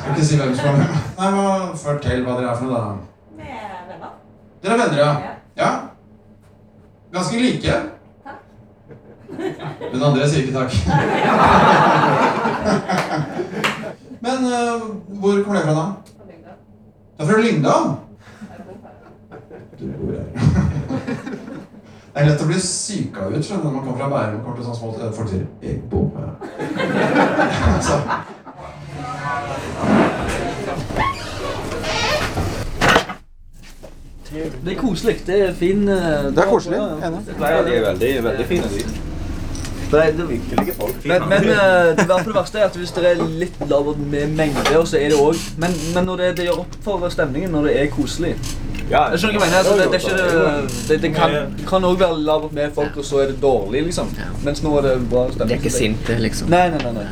Skal 0.00 0.10
ikke 0.10 0.26
si 0.26 0.36
hvem 0.40 0.54
som 0.58 0.66
er 0.66 0.72
hvem. 0.72 0.90
Nei, 1.20 1.30
men 1.36 1.78
Fortell 1.84 2.24
hva 2.26 2.32
dere 2.40 2.50
er 2.50 2.56
for 2.58 2.66
noe, 2.66 2.74
da. 2.74 2.80
Vi 3.38 3.46
er 3.46 3.70
venner. 3.92 4.10
Dere 4.62 4.72
er 4.72 4.78
venner, 4.82 4.98
ja? 4.98 5.10
Ja? 5.62 5.70
Ganske 7.14 7.36
like? 7.44 7.74
Den 9.92 10.02
andre 10.02 10.28
sier 10.28 10.42
ikke 10.42 10.58
takk. 10.58 10.72
Men 14.22 14.36
uh, 14.46 14.82
hvor 15.20 15.42
kommer 15.42 15.56
dere 15.60 15.66
fra, 15.66 15.74
da? 15.78 15.86
Du 17.18 17.22
er 17.22 17.26
fra 17.28 17.40
Lyngdal? 17.40 17.96
Du 19.80 19.84
bor 19.98 20.12
her. 20.12 20.24
Det 22.12 22.20
er 22.20 22.26
lett 22.28 22.42
å 22.44 22.46
bli 22.46 22.58
psyka 22.60 23.30
ut 23.32 23.38
skjønner 23.40 23.64
når 23.64 23.72
man 23.72 23.84
kommer 23.86 23.98
fra 24.02 24.08
Bærum 24.12 24.42
og 24.44 24.58
sånn 24.66 24.76
smått. 24.76 24.98
eh, 25.00 25.12
Folk 25.16 25.30
sier 25.32 25.46
'jeg 25.62 25.80
bor 25.88 26.10
her'. 26.18 26.36
Så. 27.88 27.96
koselig. 34.76 35.22
Det 35.26 35.40
er 35.48 35.54
fin 35.54 35.88
eh, 35.88 35.96
Det 36.34 36.38
er 36.38 36.50
koselig. 36.50 36.76
ja, 36.76 36.84
ja. 37.00 37.64
De 37.64 37.74
er 37.74 37.88
veldig, 37.88 38.24
veldig 38.24 38.46
fine. 38.46 38.62
de. 38.62 39.11
Er- 39.92 40.12
det- 40.16 40.26
Hyggelige 40.28 40.74
folk. 40.78 41.04
Men, 41.04 41.22
men 41.28 41.48
eh, 41.52 41.96
det 41.98 42.08
verste- 42.08 42.24
det 42.30 42.34
verste 42.34 42.58
er 42.58 42.64
at 42.64 42.76
hvis 42.76 42.90
det 42.96 43.04
er 43.10 43.22
litt 43.42 43.60
lavere 43.68 43.96
med 43.98 44.28
mengde, 44.36 44.78
og 44.78 44.86
så 44.88 44.96
er 44.96 45.08
det 45.12 45.18
også 45.18 45.50
Men, 45.58 45.70
men 45.94 46.04
når 46.04 46.16
det, 46.16 46.36
det 46.36 46.44
gjør 46.46 46.60
opp 46.64 46.76
for 46.84 47.08
stemningen 47.08 47.50
når 47.52 47.62
det 47.68 47.74
er 47.82 47.86
koselig. 47.92 48.34
Ja, 48.90 49.04
Jeg 49.10 49.18
skjønner 49.22 49.38
hva 49.38 49.46
jeg 49.46 49.52
mener. 49.52 49.58
Altså, 49.58 49.74
det, 49.76 49.84
det, 49.92 49.94
er 49.94 50.02
ikke, 50.04 50.62
det, 50.62 50.88
det, 50.88 51.02
det 51.02 51.14
kan, 51.14 51.30
kan 51.68 51.84
også 51.84 51.98
være 52.04 52.18
lavert 52.26 52.52
med 52.52 52.72
folk, 52.74 52.96
og 52.96 53.04
så 53.04 53.20
er 53.22 53.26
det 53.32 53.36
dårlig, 53.42 53.82
liksom. 53.88 54.08
Mens 54.44 54.62
nå 54.62 54.72
er 54.78 54.82
det 54.88 54.96
bra 55.10 55.26
De 55.28 55.38
Det 55.38 55.50
er 55.50 55.54
ikke 55.60 55.70
sinte, 55.70 56.16
liksom. 56.18 56.48
Nei, 56.50 56.68
nei, 56.70 56.82
nei. 56.82 56.92
nei. 56.92 57.06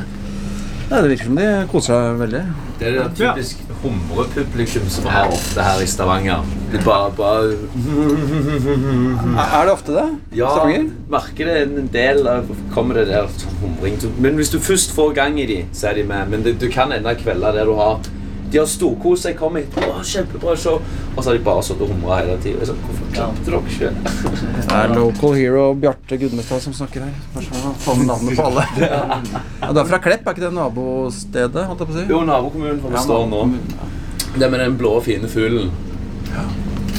Ja, 0.91 1.01
det 1.01 1.09
virker 1.13 1.23
som 1.29 1.37
de 1.39 1.47
koser 1.71 1.93
seg 1.95 2.19
veldig. 2.19 2.41
Det 2.81 2.87
er 2.97 3.09
typisk 3.15 3.61
humrepublikum 3.81 4.85
som 4.89 5.03
vi 5.03 5.09
har 5.09 5.31
ofte 5.33 5.63
her 5.65 5.81
i 5.81 5.87
Stavanger. 5.89 6.45
Det 6.71 6.79
er 6.79 6.85
bare, 6.85 7.11
bare 7.17 7.55
Er 9.41 9.65
det 9.65 9.73
ofte 9.73 9.95
det? 9.95 10.07
Ja, 10.37 10.49
Stavanger? 10.53 10.89
merker 11.11 11.49
det 11.49 11.57
en 11.65 11.89
del 11.93 12.27
av 12.27 12.49
kommer 12.73 13.01
det 13.01 13.07
der 13.09 13.27
humring. 13.61 13.97
Men 14.19 14.35
hvis 14.39 14.49
du 14.53 14.59
først 14.59 14.93
får 14.95 15.13
gang 15.17 15.39
i 15.41 15.45
de, 15.49 15.59
så 15.73 15.91
er 15.91 15.99
de 15.99 16.03
med. 16.07 16.29
Men 16.29 16.43
det, 16.45 16.59
du 16.61 16.67
kan 16.71 16.91
ende 16.95 17.15
kvelder 17.19 17.51
der 17.57 17.65
du 17.65 17.73
har 17.79 17.99
De 18.51 18.59
har 18.59 18.67
storkost 18.67 19.23
seg, 19.23 19.37
kom 19.39 19.55
hit, 19.55 19.75
å, 19.79 20.01
kjempebra 20.03 20.55
show. 20.59 20.81
Og 21.15 21.19
så 21.21 21.29
har 21.29 21.37
de 21.37 21.43
bare 21.45 21.61
sittet 21.63 21.85
og 21.85 21.93
humra 21.93 22.17
hele 22.19 22.35
tida. 22.43 22.65
Sånn, 22.67 22.81
hvorfor 22.83 23.13
klapte 23.15 23.45
dere 23.47 23.61
ikke? 23.71 23.91
Det 24.57 24.79
er 24.79 24.91
local 24.95 25.37
hero 25.39 25.63
Bjarte 25.79 26.19
Gudmestad 26.19 26.65
som 26.65 26.75
snakker 26.75 27.05
her. 27.05 27.13
Bare 27.35 27.73
få 27.85 27.95
med 27.99 28.11
navnet 28.11 28.35
på 28.39 28.49
alle. 28.49 28.65
Ja, 29.61 29.71
du 29.71 29.79
er 29.79 29.87
fra 29.87 30.01
Klepp, 30.03 30.27
er 30.27 30.35
ikke 30.35 30.43
det 30.43 30.51
nabostedet? 30.57 31.63
holdt 31.69 31.85
jeg 31.85 31.91
på 31.91 31.95
å 31.95 31.99
si? 32.01 32.05
Jo, 32.11 32.19
nabokommunen 32.27 32.83
hvor 32.83 32.91
vi 32.95 33.05
står 33.05 33.25
nå. 33.31 33.41
Det 34.35 34.51
med 34.51 34.63
den 34.65 34.77
blå, 34.79 34.97
fine 35.05 35.31
fuglen. 35.31 35.71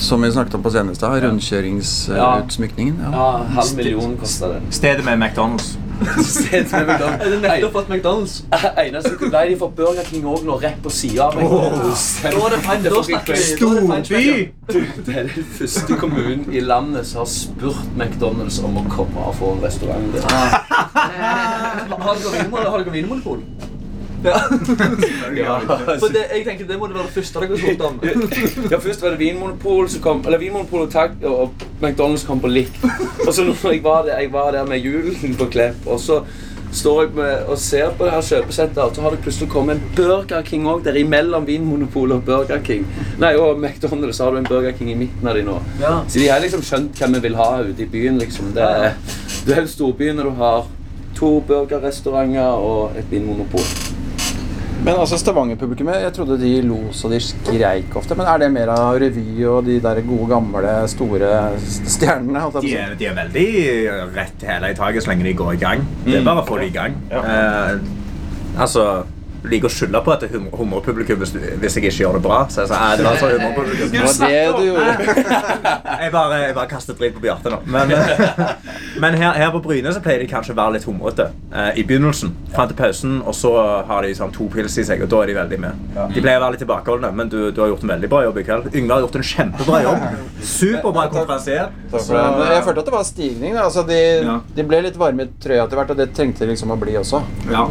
Som 0.03 0.25
vi 0.25 0.33
snakket 0.33 0.57
om 0.57 0.65
på 0.65 0.73
scenen 0.73 0.97
i 0.97 0.99
stad. 0.99 1.21
Rundkjøringsutsmykningen. 1.23 2.97
Ja. 3.05 3.13
Ja, 3.13 3.29
halv 3.61 3.77
million 3.77 4.17
kosta 4.21 4.55
den. 4.57 4.73
Stedet 4.75 5.05
med 5.05 5.21
McDonald's. 5.21 5.77
Stedet 6.25 6.73
med 6.73 6.87
McDonald's. 6.87 7.25
Er 7.25 7.31
det 7.31 7.41
nettopp 7.43 7.77
at 7.77 7.89
McDonald's 7.93 8.35
Eneste 8.87 9.31
Nei, 9.33 9.45
de 9.51 9.57
får 9.59 9.73
Burger 9.77 10.05
King 10.09 10.27
òg 10.29 10.45
nå, 10.47 10.57
rett 10.63 10.79
på 10.83 10.91
sida 10.93 11.29
av 11.29 11.37
McDonald's. 11.39 12.05
Er 12.25 12.31
det 12.33 12.39
er 15.17 15.23
den 15.23 15.45
første 15.59 15.97
kommunen 16.01 16.47
i 16.53 16.61
landet 16.61 17.07
som 17.07 17.23
har 17.23 17.31
spurt 17.31 17.85
McDonald's 17.99 18.63
om 18.65 18.79
å 18.81 18.87
komme 18.91 19.27
og 19.27 19.37
få 19.41 19.53
en 19.57 19.63
restaurant 19.65 20.13
der. 20.15 20.25
Har 22.03 22.79
dere 22.79 22.93
vinmonopol? 22.93 23.43
Vinmonopol? 24.23 25.37
Ja. 25.37 25.39
Ja, 25.43 25.57
For 25.99 26.13
det, 26.13 26.23
jeg 26.35 26.45
tenker 26.47 26.67
det 26.69 26.77
må 26.79 26.87
det 26.91 26.95
være 26.99 27.09
det 27.09 27.15
første 27.17 27.41
dere 27.43 27.59
spurte 27.59 27.89
om. 27.89 28.01
ja, 28.71 28.79
først 28.79 29.03
var 29.03 29.15
det 29.15 29.19
Vinmonopol, 29.23 29.89
så 29.89 30.01
kom, 30.05 30.23
eller 30.27 30.39
Vinmonopol 30.43 30.87
og, 30.87 30.91
Tag- 30.93 31.25
og 31.25 31.53
McDonald's 31.83 32.27
kom 32.27 32.41
på 32.43 32.51
likt. 32.53 32.79
Og 33.27 33.33
så 33.35 33.45
når 33.47 33.73
jeg 33.73 33.83
var 33.85 34.03
der, 34.07 34.19
jeg 34.21 34.33
var 34.33 34.51
der 34.53 34.67
med 34.69 34.79
julen 34.85 35.37
på 35.39 35.47
Klepp, 35.53 35.87
og 35.87 36.01
så 36.01 36.21
står 36.73 37.03
jeg 37.03 37.11
med, 37.17 37.43
og 37.53 37.59
ser 37.61 37.91
på 37.99 38.05
det 38.07 38.13
her 38.15 38.23
kjøpesenteret, 38.25 38.85
og 38.91 38.95
så 38.97 39.03
har 39.05 39.11
det 39.13 39.19
plutselig 39.25 39.49
kommet 39.53 39.77
en 39.77 39.83
Burger 39.97 40.43
King 40.47 40.65
òg 40.73 40.85
der 40.87 40.97
imellom 40.97 41.45
Vinmonopolet 41.47 42.17
og 42.17 42.25
Burger 42.29 42.63
King. 42.65 42.87
Nei, 43.21 43.35
og 43.37 43.59
McDonald's 43.61 44.23
har 44.25 44.33
du 44.33 44.39
en 44.41 44.49
Burger 44.49 44.73
King 44.79 44.93
i 44.95 44.97
midten 45.03 45.29
av 45.29 45.37
de 45.37 45.43
nå. 45.49 45.59
Ja. 45.83 45.99
Så 46.09 46.21
de 46.23 46.29
har 46.33 46.41
liksom 46.45 46.63
skjønt 46.65 46.97
hva 47.01 47.11
vi 47.17 47.21
vil 47.27 47.37
ha 47.41 47.51
ute 47.67 47.85
i 47.85 47.91
byen, 47.93 48.17
liksom. 48.23 48.55
Det 48.57 48.65
er, 48.65 48.95
det 49.47 49.57
er 49.59 49.67
jo 49.67 49.73
storbyen 49.75 50.17
når 50.21 50.31
du 50.31 50.39
har 50.41 50.65
to 51.19 51.35
burgerrestauranter 51.47 52.57
og 52.57 52.97
et 52.99 53.11
vinmonopol. 53.13 53.69
Men 54.83 54.99
altså 54.99 55.15
Stavanger-publikummet, 55.21 56.01
jeg 56.03 56.15
trodde 56.17 56.37
de 56.41 56.57
lo 56.67 56.79
så 56.97 57.07
de 57.13 57.21
skreik 57.23 57.95
ofte. 57.99 58.17
Men 58.19 58.27
er 58.27 58.41
det 58.43 58.49
mer 58.51 58.73
av 58.75 58.97
revy 58.99 59.45
og 59.47 59.69
de 59.69 59.77
der 59.83 60.01
gode, 60.03 60.27
gamle, 60.33 60.73
store 60.91 61.31
stjernene? 61.63 62.43
De 62.57 62.73
er, 62.75 62.97
de 62.99 63.07
er 63.07 63.15
veldig 63.21 63.47
rett 64.17 64.43
hele 64.49 64.73
i 64.73 64.79
taket 64.79 65.05
så 65.05 65.13
lenge 65.13 65.29
de 65.29 65.37
går 65.39 65.55
i 65.55 65.61
gang. 65.63 65.85
Det 66.03 66.19
er 66.19 66.27
bare 66.27 66.43
å 66.43 66.49
få 66.49 66.59
de 66.59 66.67
i 66.67 66.75
gang. 66.75 66.99
Eh, 67.15 67.77
altså 68.59 68.87
liker 69.45 69.69
å 69.69 69.73
skylde 69.73 70.01
på 70.07 70.13
at 70.15 70.21
det 70.25 70.31
er 70.33 70.43
humorpublikum 70.57 71.19
hvis, 71.23 71.33
hvis 71.35 71.77
jeg 71.77 71.85
ikke 71.89 71.97
gjør 72.05 72.19
det 72.19 72.23
bra. 72.25 72.39
Så 72.49 72.61
jeg 72.63 72.69
sa, 72.71 72.79
"Nei, 72.79 72.97
det 72.97 73.05
var 73.07 73.17
så 73.21 73.31
humorpublikum. 73.33 73.91
Det 73.91 74.31
er 74.31 74.53
du 74.53 74.65
gjorde. 74.69 74.93
jeg, 76.03 76.13
bare, 76.13 76.39
jeg 76.47 76.55
bare 76.55 76.69
kastet 76.71 76.99
dritt 76.99 77.15
på 77.17 77.21
Bjarte 77.25 77.51
nå. 77.51 77.59
Men, 77.67 77.91
men 79.03 79.15
her, 79.19 79.33
her 79.41 79.51
på 79.55 79.63
Bryne 79.65 79.93
så 79.95 80.03
pleier 80.05 80.23
de 80.23 80.29
kanskje 80.31 80.55
å 80.55 80.59
være 80.59 80.77
litt 80.77 80.87
humrete 80.89 81.29
eh, 81.53 81.71
i 81.81 81.85
begynnelsen. 81.89 82.33
Fram 82.55 82.69
til 82.71 82.77
pausen, 82.79 83.19
og 83.27 83.35
så 83.35 83.53
har 83.89 84.03
de 84.07 84.15
sånn 84.19 84.33
to 84.35 84.49
pils 84.53 84.77
i 84.79 84.85
seg, 84.87 85.03
og 85.07 85.11
da 85.13 85.23
er 85.23 85.33
de 85.33 85.37
veldig 85.41 85.61
med. 85.65 85.87
De 86.15 86.21
pleier 86.25 86.39
å 86.41 86.45
være 86.47 86.57
litt 86.57 86.63
tilbakeholdne, 86.65 87.13
men 87.17 87.33
du, 87.33 87.39
du 87.55 87.61
har 87.65 87.73
gjort 87.73 87.87
en 87.87 87.95
veldig 87.95 88.11
bra 88.13 88.23
jobb 88.27 88.39
i 88.43 88.47
kveld. 88.47 88.71
Yngve 88.75 88.97
har 88.99 89.07
gjort 89.07 89.19
en 89.21 89.27
kjempebra 89.33 89.83
jobb. 89.87 90.07
Superbra 90.53 91.07
konferansier. 91.13 91.73
Jeg 91.93 92.63
følte 92.67 92.79
at 92.85 92.89
det 92.91 92.95
var 92.95 93.07
stigning. 93.09 93.55
Da. 93.57 93.67
Altså, 93.69 93.83
de, 93.89 94.01
Ja. 94.23 94.39
de 94.57 94.63
ble 94.69 94.83
litt 94.87 94.97
varme 95.01 95.27
i 95.27 95.33
trøya 95.43 95.65
etter 95.67 95.79
hvert, 95.81 95.91
og 95.95 95.99
det 96.03 96.11
trengte 96.17 96.45
de 96.47 96.53
liksom 96.53 96.71
å 96.75 96.79
bli 96.81 96.95
også. 97.01 97.23
Ja, 97.51 97.67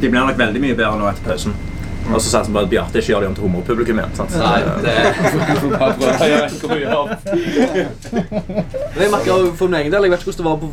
de 0.00 0.10
blir 0.10 0.20
nok 0.20 0.38
veldig 0.38 0.62
mye 0.62 0.76
bedre 0.76 0.98
nå 1.00 1.08
etter 1.10 1.30
pausen. 1.30 1.56
Og 2.06 2.20
så 2.22 2.28
satser 2.30 2.50
vi 2.50 2.54
på 2.54 2.60
at 2.62 2.68
Bjarte 2.70 3.00
ikke 3.00 3.10
gjør 3.12 3.20
de 3.24 3.26
om 3.26 3.34
til 3.34 3.44
humorpublikum 3.46 3.98
igjen. 3.98 4.12
sant? 4.14 4.34
Nei, 4.38 4.60
det 4.84 4.92
er 4.94 5.06
bare 5.80 5.94
prøve 5.98 6.14
å 6.22 6.78
gjøre. 6.78 7.06
Jeg 9.00 9.10
merker 9.10 9.50
for 9.58 9.66
min 9.66 9.78
egen 9.80 9.92
del, 9.92 10.06
jeg 10.06 10.12
vet 10.14 10.22
ikke 10.22 10.30
hvordan 10.30 10.38
det 10.38 10.46
var 10.46 10.56
på 10.62 10.66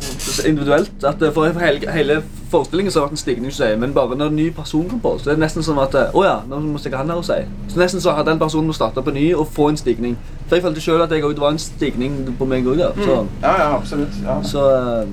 individuelt, 0.48 0.94
at 1.10 1.22
eh, 1.26 1.34
for 1.34 1.58
hele, 1.64 1.90
hele 1.96 2.20
forestillingen 2.52 2.94
så 2.94 3.00
har 3.00 3.08
det 3.08 3.10
vært 3.10 3.18
en 3.18 3.24
stigning, 3.24 3.80
men 3.82 3.94
bare 3.96 4.18
når 4.18 4.30
en 4.30 4.38
ny 4.38 4.48
person 4.54 4.86
kom 4.90 5.02
på, 5.02 5.16
så 5.22 5.34
er 5.34 5.42
nesten 5.42 5.66
sånn 5.66 5.80
at, 5.82 5.98
eh, 5.98 6.14
å 6.14 6.24
ja, 6.26 6.36
nå 6.48 6.62
må 6.62 6.78
jeg 6.78 6.94
han 6.94 7.10
her 7.10 7.18
og 7.18 7.26
si. 7.26 7.40
Så 7.72 7.82
nesten 7.82 8.04
så 8.04 8.14
hadde 8.14 8.30
den 8.30 8.42
personen 8.42 8.70
må 8.70 8.76
starte 8.76 9.02
på 9.02 9.14
ny 9.14 9.32
og 9.34 9.48
få 9.50 9.72
en 9.72 9.80
stigning. 9.80 10.14
For 10.46 10.58
jeg 10.58 10.68
følte 10.68 10.84
selv 10.84 11.08
at 11.08 11.14
jeg 11.16 11.26
òg 11.26 11.34
det 11.34 11.42
var 11.42 11.56
en 11.56 11.62
stigning 11.62 12.20
på 12.38 12.46
meg 12.46 12.70
òg. 12.70 12.84
så, 13.00 13.24
Ja, 13.42 13.56
ja, 13.58 13.70
absolutt. 13.74 14.22
Ja. 14.22 14.38
så 14.46 14.68
eh, 14.70 15.08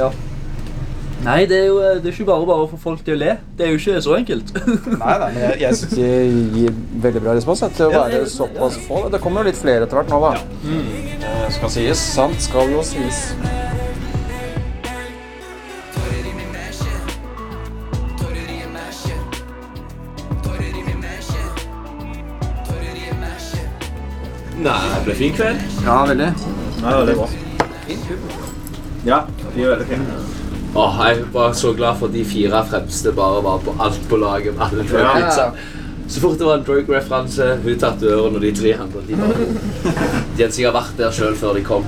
ja. 0.00 0.08
Nei, 1.24 1.46
det 1.48 1.56
er 1.56 1.68
jo 1.70 1.76
eh, 1.80 1.94
det 2.04 2.10
er 2.10 2.16
ikke 2.18 2.26
bare 2.28 2.44
bare 2.48 2.64
å 2.66 2.68
få 2.68 2.78
folk 2.82 3.04
til 3.04 3.14
å 3.16 3.20
le. 3.22 3.34
Det 3.56 3.64
er 3.64 3.70
jo 3.72 3.78
ikke 3.80 4.00
så 4.04 4.16
enkelt. 4.18 4.50
Nei, 5.02 5.14
nei, 5.22 5.28
men 5.32 5.40
jeg, 5.40 5.56
jeg 5.62 5.78
synes 5.80 5.94
de 5.96 6.08
gir 6.58 6.74
veldig 7.06 7.22
bra 7.24 7.36
respons 7.38 7.64
til 7.78 7.86
å 7.86 7.92
være 7.94 8.20
såpass 8.28 8.76
få. 8.84 9.06
Det 9.14 9.20
kommer 9.24 9.40
jo 9.40 9.48
litt 9.48 9.60
flere 9.60 9.88
etter 9.88 10.02
hvert 10.02 10.12
nå, 10.12 10.20
da. 10.20 10.34
Eh, 10.68 11.46
skal 11.56 11.72
sies. 11.72 12.04
Sant 12.18 12.44
skal 12.44 12.74
jo 12.74 12.84
sies. 12.84 13.24
Nei, 24.64 24.76
det 24.92 25.02
ble 25.08 25.18
fin 25.18 25.34
kveld. 25.40 25.64
Ja, 25.84 25.98
veldig. 26.08 26.30
Ja, 26.84 26.94
det 27.04 27.16
er 27.16 27.18
bra. 27.18 27.28
Ja, 29.04 29.18
de 29.56 29.64
er 29.64 29.74
veldig 29.74 29.88
fine. 29.88 30.43
Åh, 30.74 31.00
jeg 31.08 31.24
bare 31.32 31.54
så 31.54 31.72
glad 31.72 31.98
for 31.98 32.10
at 32.10 32.14
de 32.14 32.24
fire 32.26 32.64
fremste 32.66 33.12
bare 33.14 33.42
var 33.44 33.60
på 33.62 33.74
alt 33.80 34.00
på 34.10 34.16
laget. 34.16 34.56
med 34.56 34.62
alle 34.66 34.84
ja. 34.90 35.12
pizza. 35.14 35.50
Så 36.08 36.20
fort 36.20 36.38
det 36.38 36.46
var 36.46 36.58
en 36.58 36.64
drug-referanse, 36.66 37.46
hun 37.62 37.78
tatt 37.78 38.02
øren, 38.02 38.34
og 38.36 38.42
de 38.42 38.52
tre 38.52 38.74
andre 38.74 39.00
De, 39.08 39.16
bare, 39.16 39.46
de 40.36 40.42
hadde 40.42 40.52
sikkert 40.52 40.74
vært 40.74 40.98
der 40.98 41.14
sjøl 41.14 41.36
før 41.36 41.54
de 41.56 41.62
kom. 41.64 41.86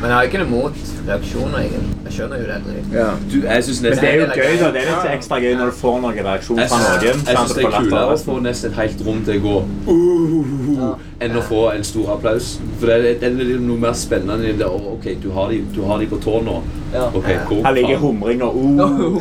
Men 0.00 0.08
jeg 0.08 0.14
har 0.14 0.30
ikke 0.30 0.40
noe 0.44 0.50
mot 0.50 0.78
reaksjoner, 1.08 1.58
egentlig. 1.58 1.91
Jeg 2.12 2.18
skjønner 2.18 2.36
jo 2.42 2.46
det. 2.46 2.56
dritt. 2.66 2.88
Du, 3.32 3.36
jeg 3.46 3.64
synes 3.64 3.80
Men 3.82 3.90
nesten 3.90 4.04
det 4.04 4.10
er 4.12 4.16
jo 4.16 4.26
gøy, 4.36 4.56
da. 4.60 4.66
Det 4.72 4.80
er 4.82 4.88
litt 4.90 5.06
ekstra 5.14 5.36
gøy 5.40 5.54
når 5.56 5.70
du 5.70 5.76
får 5.78 5.94
noen 6.02 6.18
reaksjon 6.26 6.58
fra 6.60 6.80
noen. 6.82 7.02
jeg 7.02 7.14
syns 7.38 7.54
det 7.56 7.64
er 7.64 7.70
kulere 7.78 8.02
å 8.12 8.18
få 8.20 8.34
nesten 8.44 8.70
et 8.72 8.76
helt 8.82 9.00
rom 9.06 9.22
til 9.24 9.34
å 9.38 9.40
gå 9.46 9.56
uh, 9.88 10.92
enn 11.24 11.38
å 11.40 11.42
få 11.48 11.62
en 11.72 11.84
stor 11.86 12.10
applaus. 12.18 12.50
For 12.80 12.90
det 12.90 12.98
er, 12.98 13.16
det 13.22 13.30
er 13.30 13.62
noe 13.64 13.80
mer 13.86 13.96
spennende 13.96 14.50
enn 14.52 14.60
det 14.60 14.68
å 14.68 14.76
OK, 14.92 15.08
du 15.22 15.30
har 15.32 15.48
de, 15.54 15.62
du 15.72 15.80
har 15.88 15.96
de 16.02 16.06
på 16.12 16.20
tå 16.20 16.34
nå. 16.44 16.58
Ja. 16.92 17.06
Ok, 17.16 17.30
hvor 17.48 17.62
Han 17.64 17.74
liker 17.78 17.96
faen? 17.96 18.02
humring 18.04 18.42
og 18.44 18.52
uh. 18.60 18.60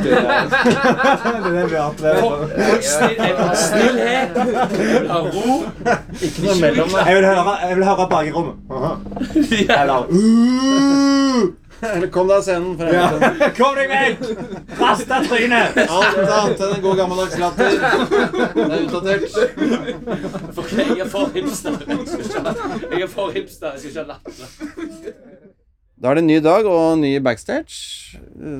Det 0.03 0.11
er 0.11 0.19
det 1.47 1.65
vi 1.71 1.77
har 1.79 1.87
opplevd. 1.93 2.19
Stillhet! 3.61 4.35
Ro. 5.07 5.61
Ikke 6.19 6.43
noe 6.49 6.59
mellom. 6.59 6.89
Jeg 6.99 7.15
vil 7.21 7.25
høre, 7.31 7.55
jeg 7.63 7.79
vil 7.79 7.87
høre 7.87 8.11
bakrommet. 8.11 8.55
Eller 9.79 9.99
uh. 10.11 11.60
Kom 12.13 12.27
deg 12.29 12.35
av 12.37 12.43
scenen. 12.45 12.75
For 12.77 12.91
Ja. 12.93 13.07
helvete. 13.09 13.47
Kom 13.57 13.75
deg 13.79 13.89
vekk! 13.89 14.19
Rasta 14.79 15.17
trynet! 15.25 15.77
Alt 15.87 16.19
annet 16.21 16.61
enn 16.65 16.75
en 16.77 16.83
god 16.83 16.99
gammeldags 17.01 17.37
latter. 17.41 17.77
Det 18.53 18.67
er 18.67 18.85
utdatert. 18.85 19.27
For 20.57 20.73
jeg 20.77 20.99
er 21.01 21.09
for 21.11 21.33
hipster. 21.35 21.77
Jeg 21.81 22.07
skal 22.07 22.25
ikke 22.25 22.95
Jeg 22.95 23.05
er 23.07 23.11
for 23.11 23.33
hipster. 23.35 23.75
Jeg 23.75 23.79
skal 23.79 23.91
ikke 23.91 24.01
ha 24.01 24.09
latter. 24.13 24.47
Da 26.01 26.09
er 26.09 26.17
det 26.17 26.23
en 26.23 26.29
ny 26.31 26.39
dag 26.41 26.65
og 26.65 26.97
ny 27.01 27.15
backstage. 27.21 28.17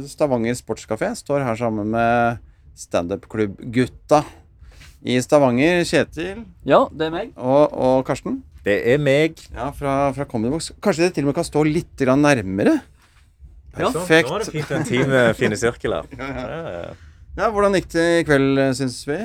Stavanger 0.09 0.53
Sportskafé 0.59 1.13
står 1.17 1.41
her 1.45 1.57
sammen 1.57 1.87
med 1.93 2.37
standup-klubb-gutta 2.77 4.23
i 5.09 5.15
Stavanger. 5.21 5.81
Kjetil 5.89 6.43
Ja, 6.69 6.83
det 6.93 7.07
er 7.09 7.13
meg. 7.13 7.31
og, 7.37 7.73
og 7.73 8.05
Karsten 8.05 8.43
Det 8.65 8.75
er 8.93 8.97
meg. 9.01 9.41
ja, 9.55 9.71
fra, 9.73 10.11
fra 10.13 10.25
Comedybox. 10.29 10.71
Kanskje 10.81 11.07
det 11.07 11.13
til 11.15 11.25
og 11.25 11.31
med 11.31 11.37
kan 11.39 11.47
stå 11.47 11.63
litt 11.65 11.95
grann 11.97 12.21
nærmere? 12.21 12.79
Perfekt. 13.75 14.27
Nå 14.27 14.35
var 14.35 14.43
det 14.43 14.51
fint 14.51 14.75
en 14.75 14.85
time 14.87 15.23
fine 15.39 15.57
sirkler. 15.59 16.11
Ja, 17.31 17.47
Hvordan 17.47 17.77
gikk 17.77 17.85
det 17.93 18.03
i 18.19 18.23
kveld, 18.27 18.59
syns 18.75 18.97
vi? 19.07 19.15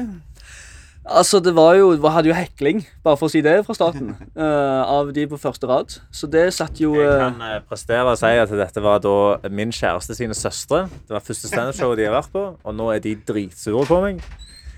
Altså, 1.07 1.39
det 1.43 1.53
var 1.55 1.77
jo 1.79 1.93
Vi 1.95 2.11
hadde 2.11 2.31
jo 2.31 2.35
hekling, 2.35 2.81
bare 3.07 3.19
for 3.19 3.29
å 3.29 3.33
si 3.33 3.43
det, 3.43 3.61
fra 3.67 3.75
starten. 3.75 4.13
uh, 4.39 4.83
av 4.97 5.13
de 5.15 5.27
på 5.31 5.39
første 5.39 5.69
rad. 5.71 5.95
Så 6.15 6.27
det 6.31 6.49
satt 6.55 6.81
jo 6.83 6.97
Jeg 6.99 7.07
eh, 7.07 7.23
kan 7.23 7.43
eh, 7.47 7.61
prestere 7.67 8.11
å 8.11 8.19
si 8.19 8.33
at 8.43 8.55
dette 8.63 8.83
var 8.83 9.03
da 9.03 9.15
min 9.51 9.75
kjæreste 9.75 10.17
sine 10.19 10.35
søstre. 10.39 10.85
Det 11.07 11.15
var 11.15 11.23
første 11.27 11.51
standup-showet 11.51 11.99
de 11.99 12.09
har 12.09 12.17
vært 12.19 12.35
på, 12.35 12.45
og 12.59 12.75
nå 12.79 12.91
er 12.95 13.03
de 13.05 13.15
dritsure 13.29 13.87
på 13.87 14.01
meg. 14.03 14.25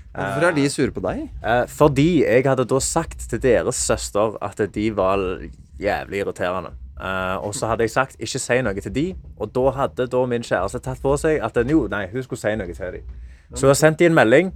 Hvorfor 0.09 0.47
er 0.49 0.55
de 0.57 0.65
sure 0.73 0.93
på 0.93 1.05
deg? 1.05 1.25
Uh, 1.45 1.65
fordi 1.69 2.09
jeg 2.21 2.45
hadde 2.49 2.65
da 2.69 2.81
sagt 2.81 3.29
til 3.29 3.41
deres 3.41 3.81
søster 3.89 4.37
at 4.41 4.61
de 4.73 4.89
var 4.97 5.21
jævlig 5.81 6.23
irriterende. 6.25 6.73
Eh, 6.99 7.37
og 7.47 7.53
så 7.55 7.69
hadde 7.69 7.85
jeg 7.87 7.93
sagt 7.93 8.17
ikke 8.19 8.41
si 8.43 8.57
noe 8.65 8.81
til 8.83 8.95
de, 8.95 9.05
og 9.39 9.53
da 9.55 9.71
hadde 9.77 10.07
da 10.11 10.23
min 10.27 10.43
kjæreste 10.43 10.81
tatt 10.83 10.99
på 11.03 11.13
seg 11.21 11.39
at 11.45 11.55
jo, 11.63 11.85
nei, 11.91 12.07
hun 12.11 12.25
skulle 12.25 12.41
si 12.41 12.51
noe 12.59 12.75
til 12.75 12.97
dem. 12.97 13.13
Så 13.55 13.69
har 13.69 13.77
sendt 13.79 14.01
de 14.01 14.09
en 14.09 14.17
melding, 14.17 14.51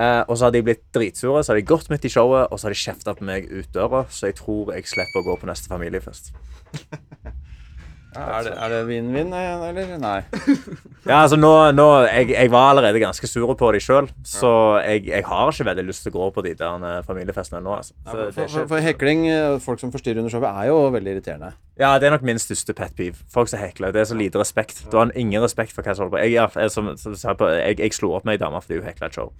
uh, 0.00 0.22
og 0.24 0.38
så 0.38 0.48
har 0.48 0.54
de 0.56 0.64
blitt 0.66 0.82
dritsure. 0.94 1.44
Så 1.44 1.52
har 1.52 1.60
de 1.60 1.66
gått 1.68 1.92
midt 1.92 2.08
i 2.08 2.10
showet, 2.10 2.48
og 2.50 2.58
så 2.58 2.66
har 2.66 2.74
de 2.74 2.80
kjefta 2.80 3.14
på 3.18 3.28
meg 3.28 3.46
ut 3.52 3.68
døra, 3.76 4.06
så 4.10 4.30
jeg 4.30 4.40
tror 4.40 4.72
jeg 4.74 4.88
slipper 4.88 5.20
å 5.20 5.26
gå 5.28 5.36
på 5.42 5.50
neste 5.50 5.70
familiefest. 5.70 6.32
Er 8.12 8.44
det, 8.44 8.52
det 8.72 8.80
vinn-vinn, 8.88 9.30
eh, 9.32 9.68
eller? 9.68 9.92
Nei. 10.02 10.18
Ja, 11.02 11.24
altså 11.24 11.34
nå, 11.34 11.48
nå 11.74 11.84
jeg, 12.06 12.28
jeg 12.30 12.50
var 12.52 12.68
allerede 12.70 13.00
ganske 13.02 13.26
sur 13.26 13.48
på 13.58 13.70
de 13.74 13.80
sjøl, 13.82 14.06
så 14.22 14.52
jeg, 14.84 15.08
jeg 15.08 15.24
har 15.26 15.48
ikke 15.50 15.66
veldig 15.66 15.84
lyst 15.88 16.04
til 16.06 16.12
å 16.12 16.14
gå 16.14 16.28
på 16.36 16.44
de 16.46 16.52
der 16.60 16.84
eh, 16.86 17.00
familiefestene 17.08 17.58
nå. 17.64 17.72
Altså. 17.80 17.96
Så 18.04 18.12
For, 18.36 18.52
for, 18.52 18.68
for 18.70 18.84
hekling, 18.84 19.24
eh, 19.32 19.56
folk 19.64 19.82
som 19.82 19.90
forstyrrer 19.90 20.22
under 20.22 20.30
showet, 20.30 20.46
er 20.52 20.70
jo 20.70 20.76
veldig 20.94 21.16
irriterende. 21.16 21.50
ja, 21.80 21.96
det 21.98 22.06
er 22.06 22.14
nok 22.14 22.28
min 22.28 22.38
største 22.38 22.76
pet 22.78 22.94
peeve. 22.94 23.18
Folk 23.34 23.50
som 23.50 23.58
hekler. 23.58 23.90
Det 23.96 24.04
er 24.04 24.10
så 24.12 24.18
lite 24.20 24.38
respekt. 24.38 24.84
Du 24.92 25.00
har 25.00 25.10
ingen 25.18 25.42
respekt 25.42 25.74
for 25.74 25.82
hva 25.82 25.96
som 25.96 26.06
holder 26.06 26.14
på. 26.18 26.22
Jeg, 26.22 26.36
jeg, 26.36 26.54
jeg, 26.62 26.70
som, 26.76 26.92
som, 27.00 27.18
jeg, 27.50 27.80
jeg 27.82 27.98
slo 27.98 28.12
opp 28.14 28.28
med 28.28 28.38
ei 28.38 28.44
dame 28.44 28.62
fordi 28.62 28.78
hun 28.78 28.86
hekla 28.92 29.10
et 29.10 29.18
show. 29.18 29.32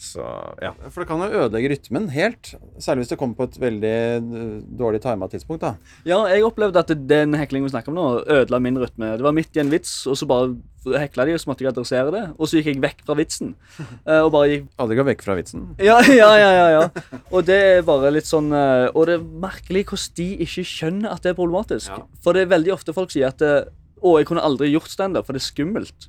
Så 0.00 0.24
ja. 0.64 0.70
For 0.88 1.02
det 1.02 1.08
kan 1.10 1.20
jo 1.20 1.42
ødelegge 1.42 1.74
rytmen 1.74 2.06
helt. 2.14 2.54
Særlig 2.80 3.02
hvis 3.04 3.10
det 3.12 3.18
kommer 3.20 3.36
på 3.36 3.44
et 3.50 3.58
veldig 3.60 3.90
eh, 3.92 4.54
dårlig 4.80 5.02
tima 5.04 5.28
tidspunkt. 5.28 5.60
da. 5.60 5.74
Ja, 6.08 6.22
jeg 6.32 6.44
opplevde 6.46 6.80
at 6.80 6.92
den 7.10 7.36
heklingen 7.36 7.68
vi 7.68 7.72
snakker 7.74 7.92
om 7.92 7.98
nå, 7.98 8.04
ødela 8.24 8.60
min 8.64 8.78
rytme. 8.80 9.10
Det 9.20 9.26
var 9.26 9.34
midt 9.36 9.58
i 9.58 9.60
en 9.60 9.72
vits, 9.72 9.92
og 10.08 10.16
så 10.16 10.28
bare 10.30 10.54
hekla 11.02 11.26
de, 11.28 11.34
og 11.36 11.42
så 11.42 11.50
måtte 11.50 11.66
jeg 11.66 11.72
adressere 11.74 12.14
det. 12.14 12.22
Og 12.38 12.48
så 12.48 12.56
gikk 12.56 12.70
jeg 12.70 12.80
vekk 12.86 13.02
fra 13.04 13.16
vitsen. 13.18 13.50
eh, 14.08 14.22
Og 14.24 14.30
bare 14.32 14.48
gikk 14.54 14.70
Aldri 14.80 14.96
gå 14.96 15.04
vekk 15.10 15.24
fra 15.26 15.36
vitsen. 15.36 15.66
Ja, 15.84 15.98
ja, 16.22 16.30
ja, 16.40 16.52
ja, 16.56 16.68
ja. 16.78 17.18
Og 17.28 17.44
det 17.50 17.58
er 17.74 17.84
bare 17.84 18.12
litt 18.16 18.28
sånn 18.30 18.48
eh, 18.56 18.86
Og 18.94 19.04
det 19.10 19.18
er 19.18 19.26
merkelig 19.44 19.84
hvordan 19.90 20.16
de 20.16 20.30
ikke 20.46 20.64
skjønner 20.70 21.12
at 21.12 21.26
det 21.26 21.34
er 21.34 21.36
problematisk. 21.42 21.92
For 22.24 22.32
det 22.32 22.46
er 22.46 22.54
veldig 22.56 22.72
ofte 22.78 22.96
folk 22.96 23.12
sier 23.12 23.28
at 23.34 23.44
Å, 23.44 24.16
jeg 24.16 24.30
kunne 24.32 24.46
aldri 24.48 24.72
gjort 24.72 24.88
standup, 24.88 25.28
for 25.28 25.36
det 25.36 25.42
er 25.44 25.50
skummelt. 25.50 26.08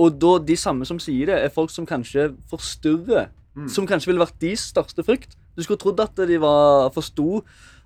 Og 0.00 0.16
da 0.20 0.38
de 0.40 0.56
samme 0.56 0.86
som 0.88 1.00
sier 1.02 1.28
det, 1.28 1.38
er 1.38 1.52
folk 1.52 1.72
som 1.72 1.86
kanskje 1.88 2.30
forstyrrer. 2.50 3.30
Som 3.68 3.84
kanskje 3.84 4.08
ville 4.08 4.22
vært 4.22 4.38
deres 4.40 4.64
største 4.72 5.04
frykt. 5.04 5.36
Du 5.52 5.60
skulle 5.62 5.80
trodd 5.80 6.00
at 6.00 6.16
de 6.28 6.38
var 6.40 6.88
forsto 6.94 7.42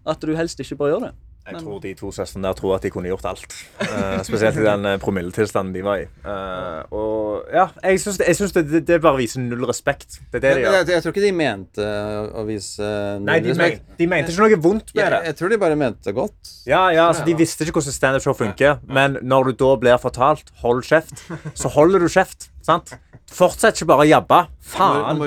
at 0.06 0.22
du 0.22 0.36
helst 0.38 0.60
ikke 0.62 0.78
bør 0.78 0.92
gjøre 0.92 1.08
det. 1.08 1.14
Jeg 1.46 1.60
tror 1.62 1.78
de 1.82 1.94
to 1.94 2.08
søstrene 2.12 2.48
der 2.48 2.56
tror 2.58 2.74
at 2.76 2.82
de 2.82 2.90
kunne 2.90 3.06
gjort 3.10 3.24
alt. 3.30 3.44
Uh, 3.80 4.22
spesielt 4.26 4.56
i 4.58 4.64
den 4.66 4.86
uh, 4.88 4.96
promilletilstanden 4.98 5.74
de 5.76 5.82
var 5.86 6.00
i. 6.02 6.06
Uh, 6.26 6.82
og 6.90 7.52
ja, 7.54 7.68
jeg 7.84 8.00
syns, 8.02 8.18
jeg 8.26 8.36
syns 8.38 8.52
det, 8.56 8.64
det, 8.70 8.80
det 8.88 8.98
bare 9.04 9.20
viser 9.20 9.40
null 9.44 9.62
respekt. 9.68 10.18
Det 10.32 10.40
er 10.40 10.42
det 10.42 10.48
Jeg, 10.48 10.56
de 10.56 10.62
jeg, 10.64 10.72
gjør. 10.86 10.92
jeg 10.96 11.02
tror 11.04 11.14
ikke 11.14 11.26
de 11.26 11.32
mente 11.38 11.86
å 11.86 12.44
vise 12.48 12.82
eh, 12.82 13.12
null 13.20 13.28
Nei, 13.30 13.38
de, 13.44 13.52
men, 13.54 13.62
respekt. 13.62 13.86
de 14.00 14.06
mente 14.10 14.32
ikke 14.34 14.42
noe 14.48 14.60
vondt 14.66 14.90
med 14.94 15.02
Jeg, 15.04 15.12
det. 15.14 15.20
jeg 15.30 15.36
tror 15.38 15.54
de 15.54 15.58
bare 15.62 15.76
mente 15.76 16.08
det 16.10 16.14
godt. 16.16 16.52
Ja, 16.66 16.82
ja, 16.90 17.06
altså 17.12 17.24
De 17.28 17.36
visste 17.38 17.64
ikke 17.64 17.78
hvordan 17.78 17.94
standup-show 18.00 18.34
funker, 18.34 18.78
men 18.90 19.18
når 19.22 19.52
du 19.52 19.56
da 19.62 19.70
blir 19.84 20.02
fortalt 20.02 20.50
'hold 20.62 20.82
kjeft', 20.88 21.22
så 21.54 21.68
holder 21.78 22.02
du 22.02 22.08
kjeft. 22.10 22.50
sant? 22.66 22.90
Fortsett 23.32 23.74
ikke 23.80 23.88
bare 23.90 24.04
å 24.04 24.08
jabbe. 24.08 24.38
Faen. 24.62 25.00
Nå 25.02 25.14
må 25.18 25.26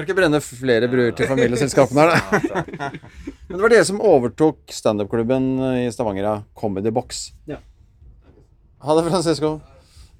du 0.00 0.04
ikke 0.06 0.16
brenne- 0.16 0.40
flere 0.44 0.88
bruer 0.88 1.12
til 1.16 1.28
familieselskapene 1.28 2.06
her, 2.06 2.14
da. 2.14 2.90
Men 3.48 3.58
det 3.58 3.60
var 3.60 3.74
dere 3.74 3.84
som 3.86 4.00
overtok 4.00 4.72
standup-klubben 4.72 5.50
i 5.84 5.90
Stavanger 5.92 6.24
av 6.30 6.42
Comedy 6.56 6.90
Box. 6.94 7.26
Ja. 7.50 7.58
Ha 8.84 8.96
det, 8.96 9.04
Francesco. 9.10 9.50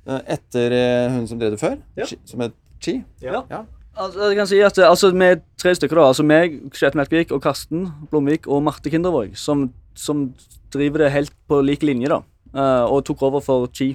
Eh, 0.04 0.20
Etter 0.36 0.74
eh, 0.76 1.08
hun 1.14 1.24
som 1.28 1.40
drev 1.40 1.54
det 1.56 1.60
før, 1.62 1.78
Ja. 1.96 2.06
Som 2.28 2.44
het 2.44 2.54
Chi. 2.84 2.98
Ja. 3.24 3.40
Ja. 3.48 3.62
Altså, 3.96 4.26
jeg 4.28 4.36
kan 4.40 4.48
si 4.50 4.58
at 4.66 4.78
eh, 4.82 4.88
altså, 4.90 5.08
Vi 5.14 5.24
er 5.30 5.40
tre 5.60 5.72
stykker, 5.78 5.96
da. 6.00 6.08
altså 6.12 6.24
meg, 6.26 6.58
Kjetil 6.74 7.00
Melkvik, 7.00 7.32
og 7.32 7.40
Karsten 7.44 7.86
Blomvik 8.10 8.48
og 8.50 8.60
Marte 8.66 8.92
Kindervåg, 8.92 9.32
som, 9.40 9.70
som 9.96 10.26
driver 10.74 11.06
det 11.06 11.12
helt 11.14 11.32
på 11.48 11.60
lik 11.64 11.84
linje, 11.86 12.10
da. 12.12 12.20
eh, 12.52 12.84
og 12.92 13.04
tok 13.08 13.22
over 13.30 13.40
for 13.44 13.68
Chi, 13.72 13.94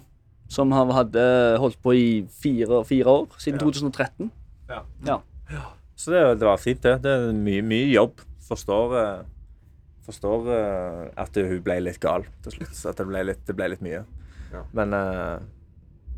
som 0.49 0.71
han 0.73 0.91
hadde 0.93 1.23
holdt 1.61 1.77
på 1.83 1.93
i 1.93 2.07
fire, 2.41 2.81
fire 2.89 3.17
år, 3.21 3.27
siden 3.37 3.61
2013. 3.61 4.31
Ja. 4.69 5.19
Så 5.99 6.13
det, 6.13 6.21
det 6.39 6.47
var 6.47 6.57
fint, 6.61 6.81
det. 6.83 6.95
Det 7.03 7.11
er 7.11 7.33
mye, 7.35 7.61
mye 7.65 7.89
jobb. 7.91 8.21
Forstår, 8.49 8.95
eh, 8.97 9.19
forstår 10.07 10.47
eh, 10.55 11.03
at 11.21 11.37
hun 11.37 11.59
ble 11.65 11.75
litt 11.85 11.99
gal 12.01 12.25
til 12.45 12.55
slutt. 12.55 12.73
Så 12.77 12.93
at 12.93 13.01
det 13.01 13.05
ble 13.09 13.25
litt, 13.29 13.43
det 13.45 13.55
ble 13.57 13.67
litt 13.75 13.83
mye. 13.85 14.05
Men, 14.73 14.95
eh, 14.95 15.35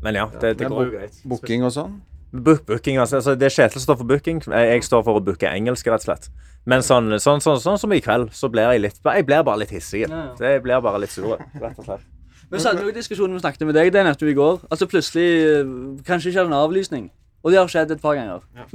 men 0.04 0.18
ja, 0.20 0.28
det, 0.40 0.54
det 0.62 0.70
går 0.70 0.94
greit. 0.94 1.20
Booking 1.28 1.66
og 1.68 1.74
sånn. 1.74 2.00
Book, 2.32 2.62
booking, 2.64 2.96
altså, 2.96 3.18
altså 3.18 3.34
Det 3.36 3.50
Kjetil 3.52 3.82
står 3.84 3.98
for 4.00 4.08
booking. 4.08 4.40
Jeg, 4.48 4.84
står 4.86 5.02
for 5.04 5.20
å 5.20 5.24
booke 5.24 5.50
engelsk, 5.50 5.90
rett 5.92 6.06
og 6.06 6.08
slett. 6.08 6.30
Men 6.64 6.86
sånn, 6.86 7.10
sånn, 7.20 7.42
sånn, 7.44 7.60
sånn 7.60 7.80
som 7.82 7.92
i 7.92 8.00
kveld, 8.00 8.30
så 8.32 8.48
blir 8.48 8.70
jeg 8.70 8.84
litt 8.84 9.00
Jeg 9.02 9.26
blir 9.28 9.42
bare 9.44 9.64
litt 9.64 9.74
hissig. 9.74 10.06
Ja, 10.06 10.30
ja. 10.30 10.52
Jeg 10.54 10.62
blir 10.64 10.80
bare 10.80 11.02
litt 11.02 11.12
sur, 11.12 11.34
rett 11.36 11.76
og 11.76 11.84
slett. 11.84 12.06
Men 12.52 12.60
så 12.60 12.68
hadde 12.70 12.84
vi 12.84 12.90
jo 12.92 12.94
diskusjonen 12.98 13.34
vi 13.38 13.40
snakket 13.42 13.64
med 13.66 13.74
deg 13.78 13.90
det 13.94 14.04
nettopp 14.04 14.28
i 14.28 14.36
går. 14.36 14.62
Altså 14.70 14.86
Plutselig 14.92 15.26
eh, 15.48 15.74
Kanskje 16.06 16.30
ikke 16.30 16.42
hadde 16.42 16.52
en 16.52 16.58
avlysning. 16.60 17.10
Og 17.42 17.50
det 17.50 17.58
har 17.58 17.66
skjedd 17.72 17.90
et 17.90 17.98
par 18.02 18.14
ganger. 18.14 18.42
Ja. 18.54 18.66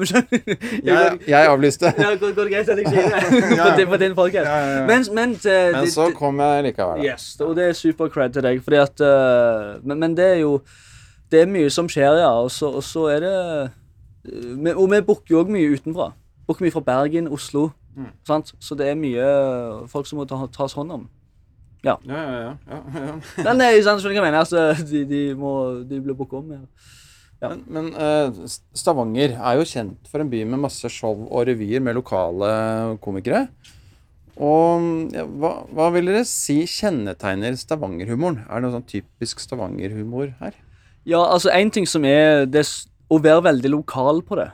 Jeg, 0.83 1.19
jeg 1.31 1.47
avlyste. 1.47 1.87
Ja, 1.95 2.09
går, 2.19 2.33
går 2.35 2.49
det 2.49 2.51
greit 2.51 2.71
at 2.73 2.81
jeg 2.81 2.89
sier 2.91 3.13
det? 3.13 3.21
på, 3.61 3.69
din, 3.77 3.87
på 3.93 3.99
din 4.01 4.15
podcast. 4.17 4.49
Ja, 4.49 4.57
ja. 4.81 4.81
Men, 4.89 5.05
men, 5.15 5.35
til- 5.39 5.71
Men 5.77 5.87
så 5.93 6.09
det- 6.09 6.17
kom 6.19 6.41
jeg 6.43 6.65
likevel. 6.65 7.05
Yes, 7.05 7.29
og 7.39 7.53
det 7.55 7.69
er 7.69 7.77
super 7.79 8.09
cred 8.11 8.33
til 8.35 8.43
deg. 8.43 8.59
Fordi 8.65 8.81
at 8.81 8.99
uh, 9.07 9.77
men, 9.87 9.99
men 10.03 10.17
det 10.17 10.25
er 10.33 10.39
jo 10.41 10.57
Det 11.31 11.41
er 11.41 11.47
mye 11.51 11.69
som 11.71 11.87
skjer, 11.91 12.19
ja. 12.19 12.33
Og 12.43 12.51
så, 12.51 12.67
og 12.67 12.83
så 12.83 13.05
er 13.13 13.19
det 13.23 13.35
eh, 14.65 14.75
Og 14.75 14.85
vi 14.91 15.01
booker 15.01 15.31
jo 15.35 15.41
òg 15.45 15.49
mye 15.51 15.71
utenfra. 15.77 16.11
Booker 16.47 16.65
mye 16.67 16.71
fra 16.75 16.83
Bergen, 16.91 17.27
Oslo. 17.31 17.69
Sant? 18.27 18.51
Så 18.59 18.75
det 18.77 18.87
er 18.91 18.95
mye 18.99 19.23
folk 19.89 20.07
som 20.07 20.19
må 20.19 20.25
ta, 20.29 20.37
tas 20.53 20.75
hånd 20.77 20.91
om. 20.91 21.07
Ja, 21.85 21.95
ja, 22.07 22.21
ja, 22.21 22.53
ja, 22.67 22.77
ja. 23.07 23.15
Men 23.45 23.61
er 23.63 23.75
jo 23.75 23.83
sant, 23.85 24.01
skjønner 24.01 24.17
du 24.17 24.21
hva 24.21 24.23
jeg 24.23 24.27
mener? 24.27 24.43
Altså, 24.43 24.87
de, 24.89 25.03
de, 25.09 25.23
må, 25.37 25.51
de 25.87 25.99
blir 26.03 26.17
booka 26.17 26.39
om. 26.41 26.55
Ja. 26.55 26.93
Ja. 27.37 27.51
Men, 27.53 27.63
men 27.69 27.89
eh, 28.01 28.37
Stavanger 28.73 29.35
er 29.37 29.59
jo 29.59 29.65
kjent 29.69 30.07
for 30.09 30.23
en 30.23 30.29
by 30.31 30.41
med 30.49 30.63
masse 30.63 30.89
show 30.89 31.27
og 31.27 31.43
revyer 31.49 31.83
med 31.85 31.99
lokale 31.99 32.49
komikere. 33.03 33.45
Og 34.37 35.13
ja, 35.13 35.25
hva, 35.25 35.51
hva 35.73 35.89
vil 35.95 36.09
dere 36.11 36.23
si 36.29 36.59
kjennetegner 36.69 37.57
Stavanger-humoren? 37.57 38.43
Er 38.45 38.57
det 38.57 38.65
noe 38.65 38.75
sånn 38.75 38.89
typisk 38.89 39.41
Stavanger-humor 39.41 40.33
her? 40.41 40.57
Ja, 41.07 41.21
altså 41.23 41.53
en 41.53 41.71
ting 41.73 41.87
som 41.89 42.05
er 42.05 42.45
det, 42.49 42.65
å 43.07 43.21
være 43.23 43.45
veldig 43.51 43.71
lokal 43.73 44.21
på 44.27 44.37
det. 44.41 44.49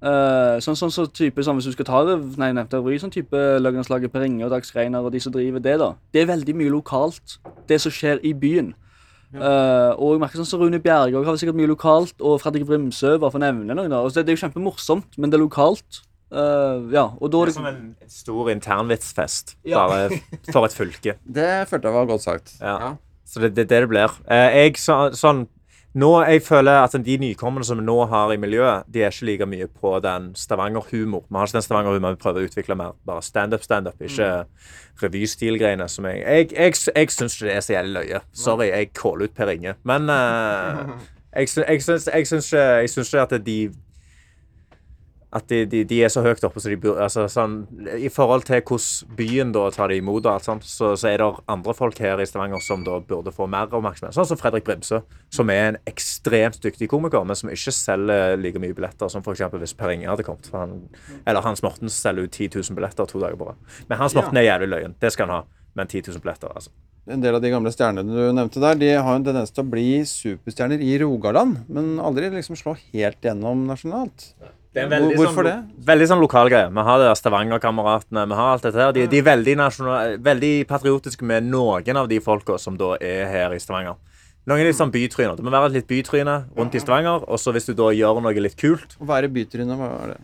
Eh, 0.00 0.56
sånn, 0.64 0.78
sånn 0.80 0.92
så 0.94 1.02
type 1.12 1.42
som 1.44 1.58
Hvis 1.58 1.66
du 1.68 1.74
skal 1.74 1.84
ta 1.84 1.98
det 2.08 2.14
Nei, 2.40 2.54
nevnte 2.56 2.78
ry, 2.80 2.94
sånn 2.96 3.12
type 3.12 3.36
Løglandslaget 3.60 4.08
Per 4.14 4.22
Inge 4.24 4.46
og 4.46 4.50
Dags 4.54 4.72
Reiner 4.72 5.04
og 5.04 5.12
de 5.12 5.20
som 5.20 5.34
driver 5.34 5.60
det, 5.60 5.74
da. 5.82 5.90
Det 6.14 6.22
er 6.22 6.30
veldig 6.30 6.54
mye 6.56 6.72
lokalt, 6.72 7.34
det 7.68 7.76
som 7.84 7.92
skjer 7.92 8.22
i 8.24 8.32
byen. 8.32 8.70
Eh, 9.34 9.90
og 9.94 10.14
jeg 10.16 10.22
merker 10.22 10.40
sånn 10.40 10.48
som 10.48 10.62
Rune 10.64 10.80
Bjerge 10.82 11.20
har 11.26 11.36
sikkert 11.38 11.58
mye 11.58 11.68
lokalt, 11.70 12.16
og 12.24 12.40
Fredrik 12.42 12.64
Brimsø, 12.66 13.18
bare 13.20 13.30
for 13.30 13.38
å 13.38 13.44
nevne 13.44 13.76
noen. 13.76 13.92
da. 13.92 14.00
Altså, 14.00 14.20
det, 14.20 14.26
det 14.30 14.32
er 14.32 14.38
jo 14.40 14.44
kjempemorsomt, 14.46 15.18
men 15.20 15.30
det 15.30 15.38
er 15.38 15.44
lokalt. 15.44 16.00
Uh, 16.30 16.86
ja, 16.94 17.08
og 17.18 17.30
da 17.30 17.42
er 17.42 17.50
Det 17.50 17.52
er 17.52 17.58
som 17.58 17.68
en 17.68 17.94
stor 18.08 18.50
internvitsfest, 18.54 19.56
Ja. 19.66 19.84
bare 19.84 20.20
for 20.50 20.64
et 20.64 20.74
fylke. 20.74 21.16
Det 21.38 21.68
følte 21.68 21.90
jeg 21.90 21.98
var 22.00 22.06
godt 22.10 22.22
sagt. 22.26 22.56
Ja. 22.62 22.94
Så 23.26 23.38
det 23.42 23.52
er 23.52 23.54
det, 23.60 23.68
det 23.70 23.88
blir. 23.90 24.10
Eh, 24.30 24.64
jeg 24.64 24.78
så, 24.78 25.10
sånn 25.14 25.44
nå, 25.94 26.22
Jeg 26.22 26.42
føler 26.42 26.72
at 26.84 26.92
de 27.04 27.16
nykommerne 27.18 27.64
som 27.64 27.78
vi 27.78 27.84
nå 27.84 27.96
har 28.06 28.32
i 28.32 28.36
miljøet, 28.36 28.84
de 28.86 29.02
er 29.02 29.10
ikke 29.10 29.26
like 29.26 29.46
mye 29.46 29.66
på 29.66 29.98
den 30.00 30.30
Stavanger-humor. 30.34 31.24
Vi 31.28 31.36
har 31.36 31.46
ikke 31.46 31.58
den 31.58 31.66
Stavanger-humor 31.66 32.14
vi 32.14 32.22
prøver 32.22 32.40
å 32.40 32.50
utvikle 32.50 32.76
mer. 32.78 32.94
Bare 33.06 33.22
standup, 33.22 33.62
standup, 33.66 34.00
ikke 34.00 34.30
revystilgreiene 35.02 35.88
som 35.88 36.06
Jeg 36.06 36.20
Jeg, 36.20 36.52
jeg, 36.52 36.74
jeg 36.96 37.10
syns 37.10 37.36
ikke 37.36 37.46
det 37.46 37.56
er 37.56 37.60
så 37.60 37.72
jævlig 37.72 37.92
løye. 37.92 38.20
Sorry, 38.32 38.66
jeg 38.66 38.92
caller 38.94 39.24
ut 39.24 39.34
Per 39.34 39.50
Inge. 39.50 39.74
Men 39.84 40.02
uh, 40.10 40.94
jeg, 41.36 41.48
jeg, 41.68 41.82
syns, 41.82 42.06
ikke, 42.06 43.02
ikke 43.02 43.22
at 43.22 43.46
de 43.46 43.70
at 45.30 45.46
de, 45.50 45.60
de, 45.70 45.84
de 45.86 46.00
er 46.02 46.10
så 46.10 46.24
høyt 46.24 46.42
oppe 46.46 46.58
så 46.62 46.72
de 46.72 46.78
burde 46.80 47.04
altså, 47.04 47.26
sånn, 47.30 47.60
I 48.02 48.10
forhold 48.10 48.48
til 48.48 48.62
hvordan 48.66 49.14
byen 49.18 49.52
da 49.54 49.68
tar 49.74 49.92
de 49.92 50.00
imot, 50.00 50.24
og 50.24 50.32
alt 50.32 50.46
sånt, 50.46 50.66
så, 50.66 50.92
så 50.98 51.10
er 51.12 51.22
det 51.22 51.28
andre 51.50 51.74
folk 51.76 52.00
her 52.02 52.18
i 52.22 52.26
Stavanger 52.26 52.62
som 52.64 52.82
da 52.86 52.98
burde 53.06 53.32
få 53.34 53.46
mer 53.50 53.70
oppmerksomhet. 53.70 54.16
Sånn 54.16 54.26
som 54.32 54.40
Fredrik 54.40 54.66
Brimsø, 54.66 55.02
som 55.34 55.52
er 55.54 55.62
en 55.68 55.80
ekstremt 55.90 56.58
dyktig 56.64 56.90
komiker, 56.90 57.22
men 57.26 57.38
som 57.38 57.52
ikke 57.52 57.74
selger 57.76 58.36
like 58.42 58.62
mye 58.62 58.74
billetter 58.74 59.12
som 59.12 59.22
f.eks. 59.22 59.46
hvis 59.54 59.76
Per 59.78 59.94
Inge 59.94 60.10
hadde 60.10 60.26
kommet. 60.26 60.50
Han, 60.56 60.76
eller 61.22 61.46
Hans 61.46 61.62
Morten 61.66 61.92
selger 61.92 62.26
ut 62.26 62.34
10 62.34 62.50
000 62.58 62.78
billetter 62.78 63.06
to 63.10 63.22
dager 63.22 63.38
på 63.38 63.52
rad. 63.52 63.64
Men 63.86 64.02
Hans 64.02 64.18
Morten 64.18 64.40
er 64.40 64.50
jævlig 64.50 64.72
løyen. 64.74 64.98
Det 65.00 65.14
skal 65.14 65.30
han 65.30 65.40
ha. 65.40 65.66
Men 65.78 65.86
10 65.86 66.08
000 66.10 66.24
billetter, 66.24 66.50
altså. 66.50 66.74
En 67.10 67.22
del 67.22 67.34
av 67.34 67.42
de 67.42 67.50
gamle 67.50 67.70
stjernene 67.72 68.12
du 68.12 68.34
nevnte 68.36 68.60
der, 68.62 68.76
de 68.78 68.90
har 68.92 69.16
en 69.16 69.24
tendens 69.24 69.50
til 69.54 69.64
å 69.64 69.70
bli 69.70 70.02
superstjerner 70.06 70.82
i 70.84 70.92
Rogaland, 71.00 71.62
men 71.72 71.94
aldri 72.02 72.28
liksom 72.34 72.58
slå 72.58 72.74
helt 72.92 73.24
gjennom 73.24 73.64
nasjonalt. 73.70 74.32
Det 74.70 74.84
er 74.84 74.90
veldig 74.90 75.16
Hvorfor 75.18 75.48
sånn, 75.48 75.62
Veldig 75.86 76.06
sånn 76.12 76.20
lokal 76.22 76.50
greie. 76.52 76.68
Vi 76.70 76.84
har 76.86 77.00
det 77.00 77.08
der 77.08 77.18
Stavanger-kameratene. 77.18 78.26
Vi 78.30 78.38
har 78.38 78.52
alt 78.54 78.66
dette 78.66 78.78
her. 78.78 78.92
De, 78.94 79.06
de 79.10 79.18
er 79.18 79.26
veldig, 79.26 79.56
nasjonal, 79.58 80.18
veldig 80.22 80.52
patriotiske 80.70 81.26
med 81.26 81.48
noen 81.50 81.98
av 81.98 82.10
de 82.10 82.20
folka 82.22 82.58
som 82.62 82.78
da 82.78 82.94
er 83.02 83.26
her 83.32 83.56
i 83.56 83.58
Stavanger. 83.62 83.98
Noen 84.46 84.62
er 84.62 84.70
litt 84.70 84.78
sånn 84.78 84.92
bytryner. 84.94 85.34
Det 85.36 85.44
må 85.44 85.50
være 85.52 85.72
et 85.72 85.80
litt 85.80 85.88
bytryne 85.90 86.36
rundt 86.56 86.76
i 86.78 86.82
Stavanger. 86.82 87.26
Og 87.26 87.42
så 87.42 87.52
hvis 87.56 87.66
du 87.66 87.74
da 87.78 87.90
gjør 87.94 88.22
noe 88.22 88.44
litt 88.46 88.58
kult 88.60 88.94
Å 89.00 89.08
være 89.10 89.32
bytryne, 89.32 89.74
hva 89.78 89.90
er 90.04 90.14
det? 90.14 90.20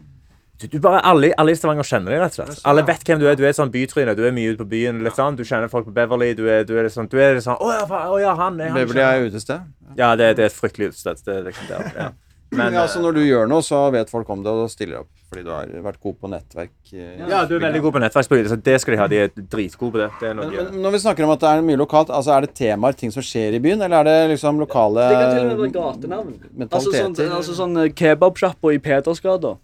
du, 0.56 0.66
du 0.72 0.78
bare, 0.80 1.02
alle, 1.04 1.32
alle 1.36 1.52
i 1.52 1.58
Stavanger 1.58 1.84
kjenner 1.84 2.14
deg, 2.14 2.20
rett 2.22 2.38
og 2.38 2.46
slett. 2.46 2.62
Alle 2.70 2.84
vet 2.86 3.02
hvem 3.04 3.20
du 3.20 3.26
er. 3.28 3.36
Du 3.36 3.42
er 3.44 3.50
et 3.50 3.58
sånn 3.58 3.72
bytryne. 3.72 4.14
Du 4.16 4.22
er 4.24 4.36
mye 4.36 4.54
ute 4.54 4.62
på 4.62 4.68
byen. 4.70 5.02
litt 5.04 5.18
sånn. 5.18 5.36
Du 5.36 5.42
kjenner 5.44 5.72
folk 5.72 5.88
på 5.90 5.94
Beverly. 5.96 6.30
Du 6.38 6.46
er, 6.46 6.62
du 6.68 6.76
er 6.78 6.86
litt 6.86 6.94
sånn, 6.94 7.10
du 7.12 7.18
er 7.20 7.36
litt 7.36 7.44
sånn 7.44 7.58
Å 7.60 7.74
ja, 8.22 8.36
han 8.38 8.62
er 8.62 8.70
han 8.70 8.78
Beverly 8.78 9.02
er 9.04 9.26
utested. 9.26 9.66
Ja, 9.98 10.14
det, 10.16 10.36
det 10.38 10.46
er 10.46 10.52
et 10.52 10.56
fryktelig 10.56 10.94
utested. 10.94 11.20
Det, 11.26 11.42
det, 11.50 11.56
det, 11.68 11.82
ja. 11.98 12.12
Men, 12.54 12.72
ja, 12.76 12.86
så 12.88 13.00
når 13.02 13.16
du 13.16 13.22
gjør 13.26 13.48
noe, 13.50 13.64
så 13.64 13.88
vet 13.90 14.10
folk 14.10 14.28
om 14.30 14.42
det 14.44 14.52
og 14.52 14.68
stiller 14.70 15.00
opp. 15.02 15.10
Fordi 15.26 15.42
du 15.42 15.50
har 15.50 15.66
vært 15.82 15.98
god 16.00 16.14
på 16.22 16.28
nettverk. 16.30 16.70
eh, 16.92 17.16
ja, 17.26 17.40
du 17.44 17.56
er 17.56 17.62
veldig 17.64 17.80
god 17.82 17.96
på 17.96 18.02
nettverksbygging. 18.04 18.48
så 18.52 18.58
Det 18.62 18.76
skal 18.80 18.94
de 18.94 19.00
ha. 19.00 19.06
De 19.10 19.18
er 19.24 19.32
dritgode 19.34 19.92
på 19.96 19.98
det. 19.98 20.06
Det 20.20 20.28
er 20.30 20.36
noe 20.38 20.46
Men, 20.46 20.68
men 20.70 20.82
når 20.86 20.94
vi 20.94 21.00
snakker 21.02 21.26
om 21.26 21.32
at 21.34 21.42
det 21.42 21.50
er 21.50 21.64
mye 21.66 21.80
lokalt, 21.80 22.12
altså 22.14 22.36
er 22.36 22.46
det 22.46 22.54
temaer, 22.54 22.94
ting 22.94 23.10
som 23.10 23.24
skjer 23.26 23.58
i 23.58 23.62
byen, 23.62 23.82
eller 23.82 23.98
er 23.98 24.04
det 24.04 24.36
liksom 24.36 24.60
lokale 24.62 25.08
Det 25.10 25.18
kan 25.18 25.34
til 25.34 25.42
og 25.42 25.50
med 25.50 25.62
være 25.64 25.74
gatenavn. 25.80 26.32
Altså 26.70 26.94
sånn, 26.94 27.18
altså 27.40 27.58
sånn 27.58 27.76
eh, 27.82 27.90
kebabsjappa 27.90 28.72
i 28.76 28.78
Pedersgata. 28.78 29.56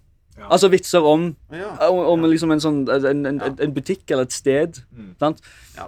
Altså 0.49 0.68
vitser 0.73 1.05
om, 1.05 1.27
om, 1.53 1.99
om 2.14 2.23
liksom 2.27 2.51
en 2.55 2.61
sånn 2.62 2.79
en, 2.90 3.27
en, 3.29 3.40
en 3.45 3.73
butikk 3.75 4.11
eller 4.11 4.25
et 4.27 4.33
sted. 4.33 4.79
Sant? 5.21 5.42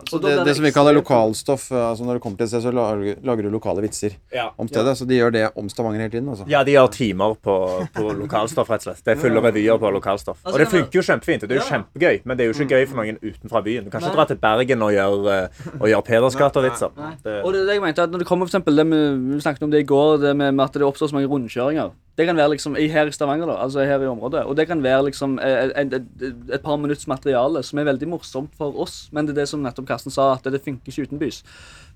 Så 0.08 0.16
Og 0.16 0.22
det, 0.24 0.34
det 0.46 0.54
som 0.56 0.64
vi 0.64 0.70
kaller 0.72 0.94
lokalstoff, 0.96 1.66
eh, 1.72 1.80
altså 1.90 2.04
når 2.06 2.16
det 2.18 2.22
kommer 2.24 2.38
til 2.40 2.46
et 2.46 2.52
sted, 2.52 2.62
så 2.64 2.70
lager, 2.72 3.18
lager 3.24 3.44
du 3.44 3.50
lokale 3.52 3.82
vitser 3.84 4.14
Ja. 4.32 4.46
om 4.56 4.68
stedet. 4.68 4.94
Så 4.96 5.04
de 5.08 5.18
gjør 5.18 5.32
det 5.34 5.42
om 5.60 5.68
Stavanger 5.68 6.00
hele 6.04 6.12
tiden, 6.12 6.28
altså. 6.32 6.46
Ja, 6.48 6.62
de 6.64 6.74
har 6.76 6.88
timer 6.88 7.34
på, 7.36 7.56
på 7.96 8.04
lokalstoff, 8.22 8.70
rett 8.72 8.84
og 8.84 8.88
slett. 8.90 9.02
Det 9.04 9.12
er 9.16 9.20
fulle 9.20 9.42
revyer 9.44 9.80
på 9.80 9.90
lokalstoff. 9.96 10.40
Og 10.48 10.56
det 10.60 10.68
funker 10.72 11.00
jo 11.00 11.04
kjempefint. 11.04 11.44
Det 11.48 11.52
er 11.56 11.60
jo 11.60 11.66
kjempegøy, 11.68 12.20
men 12.24 12.36
det 12.38 12.46
er 12.46 12.52
jo 12.52 12.56
ikke 12.56 12.78
gøy 12.78 12.86
for 12.92 13.02
noen 13.02 13.20
utenfra 13.24 13.64
byen. 13.66 13.84
Du 13.88 13.92
kan 13.92 14.04
ikke 14.04 14.14
dra 14.16 14.28
til 14.30 14.40
Bergen 14.44 14.86
og 14.88 14.94
gjøre, 14.96 15.36
eh, 15.42 15.68
og 15.80 15.86
gjøre 15.92 16.06
Pedersgata-vitser. 16.08 16.96
Og 17.44 17.52
det 17.52 17.60
er 17.64 17.68
det 17.72 17.76
jeg 17.78 17.84
mente, 17.84 18.08
at 18.08 18.14
når 18.14 18.24
det 18.24 18.28
kommer 18.30 18.48
for 18.48 18.54
eksempel, 18.54 18.76
det 18.80 18.86
med, 18.88 19.20
Vi 19.34 19.40
snakket 19.44 19.62
om 19.68 19.70
det 19.74 19.84
i 19.84 19.88
går, 19.88 20.16
det 20.24 20.36
med, 20.36 20.52
med 20.54 20.64
at 20.64 20.74
det 20.80 20.82
oppstår 20.88 21.12
så 21.12 21.16
mange 21.18 21.28
rundkjøringer. 21.28 21.92
Det 22.14 22.26
kan 22.28 22.36
være 22.38 22.52
liksom 22.54 22.76
her 22.78 23.08
i 23.10 23.12
Stavanger, 23.12 23.48
da, 23.50 23.56
altså 23.64 23.82
her 23.82 23.98
i 24.00 24.06
området. 24.06 24.33
Og 24.42 24.56
det 24.58 24.66
kan 24.68 24.82
være 24.82 25.04
liksom 25.10 25.38
et, 25.38 25.72
et, 25.76 25.92
et, 25.94 26.34
et 26.56 26.62
par 26.62 26.76
minutts 26.76 27.06
materiale 27.06 27.62
som 27.62 27.78
er 27.78 27.84
veldig 27.84 28.08
morsomt 28.08 28.50
for 28.58 28.74
oss. 28.82 29.08
Men 29.12 29.26
det 29.26 29.36
er 29.36 29.42
det 29.42 29.48
som 29.48 29.62
nettopp 29.62 29.86
Karsten 29.86 30.10
sa, 30.14 30.32
at 30.34 30.44
det 30.50 30.60
funker 30.64 30.90
ikke 30.90 31.06
utenbys. 31.08 31.42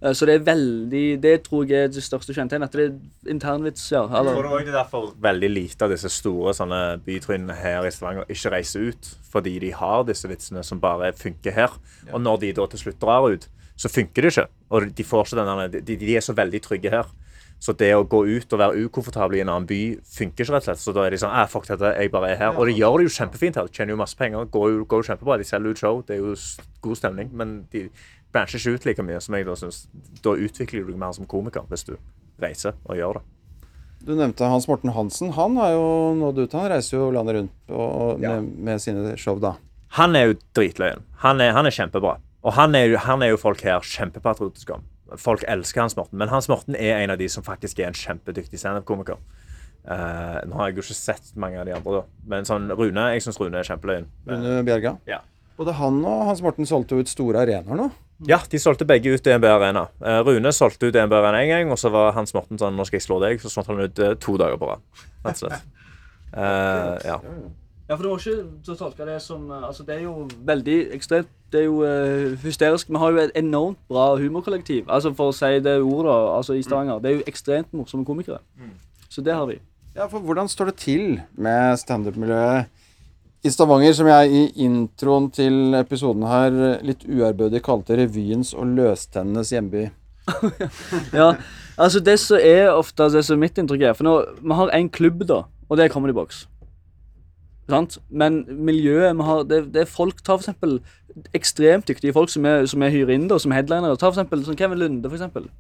Eh, 0.03 0.13
Så 0.15 0.27
det 0.27 0.35
er 0.39 0.45
veldig 0.47 1.21
Det 1.21 1.43
tror 1.49 1.67
jeg 1.67 1.85
er 1.85 1.89
det 1.89 2.03
største 2.05 2.33
kjennetegnet. 2.37 2.69
At 2.69 2.73
det 2.79 2.87
er 2.87 3.33
internvits, 3.35 3.91
ja. 3.93 4.05
Jeg 4.07 4.31
tror 4.39 4.59
det 4.59 4.69
er 4.69 4.73
derfor 4.79 5.13
veldig 5.21 5.51
lite 5.51 5.85
av 5.85 5.91
disse 5.91 6.09
store 6.09 6.55
sånne 6.55 6.81
bytrynene 7.05 7.55
her 7.59 7.85
i 7.87 7.91
Stavanger 7.91 8.25
ikke 8.31 8.51
reiser 8.55 8.89
ut. 8.93 9.13
Fordi 9.33 9.59
de 9.59 9.73
har 9.73 10.05
disse 10.09 10.29
vitsene 10.31 10.63
som 10.65 10.81
bare 10.81 11.13
funker 11.13 11.51
her. 11.53 11.75
Og 12.13 12.21
når 12.23 12.41
de 12.47 12.53
da 12.53 12.67
til 12.67 12.79
slutt 12.87 13.01
drar 13.03 13.27
ut, 13.33 13.49
så 13.79 13.89
funker 13.89 14.23
det 14.23 14.33
ikke. 14.37 14.47
Og 14.71 14.89
de 14.97 15.05
får 15.05 15.25
ikke 15.27 15.37
den 15.39 15.59
der- 15.73 15.81
de, 15.87 15.97
de 15.97 16.17
er 16.17 16.21
så 16.21 16.33
veldig 16.35 16.63
trygge 16.63 16.91
her. 16.91 17.07
Så 17.59 17.75
det 17.75 17.91
å 17.97 18.05
gå 18.07 18.21
ut 18.29 18.53
og 18.55 18.61
være 18.61 18.85
ukomfortabel 18.87 19.39
i 19.39 19.41
en 19.43 19.51
annen 19.51 19.67
by 19.67 19.81
funker 20.07 20.45
ikke, 20.45 20.53
rett 20.55 20.63
og 20.63 20.69
slett. 20.69 20.83
Så 20.83 20.95
da 20.95 21.07
er 21.07 21.15
de 21.15 21.19
sånn 21.19 21.35
eh, 21.35 21.49
fuck 21.51 21.67
dette, 21.67 21.91
jeg 21.99 22.13
bare 22.13 22.31
er 22.33 22.39
her. 22.39 22.59
Og 22.59 22.71
de 22.71 22.77
gjør 22.79 23.01
det 23.01 23.09
jo 23.09 23.15
kjempefint 23.17 23.59
her. 23.59 23.67
De 23.67 23.75
tjener 23.75 23.97
jo 23.97 23.99
masse 23.99 24.19
penger. 24.19 24.47
Går 24.55 24.69
jo, 24.71 24.85
går 24.89 25.03
jo 25.03 25.09
kjempebra. 25.11 25.39
De 25.41 25.49
selger 25.49 25.75
ut 25.75 25.83
show. 25.83 25.99
Det 26.07 26.15
er 26.17 26.23
jo 26.23 26.37
god 26.87 27.01
stemning. 27.01 27.33
Men 27.35 27.57
de 27.73 27.89
bransjer 28.35 28.63
ikke 28.63 28.77
ut 28.77 28.87
like 28.91 29.07
mye 29.09 29.19
som 29.25 29.35
jeg 29.35 29.49
da 29.49 29.57
syns. 29.59 29.81
Da 30.23 30.37
utvikler 30.39 30.87
du 30.87 30.93
deg 30.93 31.01
mer 31.03 31.17
som 31.17 31.27
komiker 31.27 31.67
hvis 31.73 31.89
du 31.89 31.97
reiser 32.39 32.79
og 32.87 32.99
gjør 33.01 33.19
det. 33.19 33.25
Du 34.07 34.15
nevnte 34.15 34.47
Hans 34.47 34.69
Morten 34.71 34.95
Hansen. 34.95 35.33
Han 35.35 35.59
har 35.59 35.75
jo 35.75 35.89
nådd 36.21 36.45
ut. 36.45 36.55
Han 36.55 36.71
reiser 36.71 37.01
jo 37.01 37.11
landet 37.15 37.41
rundt 37.41 37.73
og, 37.75 38.23
med, 38.23 38.53
med 38.69 38.83
sine 38.83 39.17
show, 39.19 39.41
da. 39.43 39.57
Han 39.99 40.15
er 40.15 40.31
jo 40.31 40.39
dritløyen. 40.55 41.03
Han 41.25 41.43
er, 41.43 41.51
han 41.57 41.67
er 41.67 41.75
kjempebra. 41.75 42.19
Og 42.47 42.55
han 42.55 42.77
er, 42.79 42.95
han 43.03 43.25
er 43.25 43.33
jo 43.33 43.41
folk 43.41 43.65
her 43.67 43.83
kjempepatriotiske 43.83 44.77
om. 44.77 44.87
Folk 45.17 45.45
elsker 45.49 45.81
Hans 45.81 45.97
Morten. 45.97 46.19
Men 46.19 46.29
Hans 46.29 46.49
Morten 46.49 46.77
er 46.77 46.99
en 46.99 47.15
av 47.15 47.19
de 47.21 47.29
som 47.33 47.45
faktisk 47.47 47.79
er 47.81 47.89
en 47.89 47.97
kjempedyktig 47.97 48.61
standup-komiker. 48.61 49.21
Uh, 49.89 50.43
nå 50.45 50.59
har 50.59 50.69
jeg 50.69 50.77
jo 50.77 50.85
ikke 50.85 50.99
sett 50.99 51.31
mange 51.41 51.57
av 51.61 51.65
de 51.65 51.73
andre, 51.73 52.03
da. 52.03 52.25
Men 52.29 52.49
sånn 52.49 52.69
Rune, 52.77 53.07
jeg 53.15 53.25
syns 53.25 53.39
Rune 53.41 53.57
er 53.57 53.69
kjempeløyen. 53.69 54.11
Rune 54.29 54.59
Bjerga. 54.67 54.99
Ja. 55.09 55.23
Både 55.59 55.73
han 55.79 56.03
og 56.05 56.27
Hans 56.29 56.43
Morten 56.45 56.69
solgte 56.69 56.99
ut 56.99 57.09
store 57.11 57.41
arenaer 57.47 57.79
nå. 57.79 57.89
Ja, 58.27 58.41
de 58.51 58.59
solgte 58.59 58.87
begge 58.87 59.15
ut 59.15 59.25
DNB 59.25 59.47
Arena. 59.49 59.87
Uh, 60.03 60.21
Rune 60.27 60.53
solgte 60.53 60.91
ut 60.91 60.95
DNB 60.95 61.15
Arena 61.17 61.41
én 61.41 61.53
gang, 61.55 61.73
og 61.73 61.81
så 61.81 61.91
var 61.95 62.13
Hans 62.19 62.35
Morten 62.35 62.61
sånn 62.61 62.77
'Nå 62.77 62.85
skal 62.87 62.99
jeg 62.99 63.07
slå 63.07 63.21
deg', 63.23 63.41
så 63.41 63.51
slått 63.53 63.71
han 63.71 63.81
ut 63.81 63.99
uh, 64.03 64.15
to 64.19 64.37
dager 64.37 64.59
på 64.61 64.69
rad. 64.69 64.85
Rett 65.25 65.35
og 65.39 65.45
slett. 65.47 65.67
Eh, 66.29 66.97
ja. 67.09 67.15
ja, 67.89 67.95
for 67.97 68.03
du 68.05 68.09
må 68.11 68.19
ikke 68.19 68.35
så 68.67 68.75
tolke 68.77 69.07
det 69.09 69.15
som 69.25 69.47
Altså, 69.49 69.81
det 69.89 69.95
er 69.95 70.03
jo 70.03 70.27
veldig 70.45 70.75
ekstremt 70.93 71.31
Det 71.53 71.61
er 71.63 71.65
jo 71.65 71.81
uh, 71.81 72.35
hysterisk. 72.43 72.91
Vi 72.91 73.01
har 73.01 73.15
jo 73.15 73.23
et 73.23 73.37
enormt 73.39 73.79
bra 73.89 74.11
humorkollektiv. 74.21 74.85
Altså, 74.89 75.15
for 75.17 75.33
å 75.33 75.37
si 75.37 75.61
det 75.65 75.79
ordet, 75.81 76.11
da, 76.11 76.19
altså 76.37 76.57
i 76.59 76.63
Stavanger. 76.63 77.01
Det 77.01 77.11
er 77.11 77.17
jo 77.21 77.29
ekstremt 77.31 77.73
morsomme 77.73 78.05
komikere. 78.09 78.43
Så 79.09 79.25
det 79.25 79.35
har 79.35 79.47
vi. 79.49 79.57
Ja, 79.97 80.07
for 80.07 80.21
hvordan 80.21 80.49
står 80.49 80.71
det 80.71 80.77
til 80.83 81.07
med 81.35 81.79
standup-miljøet 81.81 82.69
i 83.43 83.51
Stavanger, 83.51 83.93
som 83.95 84.07
jeg 84.11 84.31
i 84.35 84.43
introen 84.67 85.31
til 85.35 85.75
episoden 85.79 86.27
her 86.27 86.55
litt 86.87 87.07
uærbødig 87.07 87.63
kalte 87.67 87.97
revyens 87.99 88.53
og 88.55 88.75
løstennenes 88.79 89.55
hjemby? 89.55 89.89
Ja, 91.19 91.33
altså 91.81 92.03
det 92.05 92.19
som 92.21 92.37
er 92.43 92.69
ofte 92.75 93.07
det 93.15 93.25
som 93.25 93.41
mitt 93.41 93.57
inntrykk 93.59 93.87
er 93.89 93.95
For 93.97 94.05
nå, 94.05 94.15
vi 94.43 94.59
har 94.59 94.75
én 94.77 94.91
klubb, 94.93 95.25
da, 95.25 95.47
og 95.69 95.79
det 95.79 95.87
er 95.87 95.95
Comedy 95.95 96.13
Box. 96.13 96.45
Sant? 97.69 97.99
Men 98.09 98.43
miljøet 98.49 99.17
vi 99.17 99.27
har 99.29 99.43
det, 99.49 99.63
det 99.75 99.89
folk 99.91 100.23
Ta 100.25 100.39
f.eks. 100.39 100.79
ekstremt 101.37 101.89
dyktige 101.89 102.15
folk 102.17 102.33
som 102.33 102.47
er, 102.49 102.67
som 102.71 102.83
er 102.85 102.93
hyrer 102.95 103.17
inn, 103.17 103.27
da, 103.31 103.39
som 103.43 103.53
headlinere. 103.53 103.99
Ta 104.01 104.11
eksempel 104.13 104.45
sånn 104.47 104.59
Kevin 104.59 104.81
Lunde, 104.81 105.11
for. 105.13 105.51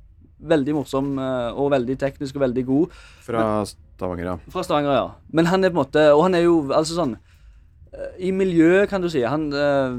Veldig 0.48 0.76
morsom 0.76 1.16
eh, 1.18 1.58
og 1.58 1.72
veldig 1.74 1.98
teknisk 1.98 2.38
og 2.38 2.44
veldig 2.46 2.64
god. 2.68 2.98
Fra 3.26 3.44
Stavanger, 3.66 4.30
ja. 4.30 4.36
Fra 4.54 4.62
Stavanger, 4.62 4.94
ja. 4.94 5.06
Men 5.34 5.50
han 5.50 5.66
er 5.66 5.72
på 5.72 5.80
en 5.80 5.82
måte 5.82 6.04
Og 6.14 6.22
han 6.28 6.36
er 6.38 6.44
jo 6.44 6.60
altså 6.70 6.94
sånn 6.94 7.16
eh, 7.18 8.28
I 8.28 8.30
miljøet, 8.30 8.86
kan 8.92 9.02
du 9.02 9.08
si. 9.10 9.24
Han 9.26 9.48
eh, 9.50 9.96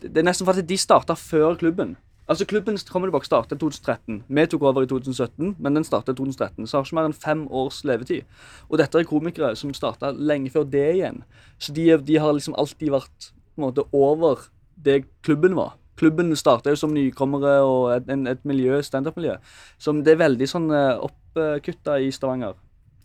Det 0.00 0.22
er 0.22 0.24
nesten 0.30 0.48
for 0.48 0.56
at 0.56 0.68
de 0.70 0.78
starta 0.80 1.18
før 1.18 1.58
klubben. 1.60 1.98
Altså 2.28 2.44
Klubben 2.44 2.76
Comedy 2.78 3.10
Box 3.10 3.26
startet 3.26 3.56
i 3.56 3.60
2013. 3.60 4.22
Vi 4.28 4.46
tok 4.46 4.62
over 4.68 4.82
i 4.84 4.86
2017, 4.86 5.54
men 5.58 5.74
den 5.74 5.84
startet 5.84 6.12
i 6.12 6.16
2013. 6.16 6.66
Så 6.66 6.76
har 6.76 6.84
ikke 6.84 6.98
mer 6.98 7.08
enn 7.08 7.16
fem 7.16 7.46
års 7.48 7.80
levetid. 7.88 8.28
Og 8.68 8.76
dette 8.78 9.00
er 9.00 9.08
komikere 9.08 9.54
som 9.56 9.72
starta 9.72 10.10
lenge 10.12 10.52
før 10.52 10.66
det 10.68 10.84
igjen. 10.98 11.22
Så 11.58 11.72
de, 11.72 11.88
de 11.96 12.18
har 12.20 12.36
liksom 12.36 12.56
alltid 12.60 12.92
vært 12.92 13.30
måte 13.56 13.86
over 13.96 14.50
det 14.76 15.06
klubben 15.24 15.56
var. 15.56 15.78
Klubben 15.98 16.36
starta 16.36 16.70
jo 16.70 16.78
som 16.78 16.92
nykommere 16.94 17.58
og 17.66 17.88
et, 17.96 18.12
en, 18.12 18.26
et 18.30 18.44
miljø, 18.46 18.76
standup-miljø, 18.84 19.38
som 19.82 20.04
det 20.04 20.14
er 20.14 20.20
veldig 20.20 20.46
sånn 20.46 20.68
eh, 20.70 21.00
oppkutta 21.08 21.96
i 21.98 22.12
Stavanger. 22.14 22.54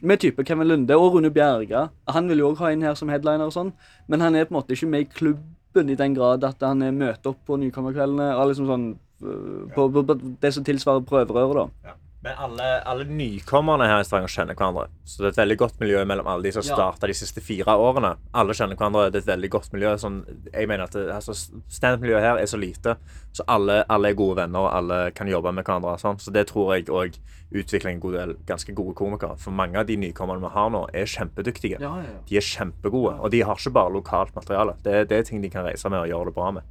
Med 0.04 0.20
type 0.20 0.44
Kevin 0.46 0.68
Lunde 0.68 0.98
og 1.00 1.16
Rune 1.16 1.32
Bjerga. 1.34 1.88
Han 2.12 2.28
vil 2.30 2.44
jo 2.44 2.52
òg 2.52 2.60
ha 2.60 2.74
inn 2.74 2.84
her 2.86 3.00
som 3.00 3.10
headliner 3.10 3.48
og 3.48 3.56
sånn, 3.56 3.72
men 4.12 4.22
han 4.22 4.36
er 4.36 4.46
på 4.46 4.54
en 4.54 4.60
måte 4.60 4.76
ikke 4.76 4.92
med 4.92 5.08
i 5.08 5.10
klubben 5.10 5.90
i 5.90 5.98
den 5.98 6.14
grad 6.14 6.44
at 6.46 6.62
han 6.62 6.84
er 6.86 6.94
møter 6.94 7.32
opp 7.32 7.40
på 7.48 7.58
nykommerkveldene 7.64 8.34
og 8.36 8.52
liksom 8.52 8.70
sånn 8.70 8.88
på, 9.20 9.90
på, 9.94 10.04
på 10.08 10.16
det 10.42 10.54
som 10.56 10.64
tilsvarer 10.64 11.06
prøverøret, 11.08 11.70
da. 11.84 11.94
Men 12.24 12.38
alle, 12.40 12.68
alle 12.88 13.04
nykommerne 13.04 13.84
her 13.84 14.00
i 14.00 14.04
Stavanger 14.08 14.32
kjenner 14.32 14.56
hverandre. 14.56 14.86
Så 15.04 15.20
det 15.20 15.26
er 15.26 15.34
et 15.34 15.40
veldig 15.42 15.58
godt 15.60 15.82
miljø 15.82 16.06
mellom 16.08 16.28
alle 16.32 16.46
de 16.48 16.54
som 16.56 16.64
Ja. 16.64 16.78
starta 16.78 17.08
de 17.12 17.16
siste 17.20 17.42
fire 17.44 17.74
årene. 17.76 18.14
Alle 18.34 18.54
kjenner 18.56 18.78
hverandre. 18.80 19.10
Det 19.12 19.20
er 19.20 19.26
et 19.26 19.32
veldig 19.34 19.50
godt 19.52 19.74
miljø. 19.74 19.92
Sånn, 20.00 20.22
jeg 20.54 20.70
mener 20.72 20.86
at 20.88 20.96
altså, 20.96 21.36
Standup-miljøet 21.68 22.24
her 22.24 22.38
er 22.40 22.46
så 22.48 22.56
lite, 22.62 22.96
så 23.36 23.44
alle, 23.52 23.82
alle 23.92 24.14
er 24.14 24.16
gode 24.16 24.38
venner, 24.40 24.60
og 24.60 24.72
alle 24.72 25.12
kan 25.12 25.28
jobbe 25.28 25.52
med 25.52 25.66
hverandre. 25.68 25.98
Sånn. 26.00 26.16
Så 26.24 26.32
det 26.32 26.46
tror 26.48 26.72
jeg 26.78 26.86
òg 26.88 27.18
utvikler 27.52 27.92
en 27.92 28.00
god 28.00 28.14
del 28.16 28.32
ganske 28.48 28.74
gode 28.74 28.96
komikere. 28.96 29.36
For 29.38 29.52
mange 29.52 29.76
av 29.84 29.86
de 29.92 29.98
nykommerne 29.98 30.40
vi 30.48 30.54
har 30.56 30.70
nå, 30.72 30.86
er 30.96 31.04
kjempedyktige. 31.12 31.82
Ja, 31.84 31.92
ja, 32.00 32.08
ja. 32.08 32.22
De 32.30 32.38
er 32.40 32.48
kjempegode, 32.54 33.18
og 33.20 33.32
de 33.36 33.42
har 33.44 33.60
ikke 33.60 33.76
bare 33.76 33.92
lokalt 33.92 34.32
materiale. 34.40 34.78
Det, 34.82 35.10
det 35.12 35.20
er 35.20 35.24
ting 35.28 35.44
de 35.44 35.52
kan 35.52 35.68
reise 35.68 35.92
med 35.92 36.00
og 36.00 36.08
gjøre 36.08 36.32
det 36.32 36.36
bra 36.40 36.52
med. 36.56 36.64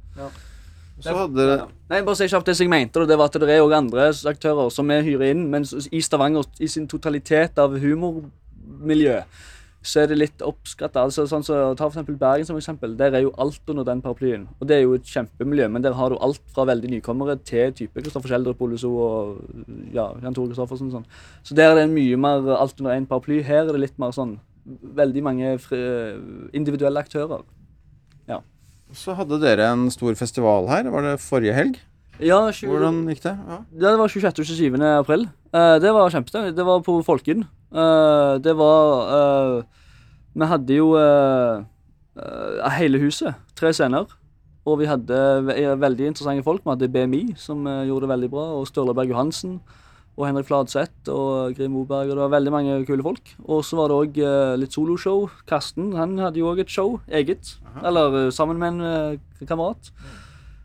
Så 1.01 1.15
hadde 1.17 1.45
Nei, 1.89 2.01
bare 2.05 2.17
si 2.17 2.27
kjapt 2.29 2.47
det 2.47 2.55
som 2.57 2.67
jeg 2.67 2.73
mente, 2.73 3.01
det 3.09 3.17
var 3.17 3.31
at 3.31 3.39
det 3.41 3.49
er 3.49 3.63
òg 3.63 3.73
andre 3.75 4.11
aktører 4.29 4.69
som 4.73 4.89
vi 4.89 4.99
hyrer 5.07 5.33
inn, 5.33 5.47
men 5.51 5.65
i 5.91 6.01
Stavanger, 6.01 6.45
i 6.61 6.69
sin 6.69 6.85
totalitet 6.89 7.57
av 7.61 7.75
humormiljø, 7.81 9.17
så 9.83 10.03
er 10.03 10.07
det 10.07 10.17
litt 10.17 10.43
oppskatta. 10.45 11.03
Altså, 11.03 11.25
sånn 11.27 11.43
så, 11.43 11.57
ta 11.75 11.89
for 11.89 11.97
eksempel 11.97 12.15
Bergen 12.19 12.47
som 12.47 12.57
eksempel. 12.59 12.93
Der 12.99 13.17
er 13.17 13.25
jo 13.25 13.33
alt 13.41 13.67
under 13.67 13.83
den 13.87 13.99
paraplyen. 14.03 14.45
Og 14.61 14.69
det 14.69 14.77
er 14.77 14.85
jo 14.85 14.93
et 14.95 15.09
kjempemiljø, 15.11 15.67
men 15.75 15.83
der 15.83 15.97
har 15.97 16.13
du 16.13 16.21
alt 16.23 16.39
fra 16.55 16.63
veldig 16.69 16.93
nykommere 16.93 17.35
til 17.43 17.73
type 17.75 17.99
Kristoffer 17.99 18.31
Schjelderup, 18.31 18.63
Oleso 18.63 18.93
og 18.95 19.41
ja, 19.91 20.07
Jan 20.23 20.37
Tore 20.37 20.53
Kristoffersen. 20.53 20.93
Sånn. 20.93 21.09
Så 21.43 21.57
der 21.59 21.73
er 21.73 21.81
det 21.81 21.89
mye 21.91 22.19
mer 22.19 22.47
alt 22.55 22.79
under 22.79 22.95
én 22.95 23.09
paraply. 23.09 23.41
Her 23.43 23.65
er 23.65 23.73
det 23.73 23.83
litt 23.83 23.99
mer 23.99 24.15
sånn 24.15 24.37
veldig 24.95 25.25
mange 25.25 25.57
fri, 25.59 25.81
individuelle 26.55 27.03
aktører. 27.03 27.43
Så 28.93 29.15
hadde 29.17 29.39
dere 29.41 29.71
en 29.73 29.87
stor 29.93 30.13
festival 30.17 30.69
her. 30.69 30.89
Var 30.93 31.05
det 31.07 31.17
forrige 31.23 31.55
helg? 31.57 31.79
Ja, 32.21 32.51
20, 32.53 32.69
Hvordan 32.69 32.99
gikk 33.09 33.23
det? 33.23 33.33
Ja. 33.33 33.57
Det 33.83 33.93
var 33.97 34.11
26. 34.11 34.39
og 34.39 34.45
27. 34.45 34.83
april. 34.85 35.23
Eh, 35.53 35.77
det 35.81 35.93
var 35.93 36.13
kjempestemning. 36.13 36.55
Det 36.55 36.65
var 36.65 36.83
på 36.85 36.99
Folken. 37.05 37.45
Eh, 37.73 38.33
det 38.37 38.53
var 38.57 39.13
eh, 39.17 39.63
Vi 40.33 40.49
hadde 40.49 40.77
jo 40.77 40.93
hele 42.77 43.01
huset. 43.01 43.33
Tre 43.57 43.73
scener. 43.73 44.05
Og 44.65 44.79
vi 44.79 44.85
hadde 44.87 45.17
ve 45.43 45.55
veldig 45.75 46.07
interessante 46.13 46.45
folk. 46.45 46.61
Vi 46.63 46.71
hadde 46.71 46.89
BMI, 46.93 47.33
som 47.35 47.65
gjorde 47.65 48.05
det 48.05 48.13
veldig 48.13 48.29
bra. 48.31 48.45
Og 48.59 48.67
Sturle 48.69 48.93
Berg 48.95 49.09
Johansen. 49.09 49.59
Og 50.13 50.27
Henrik 50.27 50.45
Fladseth 50.45 51.09
og 51.09 51.55
Grim 51.57 51.73
Moberg. 51.73 52.11
Og 52.11 52.17
det 52.17 52.21
var 52.21 52.33
veldig 52.35 52.51
mange 52.53 52.75
kule 52.85 53.05
folk. 53.05 53.31
Og 53.47 53.63
så 53.65 53.79
var 53.79 53.89
det 53.89 53.97
òg 53.97 54.19
litt 54.61 54.75
soloshow. 54.75 55.25
Karsten 55.49 55.95
han 55.97 56.19
hadde 56.21 56.37
jo 56.37 56.51
òg 56.51 56.61
et 56.61 56.69
show, 56.69 56.99
eget. 57.09 57.55
Eller 57.81 58.19
eh, 58.27 58.29
sammen 58.31 58.59
med 58.61 58.75
en 58.75 59.17
eh, 59.17 59.47
kamerat. 59.49 59.89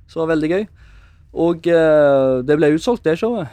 Så 0.07 0.19
det 0.19 0.23
var 0.27 0.33
veldig 0.35 0.51
gøy. 0.53 0.69
Og 1.49 1.67
eh, 1.73 2.35
det 2.45 2.57
ble 2.61 2.73
utsolgt, 2.77 3.05
det 3.05 3.19
showet. 3.21 3.49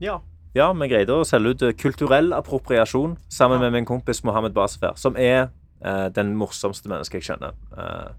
Ja. 0.00 0.20
Ja, 0.56 0.72
vi 0.74 0.88
greide 0.90 1.14
å 1.14 1.26
selge 1.28 1.52
ut 1.52 1.62
eh, 1.62 1.76
kulturell 1.78 2.32
appropriasjon 2.34 3.14
sammen 3.30 3.60
med 3.62 3.76
min 3.76 3.86
kompis 3.86 4.24
Mohammed 4.26 4.56
Basfer, 4.56 4.96
som 4.98 5.14
er 5.20 5.50
eh, 5.84 6.08
den 6.16 6.34
morsomste 6.38 6.90
mennesket 6.90 7.20
jeg 7.20 7.28
kjenner. 7.28 7.54
Eh, 7.76 8.10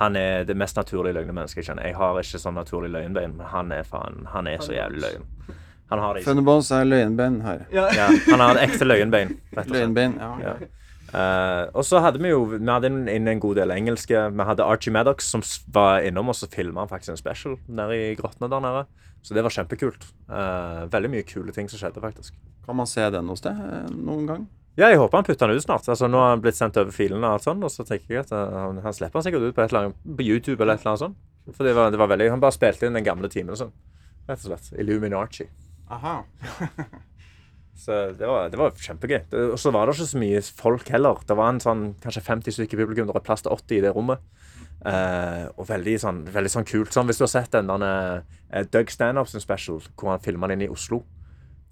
han 0.00 0.16
er 0.16 0.46
det 0.48 0.56
mest 0.56 0.80
naturlige 0.80 1.14
løgne 1.18 1.36
mennesket 1.36 1.60
jeg 1.60 1.68
kjenner. 1.70 1.86
Jeg 1.86 1.98
har 2.00 2.18
ikke 2.18 2.40
sånn 2.42 2.56
naturlig 2.58 2.90
løgnbein, 2.94 3.36
men 3.36 3.52
han 3.52 3.70
er 3.76 3.84
faen, 3.86 4.24
han 4.32 4.48
er 4.50 4.64
så 4.64 4.72
jævlig 4.74 5.04
løgn. 5.04 5.28
Han 5.90 5.98
har 5.98 6.14
det 6.14 6.20
i 6.20 6.24
seg. 6.24 6.30
Funnybones 6.34 6.70
er 6.76 6.84
løgnbein 6.86 7.40
her. 7.42 7.64
Ja, 7.74 7.88
han 8.30 8.40
har 8.44 8.56
et 8.60 8.68
ekte 8.70 8.86
løgnbein, 8.86 9.32
rett 9.56 9.66
og 9.66 9.74
slett. 9.74 10.20
Ja. 10.20 10.30
Ja. 10.44 10.54
Eh, 11.10 11.64
og 11.74 11.82
så 11.82 11.98
hadde 12.04 12.20
vi 12.22 12.28
jo 12.30 12.44
Vi 12.52 12.58
hadde 12.70 12.86
inn 12.86 13.08
inn 13.10 13.26
en 13.32 13.40
god 13.42 13.56
del 13.58 13.72
engelske. 13.74 14.20
Vi 14.30 14.44
hadde 14.46 14.62
Archie 14.62 14.92
Maddox 14.94 15.26
som 15.32 15.42
s- 15.42 15.64
var 15.74 16.00
innom, 16.06 16.28
og 16.30 16.36
så 16.38 16.46
filma 16.52 16.84
han 16.84 16.88
faktisk 16.92 17.10
en 17.16 17.16
special 17.18 17.56
nede 17.66 17.96
i 17.98 18.14
grottene 18.14 18.48
der 18.52 18.60
nede. 18.62 18.84
Så 19.22 19.34
det 19.34 19.42
var 19.42 19.50
kjempekult. 19.50 20.06
Eh, 20.30 20.86
veldig 20.92 21.10
mye 21.10 21.26
kule 21.26 21.52
ting 21.52 21.68
som 21.68 21.78
skjedde, 21.82 22.00
faktisk. 22.00 22.32
Kan 22.64 22.76
man 22.78 22.86
se 22.86 23.02
den 23.10 23.26
hos 23.28 23.42
deg 23.42 23.58
eh, 23.58 23.90
noen 23.90 24.26
gang? 24.30 24.46
Ja, 24.78 24.86
jeg 24.88 24.98
håper 25.02 25.18
han 25.18 25.24
putter 25.26 25.48
den 25.50 25.56
ut 25.58 25.64
snart. 25.66 25.88
Altså, 25.90 26.06
nå 26.08 26.16
har 26.22 26.30
han 26.36 26.40
blitt 26.40 26.54
sendt 26.56 26.78
over 26.78 26.94
filene 26.94 27.26
og 27.26 27.34
alt 27.40 27.42
sånn, 27.44 27.64
og 27.66 27.70
så 27.74 27.84
tenker 27.84 28.14
jeg 28.14 28.22
at 28.28 28.30
eh, 28.32 28.54
han, 28.54 28.78
han 28.86 28.94
slipper 28.96 29.18
han 29.18 29.26
sikkert 29.26 29.48
ut 29.50 29.54
på, 29.58 29.64
et 29.66 29.72
eller 29.74 29.88
annet, 29.90 29.98
på 30.16 30.22
YouTube 30.24 30.62
eller 30.62 30.78
et 30.78 30.84
eller 30.86 30.94
annet 30.94 31.02
sånt. 31.08 31.18
For 31.56 31.66
det 31.66 31.74
var, 31.74 31.90
det 31.90 31.98
var 31.98 32.06
veldig 32.14 32.30
Han 32.30 32.40
bare 32.40 32.54
spilte 32.54 32.86
inn 32.86 32.94
den 32.94 33.04
gamle 33.04 33.28
timen 33.28 33.50
og 33.56 33.58
sånn. 33.64 33.74
Rett 34.30 34.38
og 34.46 34.46
slett. 34.52 34.70
Illuminarchi. 34.78 35.48
Aha. 35.90 36.16
Så 37.80 37.96
det 38.12 38.26
var, 38.28 38.50
det 38.52 38.58
var 38.60 38.74
kjempegøy. 38.76 39.22
Og 39.54 39.58
så 39.60 39.70
var 39.72 39.88
det 39.88 39.94
ikke 39.96 40.10
så 40.10 40.18
mye 40.20 40.40
folk 40.52 40.90
heller. 40.92 41.22
Det 41.24 41.36
var 41.38 41.48
en 41.48 41.62
sånn, 41.64 41.84
kanskje 42.02 42.22
50 42.26 42.56
stykker 42.58 42.82
publikum. 42.82 43.06
Det 43.08 43.16
var 43.16 43.24
plass 43.24 43.46
til 43.46 43.54
80 43.54 43.78
i 43.78 43.84
det 43.86 43.92
rommet. 43.96 44.20
Eh, 44.84 45.46
og 45.56 45.64
veldig 45.68 45.94
sånn, 46.02 46.20
veldig 46.32 46.52
sånn 46.52 46.68
kult. 46.68 46.92
Sånn, 46.92 47.08
hvis 47.08 47.20
du 47.20 47.24
har 47.24 47.32
sett 47.32 47.56
den 47.56 47.70
denne, 47.72 48.22
eh, 48.52 48.66
Doug 48.68 48.92
Stanhope 48.92 49.32
sin 49.32 49.40
special, 49.40 49.80
hvor 49.96 50.12
han 50.12 50.20
filma 50.24 50.48
den 50.48 50.60
inn 50.60 50.68
i 50.68 50.72
Oslo. 50.72 51.02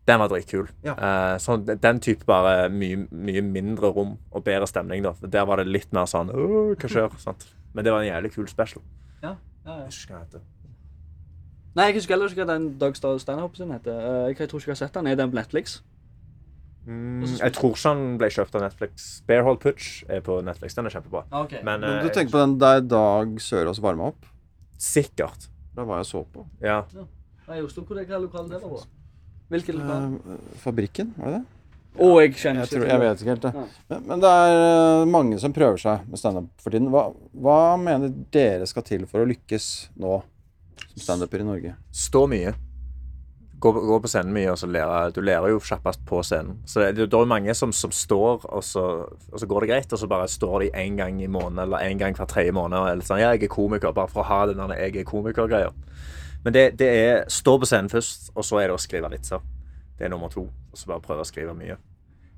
Den 0.08 0.22
var 0.22 0.32
dritkul. 0.32 0.68
Ja. 0.84 0.96
Eh, 0.96 1.36
sånn, 1.44 1.68
den 1.68 2.00
type 2.00 2.24
bare 2.24 2.70
mye, 2.72 3.04
mye 3.12 3.44
mindre 3.44 3.92
rom 3.92 4.16
og 4.32 4.44
bedre 4.44 4.66
stemning. 4.66 5.02
da. 5.04 5.12
Der 5.20 5.44
var 5.44 5.60
det 5.60 5.68
litt 5.68 5.92
mer 5.92 6.08
sånn 6.08 6.32
hva 6.32 6.88
skjer? 6.88 7.12
sant? 7.26 7.50
Men 7.74 7.84
det 7.84 7.92
var 7.92 8.00
en 8.00 8.14
jævlig 8.14 8.32
kul 8.32 8.48
special. 8.48 8.82
Ja, 9.22 9.36
ja, 9.66 9.72
ja. 9.74 9.76
Jeg 9.82 9.92
husker 9.92 10.14
hva 10.14 10.24
det 10.24 10.40
heter. 10.40 10.46
Nei, 11.78 11.90
jeg 11.92 12.00
husker 12.00 12.16
heller 12.16 12.32
ikke 12.32 12.42
hva 12.42 12.54
den 12.56 12.66
Doug 12.80 12.96
Stanhope 12.98 13.58
sin 13.58 13.70
heter. 13.70 14.00
Eh, 14.02 14.32
Jeg, 14.34 14.48
tror 14.50 14.58
ikke 14.58 14.72
jeg 14.72 14.76
har 14.76 14.82
sett 14.82 14.98
den. 14.98 15.06
Er 15.06 15.18
den 15.20 15.30
på 15.30 15.38
Netflix? 15.38 15.78
Mm, 16.88 17.22
jeg 17.36 17.52
tror 17.54 17.74
ikke 17.76 17.90
han 17.92 18.02
ble 18.18 18.30
kjøpt 18.32 18.56
av 18.58 18.64
Netflix. 18.64 19.06
Bearhold 19.28 19.60
Putch 19.62 20.02
er 20.08 20.24
på 20.24 20.40
Netflix. 20.42 20.74
Den 20.74 20.88
er 20.88 20.96
kjempebra. 20.96 21.26
Okay. 21.44 21.60
Men 21.62 21.84
Men 21.84 22.00
eh, 22.00 22.02
du 22.06 22.10
tenker 22.10 22.32
på 22.34 22.42
den 22.42 22.56
der 22.58 22.82
Dag 22.82 23.38
Sørås 23.44 23.82
varma 23.84 24.10
opp? 24.12 24.26
sikkert. 24.78 25.48
Det 25.74 25.84
var 25.86 26.00
jeg 26.00 26.06
så 26.06 26.22
på. 26.32 26.46
Ja. 26.62 26.80
Nei, 27.48 27.58
i 27.58 27.62
Oslo, 27.64 27.82
hvor 27.82 27.98
er 27.98 28.06
lokalet 28.22 28.52
det 28.54 28.60
var 28.62 28.70
på? 28.70 28.82
Hvilket 29.48 29.74
lokal? 29.74 30.18
Uh, 30.22 30.56
fabrikken, 30.62 31.14
var 31.18 31.32
det 31.32 31.38
det? 31.40 31.54
Å, 31.98 32.08
jeg 32.22 32.34
kjenner 32.38 32.62
Jeg, 32.62 32.68
ikke 32.68 32.76
tror, 32.76 32.88
jeg 32.92 33.02
vet 33.02 33.22
ikke 33.22 33.32
helt 33.32 33.46
det. 33.46 33.52
Men, 33.90 34.02
men 34.06 34.20
det 34.22 34.30
er 34.30 34.56
eh, 34.62 35.04
mange 35.10 35.38
som 35.42 35.54
prøver 35.56 35.80
seg 35.82 36.04
med 36.06 36.20
standup 36.20 36.50
for 36.62 36.74
tiden. 36.74 36.90
Hva, 36.94 37.08
hva 37.34 37.56
mener 37.80 38.12
dere 38.30 38.68
skal 38.70 38.84
til 38.86 39.06
for 39.10 39.24
å 39.24 39.26
lykkes 39.26 39.66
nå 39.98 40.20
standuper 41.02 41.42
i 41.42 41.46
Norge? 41.46 41.74
Stå 41.94 42.26
mye. 42.30 42.54
Gå, 43.58 43.72
gå 43.72 43.96
på 43.98 44.08
scenen 44.10 44.30
mye, 44.36 44.52
og 44.52 44.58
så 44.60 44.68
lærer 44.70 45.10
Du 45.10 45.18
lærer 45.24 45.50
jo 45.50 45.58
kjappest 45.58 46.04
på 46.06 46.20
scenen. 46.22 46.60
Så 46.66 46.80
det, 46.80 46.92
det, 46.96 47.08
det 47.10 47.18
er 47.18 47.30
mange 47.30 47.54
som, 47.58 47.72
som 47.74 47.90
står, 47.90 48.46
og 48.46 48.64
så, 48.64 48.84
og 49.32 49.40
så 49.42 49.48
går 49.50 49.64
det 49.64 49.70
greit, 49.72 49.92
og 49.92 49.98
så 49.98 50.06
bare 50.10 50.28
står 50.30 50.58
de 50.62 50.70
én 50.78 50.98
gang 51.00 51.18
i 51.22 51.26
måneden 51.26 51.64
eller 51.64 51.82
én 51.82 51.98
gang 51.98 52.14
hver 52.14 52.30
tredje 52.30 52.54
måned. 52.54 52.78
Og 52.78 52.90
er 52.90 53.00
litt 53.00 53.10
sånn, 53.10 53.22
ja, 53.22 53.32
jeg 53.34 53.48
er 53.48 53.52
komiker, 53.52 53.94
bare 53.96 54.12
for 54.12 54.22
å 54.22 54.30
ha 54.30 54.46
den 54.46 54.62
der 54.62 54.78
'jeg 54.78 54.96
er 55.02 55.10
komiker'-greia. 55.10 55.72
Men 56.44 56.52
det, 56.52 56.78
det 56.78 56.88
er 56.88 57.24
stå 57.28 57.58
på 57.58 57.66
scenen 57.66 57.90
først, 57.90 58.30
og 58.34 58.44
så 58.44 58.62
er 58.62 58.68
det 58.68 58.78
å 58.78 58.78
skrive 58.78 59.10
vitser. 59.10 59.42
Det 59.98 60.04
er 60.06 60.08
nummer 60.08 60.28
to. 60.28 60.46
Og 60.72 60.78
så 60.78 60.86
bare 60.86 61.02
prøve 61.02 61.20
å 61.20 61.26
skrive 61.26 61.54
mye. 61.54 61.76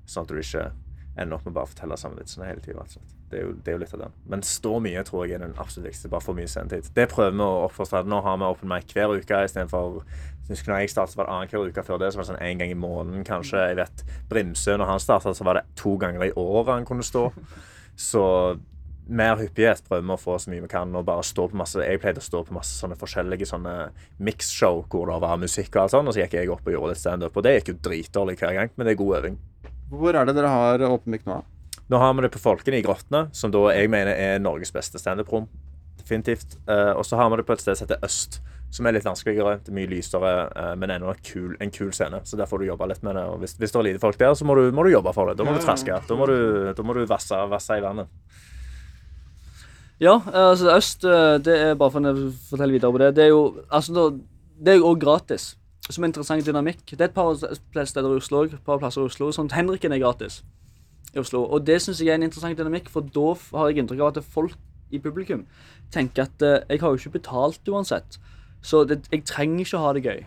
Sånn 0.06 0.24
at 0.24 0.28
du 0.28 0.40
ikke 0.40 0.70
ender 1.18 1.36
opp 1.36 1.44
med 1.44 1.54
bare 1.54 1.68
å 1.68 1.72
fortelle 1.74 1.96
samme 2.00 2.16
vitsene 2.16 2.48
hele 2.48 2.64
tida. 2.64 2.86
Det, 3.30 3.38
er 3.38 3.44
jo- 3.46 3.52
det 3.62 3.68
er 3.68 3.76
jo 3.78 3.78
litt 3.84 3.94
av 3.94 4.00
den. 4.00 4.12
Men 4.28 4.40
stå 4.42 4.80
mye 4.82 5.04
tror 5.06 5.26
jeg 5.26 5.34
er 5.36 5.44
den 5.46 5.54
absolutt 5.56 5.86
viktigste. 5.90 6.10
Bare 6.10 6.20
for 6.24 6.34
mye 6.34 6.48
sendetid. 6.50 6.90
Det 6.94 7.08
prøver 7.12 7.36
vi 7.38 7.44
å 7.46 7.68
oppfostre. 7.68 8.04
Nå 8.06 8.22
har 8.22 8.36
vi 8.40 8.44
open 8.44 8.68
mic 8.68 8.90
hver 8.92 9.14
uke 9.16 9.44
istedenfor 9.44 10.02
når 10.50 10.80
jeg 10.80 10.90
startet, 10.90 11.14
var 11.14 11.26
det 11.28 11.32
annenhver 11.36 11.68
uke 11.70 11.82
før 11.86 11.98
det. 12.02 12.08
Så 12.10 12.18
var 12.18 12.24
det 12.24 12.30
sånn 12.32 12.42
En 12.42 12.58
gang 12.58 12.70
i 12.70 12.74
måneden, 12.74 13.22
kanskje. 13.24 13.68
Jeg 13.68 13.76
vet 13.78 14.02
Brimsø, 14.28 14.76
når 14.76 14.86
han 14.86 14.98
startet, 14.98 15.36
så 15.38 15.44
var 15.46 15.54
det 15.54 15.62
to 15.76 15.96
ganger 15.96 16.24
i 16.26 16.32
året 16.34 16.74
han 16.74 16.84
kunne 16.84 17.06
stå. 17.06 17.30
Så 17.96 18.58
mer 19.08 19.36
hyppighet 19.36 19.82
prøver 19.88 20.02
vi 20.06 20.14
å 20.14 20.18
få 20.18 20.34
så 20.42 20.50
mye 20.50 20.62
vi 20.62 20.68
kan. 20.68 20.90
Og 20.96 21.04
bare 21.06 21.22
stå 21.22 21.48
på 21.50 21.54
masse 21.58 21.76
Jeg 21.78 22.00
pleide 22.02 22.18
å 22.18 22.26
stå 22.26 22.42
på 22.48 22.52
masse 22.56 22.74
sånne 22.82 22.98
forskjellige 22.98 23.46
sånne 23.46 23.90
mix-show 24.18 24.82
hvor 24.90 25.06
det 25.06 25.20
var 25.22 25.38
musikk 25.38 25.70
og 25.76 25.82
alt 25.84 25.94
sånn, 25.94 26.08
og 26.10 26.14
så 26.14 26.24
gikk 26.24 26.34
jeg 26.40 26.50
opp 26.50 26.66
og 26.66 26.74
gjorde 26.74 26.88
litt 26.96 26.98
standup. 27.04 27.36
Og 27.36 27.42
det 27.46 27.54
gikk 27.60 27.68
jo 27.74 27.78
dritdårlig 27.88 28.36
hver 28.42 28.54
gang, 28.58 28.70
men 28.76 28.86
det 28.86 28.96
er 28.96 29.04
god 29.04 29.16
øving. 29.22 29.38
Hvor 29.90 30.14
er 30.14 30.24
det 30.26 30.34
dere 30.36 30.48
har 30.50 30.78
åpen 30.90 31.10
mic 31.14 31.24
nå? 31.26 31.40
Nå 31.90 31.98
har 31.98 32.14
vi 32.14 32.22
det 32.22 32.30
på 32.30 32.38
Folkene 32.38 32.78
i 32.78 32.84
Grottene, 32.86 33.24
som 33.34 33.50
da 33.50 33.64
jeg 33.74 33.90
mener 33.90 34.14
er 34.14 34.38
Norges 34.38 34.70
beste 34.70 35.00
standup-rom. 35.02 35.48
Definitivt. 35.98 36.54
Uh, 36.68 36.94
og 36.94 37.02
så 37.06 37.18
har 37.18 37.32
vi 37.32 37.40
det 37.40 37.46
på 37.48 37.56
et 37.56 37.62
sted 37.64 37.74
som 37.74 37.88
heter 37.88 38.04
Øst, 38.06 38.38
som 38.70 38.86
er 38.86 38.94
litt 38.94 39.08
vanskeligere. 39.08 39.56
Det 39.58 39.72
er 39.72 39.76
mye 39.80 39.90
lysere, 39.90 40.30
uh, 40.54 40.68
men 40.78 40.92
ennå 40.94 41.16
kul, 41.26 41.56
en 41.58 41.72
kul 41.74 41.90
scene. 41.96 42.20
Så 42.22 42.38
der 42.38 42.46
får 42.46 42.62
du 42.62 42.68
jobbe 42.68 42.86
litt 42.92 43.02
med 43.02 43.18
det. 43.18 43.24
Og 43.32 43.42
hvis, 43.42 43.56
hvis 43.58 43.74
det 43.74 43.80
er 43.80 43.86
lite 43.88 44.02
folk 44.04 44.20
der, 44.20 44.36
så 44.38 44.46
må 44.46 44.54
du, 44.54 44.68
må 44.70 44.84
du 44.86 44.92
jobbe 44.92 45.14
for 45.16 45.32
det. 45.32 45.40
Da 45.40 45.48
må 45.48 45.56
du 45.56 45.64
traske. 45.64 45.96
Da 46.06 46.20
må 46.20 46.30
du, 46.30 46.36
da 46.78 46.86
må 46.86 46.94
du 46.94 47.02
vasse, 47.10 47.42
vasse 47.50 47.80
i 47.80 47.82
vannet. 47.82 48.14
Ja, 50.00 50.14
altså 50.30 50.70
Øst, 50.76 51.02
eh, 51.04 51.34
det 51.44 51.58
er 51.58 51.74
bare 51.76 51.92
for 51.92 52.06
å 52.06 52.14
fortelle 52.52 52.78
videre 52.78 52.94
på 52.94 53.02
det. 53.02 53.10
Det 53.18 53.26
er 53.26 53.34
jo 53.34 53.42
altså, 53.66 54.06
det 54.62 54.76
er 54.76 54.78
jo 54.78 54.86
også 54.92 55.02
gratis. 55.02 55.50
Som 55.90 56.06
en 56.06 56.14
interessant 56.14 56.46
dynamikk. 56.46 56.86
Det 56.86 57.02
er 57.02 57.10
et 57.10 57.18
par 57.18 57.34
steder 57.34 58.14
i 58.14 58.22
Oslo 58.22 58.46
et 58.46 58.56
par 58.64 58.78
plasser. 58.78 59.10
Sånn 59.34 59.50
Henriken 59.50 59.90
er 59.90 60.04
gratis 60.06 60.38
i 61.14 61.20
Oslo. 61.22 61.44
Og 61.44 61.66
det 61.66 61.80
syns 61.82 62.00
jeg 62.02 62.12
er 62.12 62.20
en 62.20 62.26
interessant 62.26 62.58
dynamikk, 62.58 62.90
for 62.92 63.06
da 63.14 63.32
har 63.56 63.70
jeg 63.70 63.82
inntrykk 63.82 64.04
av 64.04 64.12
at 64.12 64.24
folk 64.24 64.58
i 64.90 64.98
publikum 65.02 65.46
tenker 65.94 66.26
at 66.26 66.42
eh, 66.42 66.60
jeg 66.70 66.82
har 66.82 66.92
jo 66.92 67.00
ikke 67.00 67.16
betalt 67.18 67.68
uansett, 67.70 68.18
så 68.62 68.84
det, 68.84 69.00
jeg 69.10 69.24
trenger 69.26 69.64
ikke 69.64 69.78
å 69.78 69.84
ha 69.84 69.92
det 69.96 70.04
gøy. 70.04 70.20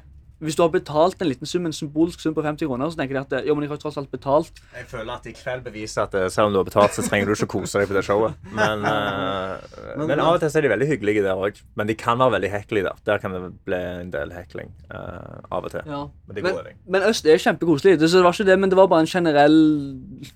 Hvis 0.43 0.57
du 0.59 0.63
har 0.65 0.71
betalt 0.73 1.21
en 1.23 1.29
liten 1.29 1.47
sum, 1.47 1.65
en 1.67 1.75
symbolsk 1.75 2.19
sum 2.19 2.33
på 2.35 2.43
50 2.43 2.67
kroner, 2.67 2.91
så 2.91 2.99
tenker 2.99 3.15
de 3.15 3.21
at 3.21 3.35
eh, 3.37 3.47
jo, 3.47 3.55
men 3.55 3.65
jeg 3.65 3.71
har 3.71 3.79
tross 3.79 3.97
alt 3.99 4.11
betalt. 4.11 4.59
Jeg 4.75 4.87
føler 4.91 5.13
at 5.15 5.29
i 5.29 5.33
kveld 5.37 5.63
beviser 5.63 6.03
at 6.03 6.17
eh, 6.19 6.27
selv 6.33 6.49
om 6.49 6.55
du 6.55 6.59
har 6.59 6.67
betalt, 6.67 6.95
så 6.97 7.05
trenger 7.07 7.29
du 7.29 7.35
ikke 7.37 7.47
å 7.47 7.53
kose 7.55 7.79
deg 7.79 7.87
på 7.91 7.97
det 7.97 8.03
showet. 8.07 8.35
Men, 8.51 8.83
uh, 8.89 10.03
men 10.03 10.19
av 10.19 10.35
og 10.35 10.43
til 10.43 10.51
så 10.51 10.59
er 10.59 10.67
de 10.67 10.73
veldig 10.73 10.89
hyggelige 10.91 11.23
der 11.25 11.39
òg. 11.47 11.63
Men 11.79 11.89
de 11.89 11.97
kan 11.99 12.19
være 12.19 12.35
veldig 12.37 12.51
hekkelige 12.57 12.89
der. 12.89 13.01
Der 13.07 13.23
kan 13.23 13.37
det 13.37 13.41
bli 13.69 13.81
en 14.03 14.11
del 14.13 14.35
hekling 14.35 14.73
uh, 14.91 15.39
av 15.47 15.63
og 15.63 15.73
til. 15.73 15.87
Ja. 15.87 16.03
Men 16.27 16.37
det 16.37 16.45
Men, 16.45 16.59
går 16.59 16.71
men 16.97 17.07
Øst 17.07 17.27
er 17.27 17.39
kjempekoselig. 17.39 17.97
Det, 18.01 18.11
det 18.11 18.23
var 18.27 18.35
ikke 18.35 18.49
det, 18.51 18.59
men 18.59 18.71
det 18.71 18.79
var 18.79 18.91
bare 18.91 19.07
en 19.07 19.13
generell 19.15 19.59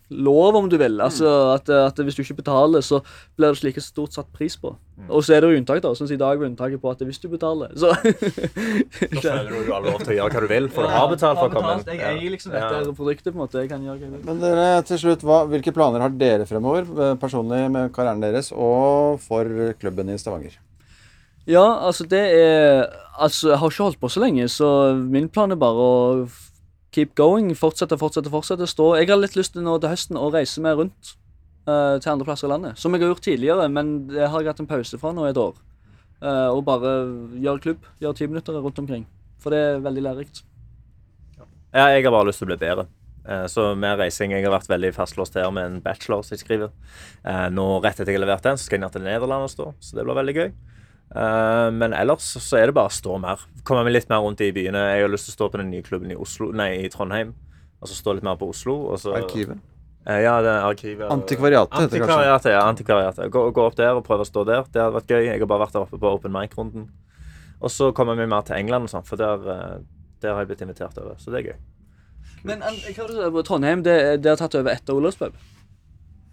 lov, 0.10 0.56
om 0.56 0.72
du 0.72 0.80
vil. 0.80 1.02
Altså 1.04 1.54
at, 1.58 1.70
at 1.70 2.00
hvis 2.00 2.16
du 2.16 2.24
ikke 2.24 2.42
betaler, 2.42 2.86
så 2.86 3.04
blir 3.36 3.52
det 3.52 3.60
slike 3.60 3.84
stort 3.84 4.16
satt 4.16 4.32
pris 4.36 4.56
på. 4.60 4.78
Og 5.14 5.22
så 5.24 5.36
er 5.38 5.44
det 5.46 5.50
jo 5.54 5.58
unntak, 5.62 5.80
da. 5.86 5.92
Sånn 5.94 6.08
som 6.10 6.16
i 6.16 6.20
dag 6.20 6.40
var 6.42 6.48
unntaket 6.50 6.82
på 6.82 6.90
at 6.90 7.02
hvis 7.06 7.20
du 7.22 7.28
betaler, 7.30 7.70
så 7.78 7.92
Da 7.94 9.22
føler 9.22 9.52
du 9.52 9.60
du 9.68 9.72
har 9.72 9.84
lov 9.86 10.00
til 10.02 10.14
å 10.16 10.18
gjøre 10.18 10.34
hva 10.34 10.42
du 10.42 10.48
vil, 10.52 10.70
for 10.74 10.88
du 10.88 10.90
har 10.96 11.08
betalt 11.12 11.38
for 11.38 11.48
å 11.48 11.54
komme 11.54 11.76
inn. 11.78 11.84
Jeg 11.92 12.02
eier 12.18 12.34
liksom 12.34 12.56
dette 12.56 12.80
Ja. 12.82 12.92
produktet, 12.98 13.30
på 13.30 13.38
en 13.38 13.44
måte. 13.44 13.62
Jeg 13.62 13.70
kan 13.70 13.84
gjøre 13.86 14.00
hva 14.02 14.08
jeg 14.08 14.12
vil. 14.16 14.24
Men 14.26 14.40
dere, 14.42 14.66
til 14.90 14.98
slutt, 15.04 15.22
hva, 15.28 15.44
hvilke 15.52 15.74
planer 15.76 16.02
har 16.02 16.10
dere 16.18 16.48
fremover 16.50 16.82
eh, 16.90 17.14
personlig 17.22 17.62
med 17.72 17.94
karrieren 17.94 18.24
deres 18.26 18.50
og 18.52 19.20
for 19.22 19.46
klubben 19.80 20.10
i 20.10 20.18
Stavanger? 20.18 20.58
Ja, 21.48 21.64
altså 21.88 22.04
det 22.10 22.24
er 22.36 22.90
Altså, 23.18 23.50
jeg 23.54 23.58
har 23.58 23.70
ikke 23.72 23.84
holdt 23.88 24.00
på 24.02 24.10
så 24.14 24.20
lenge, 24.22 24.44
så 24.50 24.68
min 24.98 25.30
plan 25.30 25.52
er 25.52 25.58
bare 25.58 25.82
å 25.82 26.28
keep 26.94 27.16
going. 27.18 27.48
Fortsette, 27.58 27.98
fortsette, 27.98 28.30
fortsette. 28.30 28.68
Stå. 28.70 28.92
Jeg 29.00 29.10
har 29.10 29.18
litt 29.18 29.34
lyst 29.38 29.54
til 29.54 29.64
nå 29.66 29.80
til 29.82 29.90
høsten 29.90 30.18
å 30.22 30.28
reise 30.34 30.62
mer 30.62 30.76
rundt 30.78 31.16
eh, 31.68 32.00
til 32.02 32.14
andre 32.14 32.28
plasser 32.28 32.48
i 32.48 32.52
landet. 32.52 32.80
Som 32.80 32.96
jeg 32.96 33.04
har 33.04 33.14
gjort 33.14 33.26
tidligere, 33.28 33.70
men 33.70 34.08
det 34.12 34.28
har 34.28 34.42
jeg 34.42 34.54
hatt 34.54 34.64
en 34.64 34.70
pause 34.70 35.00
fra 35.02 35.14
nå 35.14 35.28
i 35.28 35.32
et 35.34 35.42
år. 35.42 35.56
Uh, 36.18 36.50
og 36.50 36.64
bare 36.66 36.92
gjøre 37.38 37.62
klubb. 37.62 37.84
Gjøre 38.02 38.18
ti 38.18 38.26
minutter 38.26 38.56
rundt 38.58 38.80
omkring. 38.82 39.04
For 39.38 39.54
det 39.54 39.60
er 39.62 39.84
veldig 39.86 40.02
lærerikt. 40.08 40.42
Ja, 41.76 41.92
jeg 41.94 42.08
har 42.08 42.14
bare 42.16 42.26
lyst 42.32 42.42
til 42.42 42.48
å 42.48 42.54
bli 42.54 42.58
bedre. 42.64 42.88
Eh, 43.28 43.46
Så 43.48 43.76
med 43.76 44.00
reising 44.00 44.32
Jeg 44.32 44.46
har 44.46 44.54
vært 44.56 44.70
veldig 44.72 44.94
fastlåst 44.96 45.36
her 45.36 45.52
med 45.52 45.66
en 45.66 45.82
bachelor 45.84 46.24
som 46.24 46.36
jeg 46.36 46.46
skriver. 46.46 46.72
Eh, 47.26 47.50
Nå 47.52 47.82
rett 47.84 48.00
etter 48.00 48.14
jeg 48.14 48.22
har 48.22 48.26
levert 48.26 48.44
den, 48.44 48.58
så 48.58 48.66
skal 48.66 48.80
jeg 48.80 48.86
ned 48.86 48.96
til 48.96 49.04
Nederland 49.04 49.44
og 49.44 49.52
stå. 49.52 49.74
Så 49.84 49.98
det 49.98 50.06
blir 50.08 50.18
veldig 50.18 50.36
gøy. 50.38 50.52
Eh, 51.16 51.72
Men 51.72 51.94
ellers 51.94 52.24
så 52.40 52.58
er 52.58 52.68
det 52.68 52.78
bare 52.78 52.90
å 52.90 52.98
stå 52.98 53.20
mer. 53.20 53.44
Komme 53.64 53.84
meg 53.84 53.94
litt 53.94 54.10
mer 54.10 54.24
rundt 54.24 54.42
i 54.42 54.52
byene. 54.56 54.86
Jeg 54.96 55.02
har 55.04 55.12
lyst 55.12 55.28
til 55.28 55.36
å 55.36 55.40
stå 55.40 55.52
på 55.52 55.62
den 55.62 55.72
nye 55.72 55.84
klubben 55.84 56.12
i 56.12 56.16
Oslo 56.16 56.52
Nei, 56.52 56.86
i 56.86 56.90
Trondheim. 56.90 57.36
Og 57.82 57.90
så 57.90 57.94
stå 58.00 58.16
litt 58.16 58.24
mer 58.24 58.40
på 58.40 58.50
Oslo. 58.50 58.80
Og 58.94 59.00
så 59.00 59.14
Arkivet? 59.14 59.60
Eh, 60.08 60.22
ja, 60.24 60.38
det 60.42 60.52
er 60.54 60.64
arkivet. 60.64 61.10
Antikvariatet 61.12 61.74
heter 61.74 61.92
det 61.92 62.00
kanskje. 62.00 62.16
Antikvariatet, 62.16 62.52
ja. 62.54 62.62
antikvariatet. 62.64 63.32
Gå, 63.34 63.42
gå 63.52 63.66
opp 63.68 63.76
der 63.76 63.98
og 63.98 64.06
prøve 64.08 64.24
å 64.24 64.30
stå 64.30 64.46
der. 64.48 64.64
Det 64.72 64.80
hadde 64.80 64.96
vært 64.96 65.12
gøy. 65.12 65.26
Jeg 65.28 65.42
har 65.42 65.50
bare 65.52 65.66
vært 65.66 65.76
der 65.76 65.84
oppe 65.84 66.00
på 66.00 66.14
open 66.14 66.32
mic-runden. 66.32 66.88
Og 67.58 67.74
så 67.74 67.90
kommer 67.98 68.16
vi 68.16 68.28
mer 68.30 68.46
til 68.48 68.56
England 68.60 68.88
og 68.88 68.94
sånn, 68.94 69.06
for 69.08 69.20
der, 69.20 69.44
eh, 69.52 69.76
der 70.24 70.34
har 70.36 70.46
jeg 70.46 70.54
blitt 70.54 70.64
invitert 70.64 70.98
over. 71.02 71.20
Så 71.20 71.34
det 71.34 71.42
er 71.42 71.52
gøy. 71.52 71.60
Men 72.48 72.64
hva 72.64 72.72
var 72.72 73.12
det 73.12 73.30
du? 73.34 73.44
Trondheim 73.44 73.84
det, 73.84 74.00
det 74.24 74.32
har 74.32 74.40
tatt 74.40 74.56
over 74.56 74.72
etter 74.72 74.96
Olavs 74.96 75.18
pub? 75.20 75.36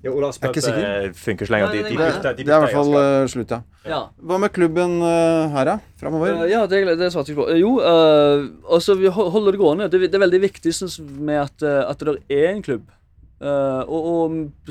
Ja, 0.05 0.13
Olavs 0.13 0.37
Jeg 0.37 0.51
er 0.51 0.53
ikke 0.53 0.73
pub, 0.75 0.85
eh, 0.85 1.13
funker 1.17 1.47
ikke 1.47 1.55
lenger. 1.57 1.73
De, 1.73 1.83
de, 1.83 1.99
bytta- 1.99 2.35
de 2.37 2.45
det 2.45 2.53
er 2.53 2.59
i 2.59 2.65
hvert 2.67 2.77
fall 2.77 2.99
eh, 3.01 3.27
slutt, 3.33 3.55
ja. 3.57 3.61
Ja. 3.89 4.01
Hva 4.21 4.39
med 4.39 4.53
klubben 4.55 4.99
uh, 5.01 5.49
her, 5.57 5.71
da? 5.73 5.79
Framover? 5.99 6.45
Ja, 6.47 6.67
det, 6.71 6.83
det 7.01 7.09
svarte 7.11 7.33
jeg 7.33 7.41
på. 7.41 7.49
Eh, 7.51 7.59
Jo, 7.63 7.79
uh, 7.81 8.45
altså 8.71 8.99
vi 9.01 9.09
holder 9.09 9.57
det 9.57 9.63
gående. 9.65 9.89
Det, 9.89 10.05
det 10.05 10.21
er 10.21 10.27
veldig 10.27 10.43
viktig 10.45 10.75
synes, 10.77 11.01
vi, 11.01 11.25
med 11.33 11.41
at, 11.47 11.65
at 11.65 12.05
det 12.05 12.21
er 12.29 12.53
en 12.53 12.63
klubb. 12.63 12.85
Eh, 13.45 13.83
og, 13.93 14.07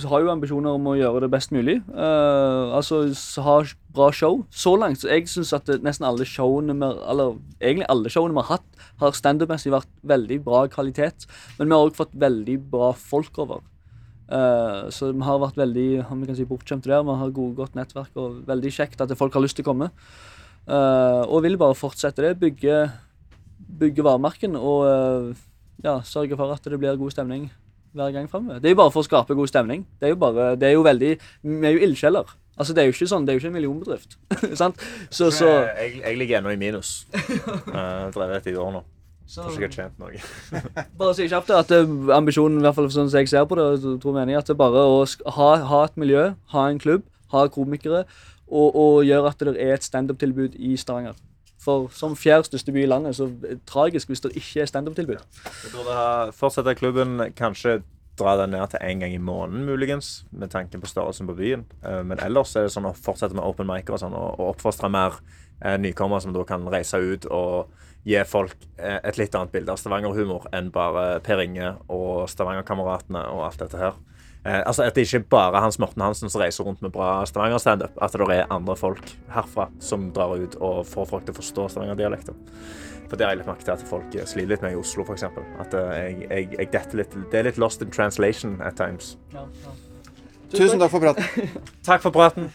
og 0.02 0.06
har 0.10 0.24
jo 0.24 0.32
ambisjoner 0.34 0.78
om 0.80 0.88
å 0.90 0.96
gjøre 0.98 1.26
det 1.26 1.30
best 1.34 1.52
mulig. 1.54 1.76
Uh, 1.94 2.74
altså 2.74 3.04
ha 3.46 3.60
bra 3.94 4.08
show. 4.16 4.40
Så 4.50 4.74
langt 4.80 5.04
så 5.04 5.12
jeg 5.12 5.30
syns 5.30 5.54
at 5.54 5.70
nesten 5.86 6.08
alle 6.10 6.26
showene 6.26 6.74
vi 6.80 6.90
Eller 7.12 7.36
egentlig 7.60 7.90
alle 7.94 8.10
showene 8.10 8.34
vi 8.34 8.42
har 8.42 8.58
hatt, 8.58 8.82
har 9.04 9.20
standup-messig 9.20 9.76
vært 9.76 9.92
veldig 10.02 10.40
bra 10.48 10.66
kvalitet. 10.74 11.28
Men 11.60 11.70
vi 11.70 11.78
har 11.78 11.86
òg 11.86 12.00
fått 12.00 12.18
veldig 12.18 12.58
bra 12.74 12.92
folk 12.98 13.38
over. 13.46 13.62
Uh, 14.32 14.90
så 14.90 15.12
vi 15.12 15.28
har 15.28 15.42
vært 15.44 15.60
veldig 15.62 15.88
om 16.08 16.24
vi 16.24 16.32
kan 16.32 16.40
si, 16.40 16.50
bortskjemte 16.50 16.90
der. 16.90 17.06
Vi 17.06 17.22
har 17.22 17.38
gode, 17.38 17.58
godt 17.60 17.78
nettverk 17.78 18.18
og 18.18 18.42
veldig 18.50 18.74
kjekt 18.74 19.06
at 19.06 19.18
folk 19.20 19.38
har 19.38 19.46
lyst 19.46 19.60
til 19.60 19.68
å 19.68 19.72
komme. 19.74 19.94
Og 20.64 21.42
vil 21.44 21.60
bare 21.60 21.76
fortsette 21.76 22.24
det. 22.24 22.38
Bygge, 22.40 22.86
bygge 23.82 24.06
varemerken 24.08 24.56
og 24.56 25.36
ja, 25.84 25.98
sørge 26.08 26.40
for 26.40 26.56
at 26.56 26.64
det 26.64 26.80
blir 26.80 26.96
god 26.96 27.12
stemning 27.12 27.50
hver 27.94 28.12
gang 28.16 28.30
framover. 28.32 28.60
Det 28.62 28.70
er 28.72 28.76
jo 28.76 28.80
bare 28.84 28.92
for 28.94 29.04
å 29.04 29.08
skape 29.08 29.36
god 29.38 29.50
stemning. 29.52 29.84
Det 30.00 30.10
er 30.10 30.14
jo 30.16 30.20
bare, 30.22 30.54
det 30.60 30.70
er 30.70 30.74
jo 30.78 30.84
veldig 30.86 31.12
Vi 31.44 31.68
er 31.68 31.76
jo 31.78 31.84
ildsjeler. 31.90 32.34
Altså, 32.58 32.74
det 32.78 32.84
er 32.84 32.90
jo 32.90 32.94
ikke 32.94 33.08
sånn, 33.10 33.26
det 33.26 33.34
er 33.34 33.38
jo 33.38 33.42
ikke 33.42 33.50
en 33.50 33.56
millionbedrift. 33.58 34.18
sant? 34.62 34.82
Så, 35.10 35.32
så 35.34 35.48
Jeg, 35.80 36.02
jeg 36.04 36.18
ligger 36.20 36.42
ennå 36.42 36.52
i 36.54 36.60
minus. 36.62 36.92
Uh, 37.14 38.12
Drevet 38.14 38.44
et 38.44 38.52
i 38.54 38.58
år 38.62 38.74
nå. 38.76 38.84
Så- 39.26 39.42
Tror 39.48 39.56
ikke 39.56 39.64
jeg 39.64 39.72
har 39.72 39.78
tjent 39.90 40.00
noe. 40.04 40.84
Bare 41.00 41.16
si 41.18 41.26
kjapt 41.32 41.50
at 41.56 41.72
eh, 41.74 41.94
ambisjonen, 42.14 42.60
i 42.60 42.66
hvert 42.68 42.76
fall 42.78 42.90
sånn 42.94 43.10
som 43.10 43.22
jeg 43.24 43.32
ser 43.32 43.48
på 43.50 43.58
det, 43.58 43.66
tror 44.04 44.20
jeg, 44.20 44.38
at 44.38 44.50
det 44.52 44.54
er 44.54 44.60
bare 44.60 44.84
å 44.84 45.00
ha, 45.38 45.48
ha 45.72 45.80
et 45.88 45.96
miljø, 45.98 46.26
ha 46.54 46.66
en 46.70 46.82
klubb, 46.84 47.06
ha 47.34 47.46
komikere, 47.50 48.04
og, 48.52 48.76
og 48.78 49.00
gjøre 49.08 49.32
at 49.32 49.40
det 49.48 49.56
er 49.58 49.74
et 49.78 49.88
standup-tilbud 49.88 50.60
i 50.60 50.76
Stavanger. 50.78 51.16
For 51.64 51.88
som 51.96 52.16
fjerde 52.20 52.50
største 52.50 52.74
by 52.76 52.84
i 52.84 52.90
landet, 52.92 53.16
så 53.16 53.30
er 53.30 53.36
det 53.42 53.62
tragisk 53.70 54.12
hvis 54.12 54.24
det 54.26 54.34
ikke 54.36 54.64
er 54.64 54.72
standup-tilbud. 54.72 55.22
Vi 55.64 55.72
burde 55.72 55.96
ha 55.96 56.08
fortsette 56.36 56.76
klubben, 56.76 57.22
kanskje 57.40 57.82
dra 58.20 58.36
den 58.38 58.54
ned 58.54 58.68
til 58.70 58.84
én 58.86 59.00
gang 59.02 59.14
i 59.16 59.22
måneden, 59.22 59.66
muligens, 59.66 60.26
med 60.32 60.52
tanken 60.54 60.82
på 60.82 60.90
størrelsen 60.92 61.28
på 61.28 61.38
byen. 61.38 61.64
Eh, 61.86 62.04
Men 62.04 62.20
ellers 62.22 62.56
er 62.56 62.68
det 62.68 62.74
sånn 62.76 62.90
å 62.90 62.94
fortsette 62.94 63.34
med 63.34 63.46
open 63.46 63.68
mic 63.70 63.90
og 63.90 64.02
sånn, 64.04 64.14
og 64.14 64.44
oppfostre 64.52 64.90
mer 64.92 65.18
eh, 65.64 65.78
nykommere 65.82 66.22
som 66.22 66.36
da 66.36 66.44
kan 66.44 66.68
reise 66.70 67.00
ut 67.00 67.26
og 67.26 67.72
gi 68.06 68.20
folk 68.28 68.56
eh, 68.78 69.00
et 69.02 69.18
litt 69.18 69.34
annet 69.36 69.54
bilde 69.54 69.72
av 69.74 69.80
Stavanger-humor 69.82 70.50
enn 70.54 70.70
bare 70.76 71.22
Per 71.26 71.42
Inge 71.42 71.74
og 71.88 72.28
Stavanger-kameratene 72.30 73.24
og 73.32 73.48
alt 73.48 73.64
dette 73.64 73.80
her. 73.82 73.98
Eh, 74.46 74.62
altså 74.66 74.84
At 74.84 74.96
det 74.96 75.06
ikke 75.08 75.24
bare 75.32 75.58
er 75.58 75.64
Hans 75.64 75.80
Morten 75.80 76.02
Hansen 76.02 76.30
som 76.30 76.42
reiser 76.42 76.64
rundt 76.68 76.82
med 76.82 76.92
bra 76.92 77.26
Stavanger-standup. 77.26 77.96
At 78.02 78.14
det 78.14 78.28
er 78.36 78.52
andre 78.52 78.76
folk 78.76 79.14
herfra 79.32 79.70
som 79.80 80.12
drar 80.16 80.36
ut 80.36 80.58
og 80.60 80.86
får 80.88 81.06
folk 81.06 81.26
til 81.26 81.36
å 81.36 81.40
forstå 81.40 81.68
Stavanger-dialekten. 81.76 82.36
For 83.08 83.18
det 83.18 83.26
har 83.26 83.34
jeg 83.36 83.44
litt 83.44 83.48
merke 83.52 83.68
til 83.68 83.76
at 83.76 83.88
folk 83.88 84.16
eh, 84.18 84.28
sliter 84.28 84.56
litt 84.56 84.66
med 84.66 84.76
i 84.76 84.82
Oslo, 84.82 85.06
f.eks. 85.08 85.24
At 85.64 85.78
eh, 85.80 85.96
jeg, 85.96 86.20
jeg, 86.28 86.52
jeg 86.58 86.72
detter 86.76 87.04
litt 87.04 87.18
Det 87.32 87.40
er 87.40 87.50
litt 87.52 87.62
lost 87.62 87.86
in 87.86 87.94
translation 87.94 88.60
at 88.62 88.76
times. 88.80 89.16
Tusen 90.54 90.80
takk 90.80 90.92
for 90.92 91.00
praten. 91.00 91.52
Takk 91.88 92.04
for 92.04 92.12
praten. 92.14 92.52